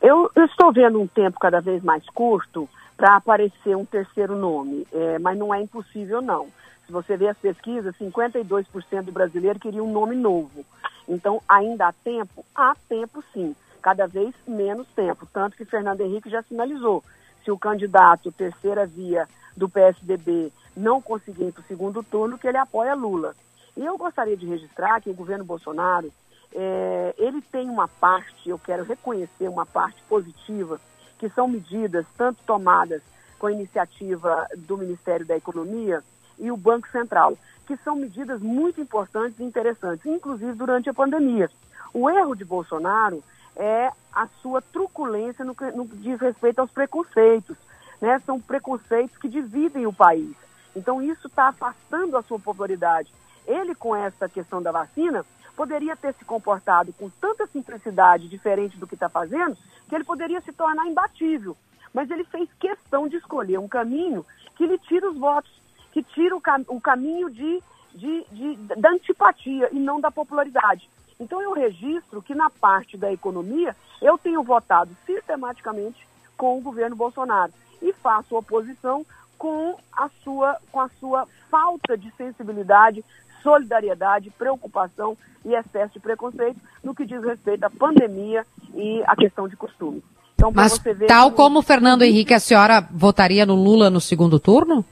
Eu, 0.00 0.30
eu, 0.34 0.44
estou 0.46 0.72
vendo 0.72 1.00
um 1.00 1.06
tempo 1.06 1.38
cada 1.38 1.60
vez 1.60 1.82
mais 1.82 2.04
curto 2.14 2.68
para 2.96 3.16
aparecer 3.16 3.76
um 3.76 3.84
terceiro 3.84 4.36
nome, 4.36 4.86
é, 4.92 5.18
mas 5.18 5.38
não 5.38 5.54
é 5.54 5.60
impossível 5.62 6.22
não. 6.22 6.48
Se 6.90 6.92
você 6.92 7.16
ver 7.16 7.28
as 7.28 7.38
pesquisas, 7.38 7.94
52% 7.98 9.02
do 9.02 9.12
brasileiro 9.12 9.60
queria 9.60 9.80
um 9.80 9.92
nome 9.92 10.16
novo. 10.16 10.66
Então, 11.08 11.40
ainda 11.48 11.86
há 11.86 11.92
tempo? 11.92 12.44
Há 12.52 12.74
tempo 12.88 13.22
sim, 13.32 13.54
cada 13.80 14.08
vez 14.08 14.34
menos 14.44 14.88
tempo. 14.88 15.24
Tanto 15.32 15.56
que 15.56 15.64
Fernando 15.64 16.00
Henrique 16.00 16.28
já 16.28 16.42
sinalizou, 16.42 17.04
se 17.44 17.50
o 17.52 17.56
candidato 17.56 18.32
terceira 18.32 18.86
via 18.86 19.28
do 19.56 19.68
PSDB 19.68 20.52
não 20.76 21.00
conseguir 21.00 21.44
ir 21.44 21.52
para 21.52 21.60
o 21.60 21.66
segundo 21.66 22.02
turno, 22.02 22.36
que 22.36 22.48
ele 22.48 22.58
apoia 22.58 22.92
Lula. 22.92 23.36
E 23.76 23.86
eu 23.86 23.96
gostaria 23.96 24.36
de 24.36 24.46
registrar 24.46 25.00
que 25.00 25.10
o 25.10 25.14
governo 25.14 25.44
Bolsonaro 25.44 26.12
é, 26.52 27.14
ele 27.18 27.40
tem 27.40 27.70
uma 27.70 27.86
parte, 27.86 28.48
eu 28.48 28.58
quero 28.58 28.82
reconhecer 28.82 29.46
uma 29.48 29.64
parte 29.64 30.02
positiva, 30.08 30.80
que 31.20 31.28
são 31.28 31.46
medidas 31.46 32.04
tanto 32.18 32.42
tomadas 32.44 33.00
com 33.38 33.46
a 33.46 33.52
iniciativa 33.52 34.48
do 34.56 34.76
Ministério 34.76 35.24
da 35.24 35.36
Economia 35.36 36.02
e 36.40 36.50
o 36.50 36.56
Banco 36.56 36.88
Central, 36.90 37.38
que 37.66 37.76
são 37.76 37.94
medidas 37.94 38.40
muito 38.40 38.80
importantes 38.80 39.38
e 39.38 39.44
interessantes, 39.44 40.04
inclusive 40.06 40.52
durante 40.54 40.90
a 40.90 40.94
pandemia. 40.94 41.48
O 41.94 42.10
erro 42.10 42.34
de 42.34 42.44
Bolsonaro 42.44 43.22
é 43.54 43.90
a 44.12 44.26
sua 44.42 44.60
truculência 44.60 45.44
no 45.44 45.54
que, 45.54 45.64
no 45.70 45.86
diz 45.86 46.20
respeito 46.20 46.60
aos 46.60 46.70
preconceitos. 46.70 47.56
Né? 48.00 48.20
São 48.24 48.40
preconceitos 48.40 49.16
que 49.18 49.28
dividem 49.28 49.86
o 49.86 49.92
país. 49.92 50.34
Então, 50.74 51.02
isso 51.02 51.26
está 51.26 51.48
afastando 51.48 52.16
a 52.16 52.22
sua 52.22 52.38
popularidade. 52.38 53.12
Ele, 53.46 53.74
com 53.74 53.94
essa 53.94 54.28
questão 54.28 54.62
da 54.62 54.72
vacina, 54.72 55.24
poderia 55.56 55.96
ter 55.96 56.14
se 56.14 56.24
comportado 56.24 56.92
com 56.92 57.10
tanta 57.10 57.46
simplicidade, 57.46 58.28
diferente 58.28 58.78
do 58.78 58.86
que 58.86 58.94
está 58.94 59.08
fazendo, 59.08 59.56
que 59.88 59.94
ele 59.94 60.04
poderia 60.04 60.40
se 60.40 60.52
tornar 60.52 60.86
imbatível. 60.86 61.56
Mas 61.92 62.10
ele 62.10 62.24
fez 62.24 62.48
questão 62.58 63.08
de 63.08 63.16
escolher 63.16 63.58
um 63.58 63.68
caminho 63.68 64.24
que 64.56 64.66
lhe 64.66 64.78
tira 64.78 65.10
os 65.10 65.18
votos, 65.18 65.59
que 65.92 66.02
tira 66.02 66.36
o, 66.36 66.40
cam 66.40 66.64
o 66.68 66.80
caminho 66.80 67.30
de, 67.30 67.62
de, 67.94 68.24
de, 68.30 68.56
da 68.76 68.90
antipatia 68.90 69.68
e 69.72 69.78
não 69.78 70.00
da 70.00 70.10
popularidade. 70.10 70.88
Então 71.18 71.40
eu 71.42 71.52
registro 71.52 72.22
que 72.22 72.34
na 72.34 72.48
parte 72.48 72.96
da 72.96 73.12
economia 73.12 73.76
eu 74.00 74.16
tenho 74.16 74.42
votado 74.42 74.90
sistematicamente 75.04 76.06
com 76.36 76.58
o 76.58 76.62
governo 76.62 76.96
Bolsonaro 76.96 77.52
e 77.82 77.92
faço 77.92 78.36
oposição 78.36 79.04
com 79.36 79.76
a 79.92 80.08
sua, 80.22 80.56
com 80.70 80.80
a 80.80 80.90
sua 81.00 81.26
falta 81.50 81.96
de 81.96 82.10
sensibilidade, 82.12 83.04
solidariedade, 83.42 84.30
preocupação 84.30 85.16
e 85.44 85.54
excesso 85.54 85.94
de 85.94 86.00
preconceito 86.00 86.60
no 86.82 86.94
que 86.94 87.06
diz 87.06 87.22
respeito 87.22 87.64
à 87.64 87.70
pandemia 87.70 88.46
e 88.74 89.02
à 89.06 89.16
questão 89.16 89.48
de 89.48 89.56
costumes. 89.56 90.02
Então, 90.34 90.52
Mas 90.54 90.78
tal 91.06 91.30
que... 91.30 91.36
como 91.36 91.60
Fernando 91.60 92.02
Henrique, 92.02 92.32
a 92.32 92.40
senhora 92.40 92.80
votaria 92.90 93.44
no 93.44 93.54
Lula 93.54 93.90
no 93.90 94.00
segundo 94.00 94.38
turno? 94.38 94.84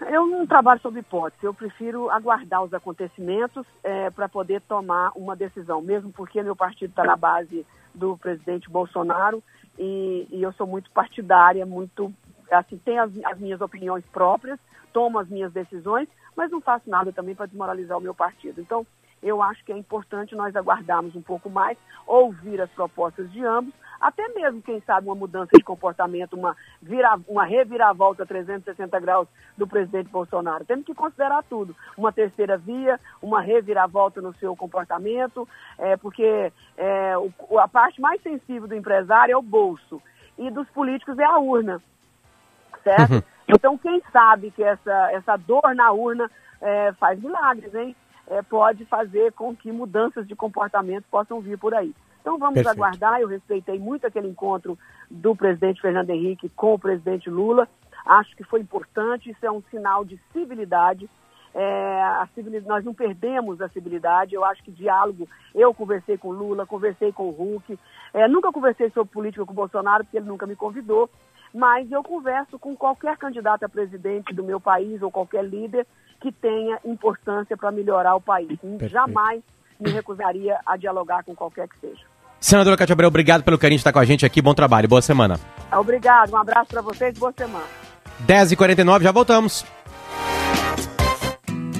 Eu 0.00 0.26
não 0.26 0.46
trabalho 0.46 0.80
sob 0.80 0.98
hipótese, 1.00 1.44
eu 1.44 1.54
prefiro 1.54 2.10
aguardar 2.10 2.62
os 2.62 2.74
acontecimentos 2.74 3.66
é, 3.82 4.10
para 4.10 4.28
poder 4.28 4.60
tomar 4.62 5.10
uma 5.14 5.34
decisão, 5.34 5.80
mesmo 5.80 6.12
porque 6.12 6.42
meu 6.42 6.54
partido 6.54 6.90
está 6.90 7.02
na 7.02 7.16
base 7.16 7.66
do 7.94 8.16
presidente 8.18 8.68
Bolsonaro 8.68 9.42
e, 9.78 10.26
e, 10.30 10.42
eu 10.42 10.52
sou 10.52 10.66
muito 10.66 10.90
partidária, 10.90 11.64
muito 11.64 12.12
assim, 12.50 12.76
tenho 12.78 13.02
as, 13.02 13.10
as 13.24 13.38
minhas 13.38 13.60
opiniões 13.60 14.04
próprias, 14.12 14.58
tomo 14.92 15.18
as 15.18 15.28
minhas 15.28 15.52
decisões, 15.52 16.08
mas 16.36 16.50
não 16.50 16.60
faço 16.60 16.88
nada 16.90 17.10
também 17.10 17.34
para 17.34 17.46
desmoralizar 17.46 17.96
o 17.96 18.00
meu 18.00 18.14
partido. 18.14 18.60
Então, 18.60 18.86
eu 19.22 19.42
acho 19.42 19.64
que 19.64 19.72
é 19.72 19.76
importante 19.76 20.34
nós 20.34 20.54
aguardarmos 20.54 21.16
um 21.16 21.22
pouco 21.22 21.48
mais, 21.48 21.78
ouvir 22.06 22.60
as 22.60 22.70
propostas 22.70 23.30
de 23.32 23.44
ambos, 23.44 23.74
até 24.00 24.28
mesmo, 24.28 24.62
quem 24.62 24.80
sabe, 24.80 25.06
uma 25.06 25.14
mudança 25.14 25.50
de 25.54 25.62
comportamento, 25.62 26.34
uma, 26.34 26.56
vira, 26.80 27.18
uma 27.26 27.44
reviravolta 27.44 28.26
360 28.26 29.00
graus 29.00 29.28
do 29.56 29.66
presidente 29.66 30.10
Bolsonaro. 30.10 30.64
Temos 30.64 30.84
que 30.84 30.94
considerar 30.94 31.42
tudo. 31.44 31.74
Uma 31.96 32.12
terceira 32.12 32.56
via, 32.56 33.00
uma 33.22 33.40
reviravolta 33.40 34.20
no 34.20 34.34
seu 34.34 34.54
comportamento, 34.56 35.48
é, 35.78 35.96
porque 35.96 36.52
é, 36.76 37.16
o, 37.18 37.58
a 37.58 37.68
parte 37.68 38.00
mais 38.00 38.22
sensível 38.22 38.68
do 38.68 38.74
empresário 38.74 39.32
é 39.32 39.36
o 39.36 39.42
bolso 39.42 40.00
e 40.38 40.50
dos 40.50 40.68
políticos 40.70 41.18
é 41.18 41.24
a 41.24 41.38
urna, 41.38 41.82
certo? 42.82 43.14
Uhum. 43.14 43.22
Então, 43.48 43.78
quem 43.78 44.02
sabe 44.12 44.50
que 44.50 44.62
essa, 44.62 45.12
essa 45.12 45.36
dor 45.36 45.74
na 45.74 45.92
urna 45.92 46.30
é, 46.60 46.92
faz 46.94 47.20
milagres, 47.20 47.74
hein? 47.74 47.94
É, 48.28 48.42
pode 48.42 48.84
fazer 48.86 49.32
com 49.32 49.54
que 49.54 49.70
mudanças 49.70 50.26
de 50.26 50.34
comportamento 50.34 51.04
possam 51.08 51.40
vir 51.40 51.56
por 51.56 51.72
aí. 51.72 51.94
Então 52.26 52.38
vamos 52.38 52.54
Perfeito. 52.54 52.76
aguardar. 52.76 53.20
Eu 53.20 53.28
respeitei 53.28 53.78
muito 53.78 54.04
aquele 54.04 54.26
encontro 54.26 54.76
do 55.08 55.36
presidente 55.36 55.80
Fernando 55.80 56.10
Henrique 56.10 56.48
com 56.48 56.74
o 56.74 56.78
presidente 56.78 57.30
Lula. 57.30 57.68
Acho 58.04 58.34
que 58.34 58.42
foi 58.42 58.58
importante, 58.58 59.30
isso 59.30 59.46
é 59.46 59.50
um 59.50 59.62
sinal 59.70 60.04
de 60.04 60.20
civilidade. 60.32 61.08
É, 61.54 62.26
civilidade, 62.34 62.66
nós 62.66 62.84
não 62.84 62.92
perdemos 62.92 63.60
a 63.60 63.68
civilidade. 63.68 64.34
Eu 64.34 64.44
acho 64.44 64.60
que 64.64 64.72
diálogo. 64.72 65.28
Eu 65.54 65.72
conversei 65.72 66.18
com 66.18 66.32
Lula, 66.32 66.66
conversei 66.66 67.12
com 67.12 67.28
o 67.28 67.56
Huck. 67.56 67.78
É, 68.12 68.26
nunca 68.26 68.50
conversei 68.50 68.90
sobre 68.90 69.12
política 69.12 69.46
com 69.46 69.52
o 69.52 69.54
Bolsonaro, 69.54 70.02
porque 70.02 70.16
ele 70.16 70.26
nunca 70.26 70.48
me 70.48 70.56
convidou. 70.56 71.08
Mas 71.54 71.90
eu 71.92 72.02
converso 72.02 72.58
com 72.58 72.74
qualquer 72.74 73.16
candidato 73.18 73.62
a 73.62 73.68
presidente 73.68 74.34
do 74.34 74.42
meu 74.42 74.60
país 74.60 75.00
ou 75.00 75.12
qualquer 75.12 75.44
líder 75.44 75.86
que 76.20 76.32
tenha 76.32 76.80
importância 76.84 77.56
para 77.56 77.70
melhorar 77.70 78.16
o 78.16 78.20
país. 78.20 78.58
Perfeito. 78.58 78.88
Jamais 78.88 79.44
me 79.78 79.90
recusaria 79.90 80.58
a 80.66 80.76
dialogar 80.76 81.22
com 81.22 81.32
qualquer 81.32 81.68
que 81.68 81.78
seja. 81.78 82.15
Senadora 82.40 82.76
Cátia 82.76 82.92
Abreu, 82.92 83.08
obrigado 83.08 83.42
pelo 83.42 83.58
carinho 83.58 83.78
de 83.78 83.80
estar 83.80 83.92
com 83.92 83.98
a 83.98 84.04
gente 84.04 84.24
aqui. 84.24 84.40
Bom 84.40 84.54
trabalho, 84.54 84.88
boa 84.88 85.02
semana. 85.02 85.38
Obrigado, 85.72 86.32
um 86.32 86.36
abraço 86.36 86.68
para 86.70 86.82
vocês, 86.82 87.18
boa 87.18 87.32
semana. 87.36 87.64
10h49, 88.26 89.02
já 89.02 89.12
voltamos. 89.12 89.64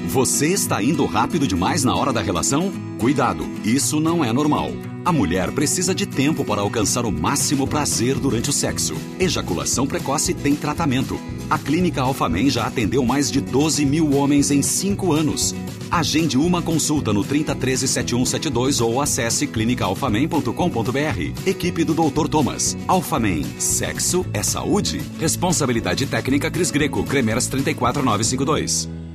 Você 0.08 0.46
está 0.46 0.82
indo 0.82 1.04
rápido 1.04 1.46
demais 1.46 1.84
na 1.84 1.94
hora 1.94 2.12
da 2.12 2.22
relação? 2.22 2.72
Cuidado, 2.98 3.44
isso 3.64 4.00
não 4.00 4.24
é 4.24 4.32
normal. 4.32 4.70
A 5.06 5.12
mulher 5.12 5.52
precisa 5.52 5.94
de 5.94 6.04
tempo 6.04 6.44
para 6.44 6.60
alcançar 6.60 7.06
o 7.06 7.12
máximo 7.12 7.64
prazer 7.64 8.16
durante 8.16 8.50
o 8.50 8.52
sexo. 8.52 8.96
Ejaculação 9.20 9.86
precoce 9.86 10.34
tem 10.34 10.56
tratamento. 10.56 11.16
A 11.48 11.56
Clínica 11.56 12.02
Alfamen 12.02 12.50
já 12.50 12.66
atendeu 12.66 13.04
mais 13.04 13.30
de 13.30 13.40
12 13.40 13.86
mil 13.86 14.16
homens 14.16 14.50
em 14.50 14.62
5 14.62 15.12
anos. 15.12 15.54
Agende 15.92 16.36
uma 16.36 16.60
consulta 16.60 17.12
no 17.12 17.22
3013 17.22 17.86
7172 17.86 18.80
ou 18.80 19.00
acesse 19.00 19.46
clinicaalfamen.com.br. 19.46 21.48
Equipe 21.48 21.84
do 21.84 21.94
Dr. 21.94 22.26
Thomas. 22.26 22.76
Alfamen. 22.88 23.44
Sexo 23.60 24.26
é 24.34 24.42
saúde. 24.42 25.00
Responsabilidade 25.20 26.04
técnica 26.06 26.50
Cris 26.50 26.72
Greco. 26.72 27.04
Cremers 27.04 27.46
34952. 27.46 29.05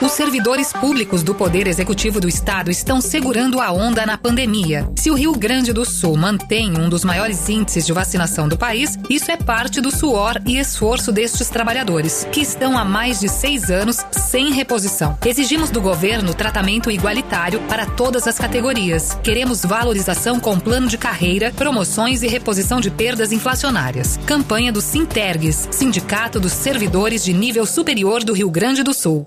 Os 0.00 0.12
servidores 0.12 0.72
públicos 0.72 1.24
do 1.24 1.34
Poder 1.34 1.66
Executivo 1.66 2.20
do 2.20 2.28
Estado 2.28 2.70
estão 2.70 3.00
segurando 3.00 3.60
a 3.60 3.72
onda 3.72 4.06
na 4.06 4.16
pandemia. 4.16 4.88
Se 4.96 5.10
o 5.10 5.14
Rio 5.14 5.32
Grande 5.32 5.72
do 5.72 5.84
Sul 5.84 6.16
mantém 6.16 6.78
um 6.78 6.88
dos 6.88 7.02
maiores 7.02 7.48
índices 7.48 7.84
de 7.84 7.92
vacinação 7.92 8.48
do 8.48 8.56
país, 8.56 8.96
isso 9.10 9.28
é 9.32 9.36
parte 9.36 9.80
do 9.80 9.90
suor 9.90 10.40
e 10.46 10.56
esforço 10.56 11.10
destes 11.10 11.48
trabalhadores, 11.48 12.24
que 12.30 12.40
estão 12.40 12.78
há 12.78 12.84
mais 12.84 13.18
de 13.18 13.28
seis 13.28 13.70
anos 13.70 13.96
sem 14.12 14.52
reposição. 14.52 15.18
Exigimos 15.26 15.68
do 15.68 15.80
governo 15.80 16.32
tratamento 16.32 16.92
igualitário 16.92 17.60
para 17.62 17.84
todas 17.84 18.28
as 18.28 18.38
categorias. 18.38 19.18
Queremos 19.24 19.64
valorização 19.64 20.38
com 20.38 20.60
plano 20.60 20.86
de 20.86 20.96
carreira, 20.96 21.52
promoções 21.56 22.22
e 22.22 22.28
reposição 22.28 22.80
de 22.80 22.88
perdas 22.88 23.32
inflacionárias. 23.32 24.16
Campanha 24.24 24.70
do 24.70 24.80
Sintergues, 24.80 25.66
Sindicato 25.72 26.38
dos 26.38 26.52
Servidores 26.52 27.24
de 27.24 27.32
Nível 27.32 27.66
Superior 27.66 28.22
do 28.22 28.32
Rio 28.32 28.48
Grande 28.48 28.84
do 28.84 28.94
Sul. 28.94 29.26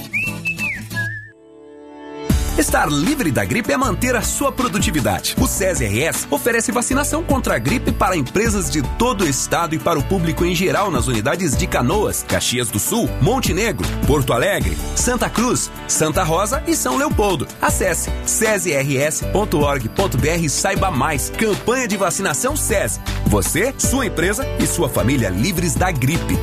Estar 2.61 2.91
livre 2.91 3.31
da 3.31 3.43
gripe 3.43 3.73
é 3.73 3.75
manter 3.75 4.15
a 4.15 4.21
sua 4.21 4.51
produtividade. 4.51 5.35
O 5.41 5.47
CESRS 5.47 6.27
oferece 6.29 6.71
vacinação 6.71 7.23
contra 7.23 7.55
a 7.55 7.57
gripe 7.57 7.91
para 7.91 8.15
empresas 8.15 8.69
de 8.69 8.83
todo 8.99 9.23
o 9.23 9.27
estado 9.27 9.73
e 9.73 9.79
para 9.79 9.97
o 9.97 10.03
público 10.03 10.45
em 10.45 10.53
geral 10.53 10.91
nas 10.91 11.07
unidades 11.07 11.57
de 11.57 11.65
Canoas, 11.65 12.23
Caxias 12.27 12.69
do 12.69 12.77
Sul, 12.77 13.09
Montenegro, 13.19 13.83
Porto 14.05 14.31
Alegre, 14.31 14.77
Santa 14.95 15.27
Cruz, 15.27 15.71
Santa 15.87 16.21
Rosa 16.21 16.61
e 16.67 16.75
São 16.75 16.97
Leopoldo. 16.97 17.47
Acesse 17.59 18.11
cesrs.org.br 18.27 19.89
e 20.43 20.47
saiba 20.47 20.91
mais. 20.91 21.31
Campanha 21.31 21.87
de 21.87 21.97
vacinação 21.97 22.55
SES. 22.55 23.01
Você, 23.25 23.73
sua 23.79 24.05
empresa 24.05 24.45
e 24.59 24.67
sua 24.67 24.87
família 24.87 25.29
livres 25.29 25.73
da 25.73 25.89
gripe. 25.89 26.37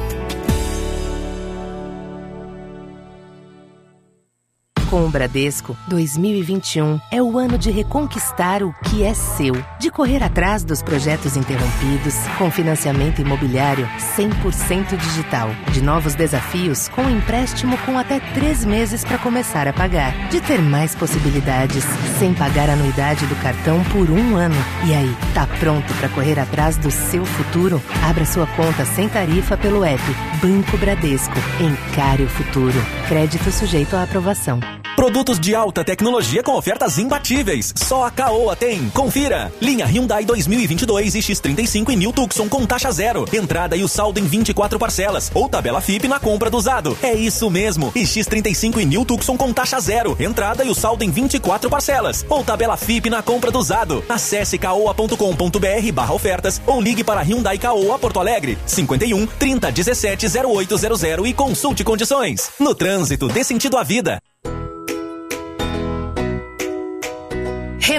Com 4.90 5.04
o 5.04 5.10
Bradesco, 5.10 5.76
2021 5.88 6.98
é 7.10 7.22
o 7.22 7.38
ano 7.38 7.58
de 7.58 7.70
reconquistar 7.70 8.62
o 8.62 8.72
que 8.84 9.02
é 9.02 9.12
seu, 9.12 9.52
de 9.78 9.90
correr 9.90 10.22
atrás 10.22 10.64
dos 10.64 10.82
projetos 10.82 11.36
interrompidos, 11.36 12.14
com 12.38 12.50
financiamento 12.50 13.20
imobiliário 13.20 13.86
100% 14.16 14.96
digital, 14.96 15.50
de 15.72 15.82
novos 15.82 16.14
desafios 16.14 16.88
com 16.88 17.02
empréstimo 17.02 17.76
com 17.84 17.98
até 17.98 18.18
três 18.32 18.64
meses 18.64 19.04
para 19.04 19.18
começar 19.18 19.68
a 19.68 19.74
pagar, 19.74 20.30
de 20.30 20.40
ter 20.40 20.62
mais 20.62 20.94
possibilidades 20.94 21.84
sem 22.18 22.32
pagar 22.32 22.70
a 22.70 22.72
anuidade 22.72 23.26
do 23.26 23.36
cartão 23.42 23.84
por 23.92 24.08
um 24.08 24.36
ano. 24.36 24.56
E 24.86 24.94
aí, 24.94 25.14
tá 25.34 25.46
pronto 25.60 25.92
para 25.96 26.08
correr 26.08 26.40
atrás 26.40 26.78
do 26.78 26.90
seu 26.90 27.26
futuro? 27.26 27.82
Abra 28.02 28.24
sua 28.24 28.46
conta 28.46 28.86
sem 28.86 29.06
tarifa 29.06 29.54
pelo 29.54 29.84
app 29.84 30.02
Banco 30.40 30.78
Bradesco. 30.78 31.36
Encare 31.60 32.22
o 32.22 32.28
futuro. 32.28 32.78
Crédito 33.06 33.52
sujeito 33.52 33.94
à 33.94 34.04
aprovação. 34.04 34.77
Produtos 34.98 35.38
de 35.38 35.54
alta 35.54 35.84
tecnologia 35.84 36.42
com 36.42 36.56
ofertas 36.56 36.98
imbatíveis. 36.98 37.72
Só 37.76 38.04
a 38.04 38.10
Caoa 38.10 38.56
tem. 38.56 38.90
Confira. 38.90 39.52
Linha 39.60 39.86
Hyundai 39.86 40.24
2022 40.24 41.14
e 41.14 41.18
X35 41.20 41.90
e 41.90 41.96
New 41.96 42.12
Tucson 42.12 42.48
com 42.48 42.66
taxa 42.66 42.90
zero. 42.90 43.24
Entrada 43.32 43.76
e 43.76 43.84
o 43.84 43.88
saldo 43.88 44.18
em 44.18 44.24
24 44.24 44.76
parcelas. 44.76 45.30
Ou 45.32 45.48
tabela 45.48 45.80
FIP 45.80 46.08
na 46.08 46.18
compra 46.18 46.50
do 46.50 46.56
usado. 46.56 46.98
É 47.00 47.14
isso 47.14 47.48
mesmo. 47.48 47.92
E 47.94 48.02
X35 48.02 48.78
e 48.78 48.84
New 48.84 49.04
Tucson 49.04 49.36
com 49.36 49.52
taxa 49.52 49.78
zero. 49.78 50.16
Entrada 50.18 50.64
e 50.64 50.68
o 50.68 50.74
saldo 50.74 51.04
em 51.04 51.12
24 51.12 51.70
parcelas. 51.70 52.26
Ou 52.28 52.42
tabela 52.42 52.76
FIP 52.76 53.08
na 53.08 53.22
compra 53.22 53.52
do 53.52 53.60
usado. 53.60 54.02
Acesse 54.08 54.58
caoa.com.br 54.58 55.92
barra 55.94 56.12
ofertas 56.12 56.60
ou 56.66 56.80
ligue 56.80 57.04
para 57.04 57.22
Hyundai 57.22 57.56
Caoa 57.56 58.00
Porto 58.00 58.18
Alegre. 58.18 58.58
51 58.66 59.28
30 59.28 59.70
17 59.70 60.26
0800 60.26 61.24
e 61.24 61.32
consulte 61.32 61.84
condições. 61.84 62.50
No 62.58 62.74
trânsito, 62.74 63.28
dê 63.28 63.44
sentido 63.44 63.76
à 63.76 63.84
vida. 63.84 64.20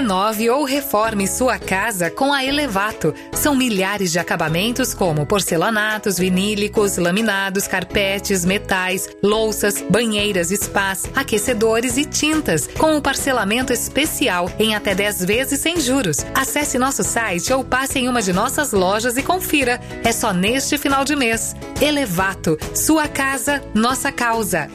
Renove 0.00 0.48
ou 0.48 0.64
reforme 0.64 1.28
sua 1.28 1.58
casa 1.58 2.10
com 2.10 2.32
a 2.32 2.42
Elevato. 2.42 3.14
São 3.34 3.54
milhares 3.54 4.10
de 4.10 4.18
acabamentos 4.18 4.94
como 4.94 5.26
porcelanatos, 5.26 6.16
vinílicos, 6.16 6.96
laminados, 6.96 7.68
carpetes, 7.68 8.42
metais, 8.42 9.06
louças, 9.22 9.84
banheiras, 9.90 10.48
spas, 10.48 11.04
aquecedores 11.14 11.98
e 11.98 12.06
tintas, 12.06 12.66
com 12.66 12.96
o 12.96 13.02
parcelamento 13.02 13.74
especial 13.74 14.50
em 14.58 14.74
até 14.74 14.94
10 14.94 15.22
vezes 15.26 15.60
sem 15.60 15.78
juros. 15.78 16.24
Acesse 16.34 16.78
nosso 16.78 17.04
site 17.04 17.52
ou 17.52 17.62
passe 17.62 17.98
em 17.98 18.08
uma 18.08 18.22
de 18.22 18.32
nossas 18.32 18.72
lojas 18.72 19.18
e 19.18 19.22
confira. 19.22 19.78
É 20.02 20.12
só 20.12 20.32
neste 20.32 20.78
final 20.78 21.04
de 21.04 21.14
mês. 21.14 21.54
Elevato, 21.78 22.56
sua 22.74 23.06
casa, 23.06 23.62
nossa 23.74 24.10
causa. 24.10 24.66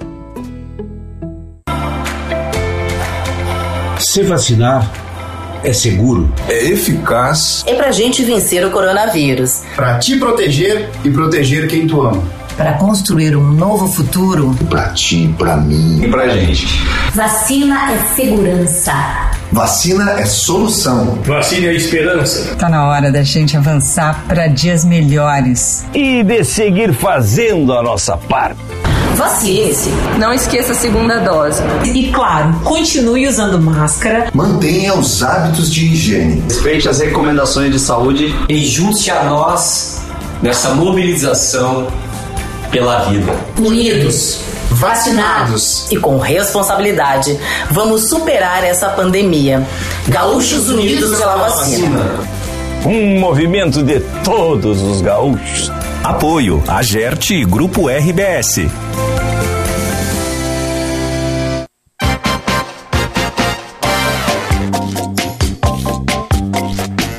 Se 3.97 4.21
vacinar 4.21 5.05
é 5.65 5.73
seguro, 5.73 6.31
é 6.47 6.65
eficaz. 6.65 7.63
É 7.65 7.73
pra 7.73 7.91
gente 7.91 8.23
vencer 8.23 8.65
o 8.65 8.69
coronavírus. 8.69 9.63
Pra 9.75 9.97
te 9.97 10.17
proteger 10.17 10.89
e 11.03 11.09
proteger 11.09 11.67
quem 11.67 11.87
tu 11.87 12.01
ama. 12.01 12.23
Para 12.55 12.73
construir 12.73 13.35
um 13.35 13.51
novo 13.51 13.87
futuro. 13.87 14.55
Pra 14.69 14.89
ti, 14.89 15.33
pra 15.37 15.57
mim 15.57 16.03
e 16.03 16.07
pra 16.07 16.29
gente. 16.29 16.65
Vacina 17.13 17.91
é 17.91 18.15
segurança. 18.15 18.93
Vacina 19.51 20.11
é 20.19 20.25
solução. 20.25 21.19
Vacina 21.25 21.67
é 21.67 21.73
esperança. 21.73 22.55
Tá 22.55 22.69
na 22.69 22.87
hora 22.87 23.11
da 23.11 23.23
gente 23.23 23.57
avançar 23.57 24.23
para 24.27 24.47
dias 24.47 24.85
melhores. 24.85 25.85
E 25.93 26.23
de 26.23 26.43
seguir 26.43 26.93
fazendo 26.93 27.73
a 27.73 27.83
nossa 27.83 28.15
parte. 28.15 28.59
Vacine-se. 29.15 29.89
Não 30.19 30.33
esqueça 30.33 30.73
a 30.73 30.75
segunda 30.75 31.19
dose. 31.19 31.61
E 31.85 32.11
claro, 32.11 32.53
continue 32.63 33.27
usando 33.27 33.59
máscara. 33.59 34.29
Mantenha 34.33 34.93
os 34.93 35.23
hábitos 35.23 35.73
de 35.73 35.85
higiene. 35.85 36.43
Respeite 36.49 36.89
as 36.89 36.99
recomendações 36.99 37.71
de 37.71 37.79
saúde. 37.79 38.35
E 38.49 38.65
junte 38.65 39.09
a 39.09 39.23
nós 39.23 40.01
nessa 40.41 40.73
mobilização 40.73 41.87
pela 42.71 43.05
vida. 43.05 43.33
Unidos. 43.57 44.39
Vacinados 44.69 45.89
e 45.89 45.95
com 45.95 46.17
responsabilidade, 46.17 47.39
vamos 47.71 48.09
superar 48.09 48.63
essa 48.63 48.89
pandemia. 48.89 49.65
Gaúchos 50.07 50.69
Unidos 50.69 51.17
pela 51.17 51.37
vacina. 51.37 52.19
Um 52.85 53.17
movimento 53.19 53.81
de 53.81 54.01
todos 54.23 54.81
os 54.81 55.01
gaúchos. 55.01 55.71
Apoio 56.05 56.63
Agerte 56.67 57.33
e 57.33 57.43
Grupo 57.43 57.89
RBS. 57.89 58.59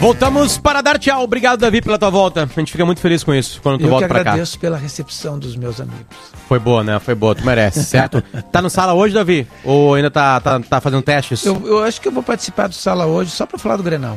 Voltamos 0.01 0.57
para 0.57 0.83
dar 0.83 1.01
tchau. 1.01 1.25
Obrigado, 1.25 1.59
Davi, 1.59 1.83
pela 1.83 1.99
tua 1.99 2.11
volta. 2.11 2.45
A 2.45 2.61
gente 2.61 2.71
fica 2.71 2.87
muito 2.87 3.01
feliz 3.01 3.25
com 3.25 3.35
isso 3.35 3.61
quando 3.61 3.79
tu 3.79 3.87
Eu 3.87 3.91
volta 3.91 4.07
pra 4.07 4.23
cá. 4.23 4.31
agradeço 4.31 4.57
pela 4.57 4.77
recepção 4.77 5.37
dos 5.37 5.57
meus 5.57 5.81
amigos. 5.81 6.07
Foi 6.47 6.61
boa, 6.61 6.85
né? 6.85 6.97
Foi 7.01 7.17
boa, 7.17 7.35
tu 7.35 7.45
merece, 7.45 7.83
certo? 7.85 8.23
tá 8.53 8.63
no 8.63 8.71
sala 8.71 8.95
hoje, 8.95 9.13
Davi? 9.13 9.49
Ou 9.65 9.95
ainda 9.95 10.09
tá, 10.09 10.39
tá, 10.39 10.61
tá 10.61 10.81
fazendo 10.81 11.03
testes? 11.03 11.45
Eu, 11.45 11.61
eu 11.67 11.83
acho 11.83 12.01
que 12.01 12.07
eu 12.07 12.13
vou 12.13 12.23
participar 12.23 12.69
do 12.69 12.75
sala 12.77 13.05
hoje 13.05 13.33
só 13.33 13.47
para 13.47 13.59
falar 13.59 13.79
do 13.79 13.83
Grenal. 13.83 14.17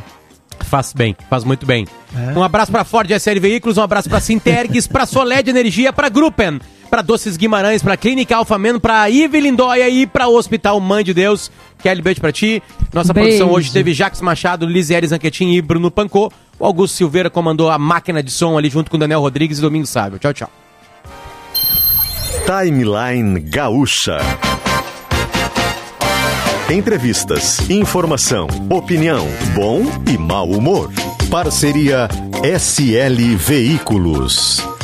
Faz 0.66 0.94
bem, 0.94 1.16
faz 1.30 1.44
muito 1.44 1.66
bem. 1.66 1.88
Um 2.36 2.44
abraço 2.44 2.72
pra 2.72 2.84
Ford 2.84 3.10
SL 3.10 3.40
Veículos, 3.40 3.78
um 3.78 3.82
abraço 3.82 4.10
pra 4.10 4.20
Sintergues, 4.20 4.88
pra 4.88 5.06
Soled 5.06 5.50
Energia, 5.50 5.92
pra 5.92 6.10
Gruppen, 6.10 6.60
pra 6.90 7.02
Doces 7.02 7.38
Guimarães, 7.38 7.82
pra 7.82 7.98
Clínica 7.98 8.36
Alfameno, 8.36 8.80
pra 8.80 9.10
Ive 9.10 9.40
Lindóia 9.40 9.90
e 9.90 10.06
pra 10.06 10.28
Hospital 10.28 10.80
Mãe 10.80 11.04
de 11.04 11.14
Deus. 11.14 11.52
Kelly, 11.82 12.02
beijo 12.02 12.22
pra 12.22 12.32
ti. 12.32 12.62
Nossa 12.94 13.14
Beijo. 13.14 13.30
produção 13.30 13.52
hoje 13.52 13.72
teve 13.72 13.94
Jacques 13.94 14.22
Machado, 14.22 14.66
Lisieri 14.66 15.08
Zanquetin 15.08 15.52
e 15.52 15.62
Bruno 15.62 15.90
Pancô. 15.90 16.32
O 16.60 16.66
Augusto 16.66 16.98
Silveira 16.98 17.30
comandou 17.30 17.70
a 17.70 17.78
máquina 17.78 18.22
de 18.22 18.32
som 18.32 18.58
ali 18.58 18.70
junto 18.70 18.92
com 18.92 18.98
o 18.98 19.00
Daniel 19.00 19.22
Rodrigues 19.22 19.60
e 19.60 19.62
Domingos 19.62 19.90
Sábio. 19.90 20.20
Tchau, 20.20 20.34
tchau. 20.34 20.50
Timeline 22.46 23.40
Gaúcha. 23.40 24.20
Entrevistas, 26.72 27.68
informação, 27.68 28.48
opinião, 28.70 29.26
bom 29.56 29.82
e 30.08 30.20
mau 30.20 30.48
humor. 30.48 30.92
Parceria 31.28 32.08
SL 32.44 33.36
Veículos. 33.36 34.79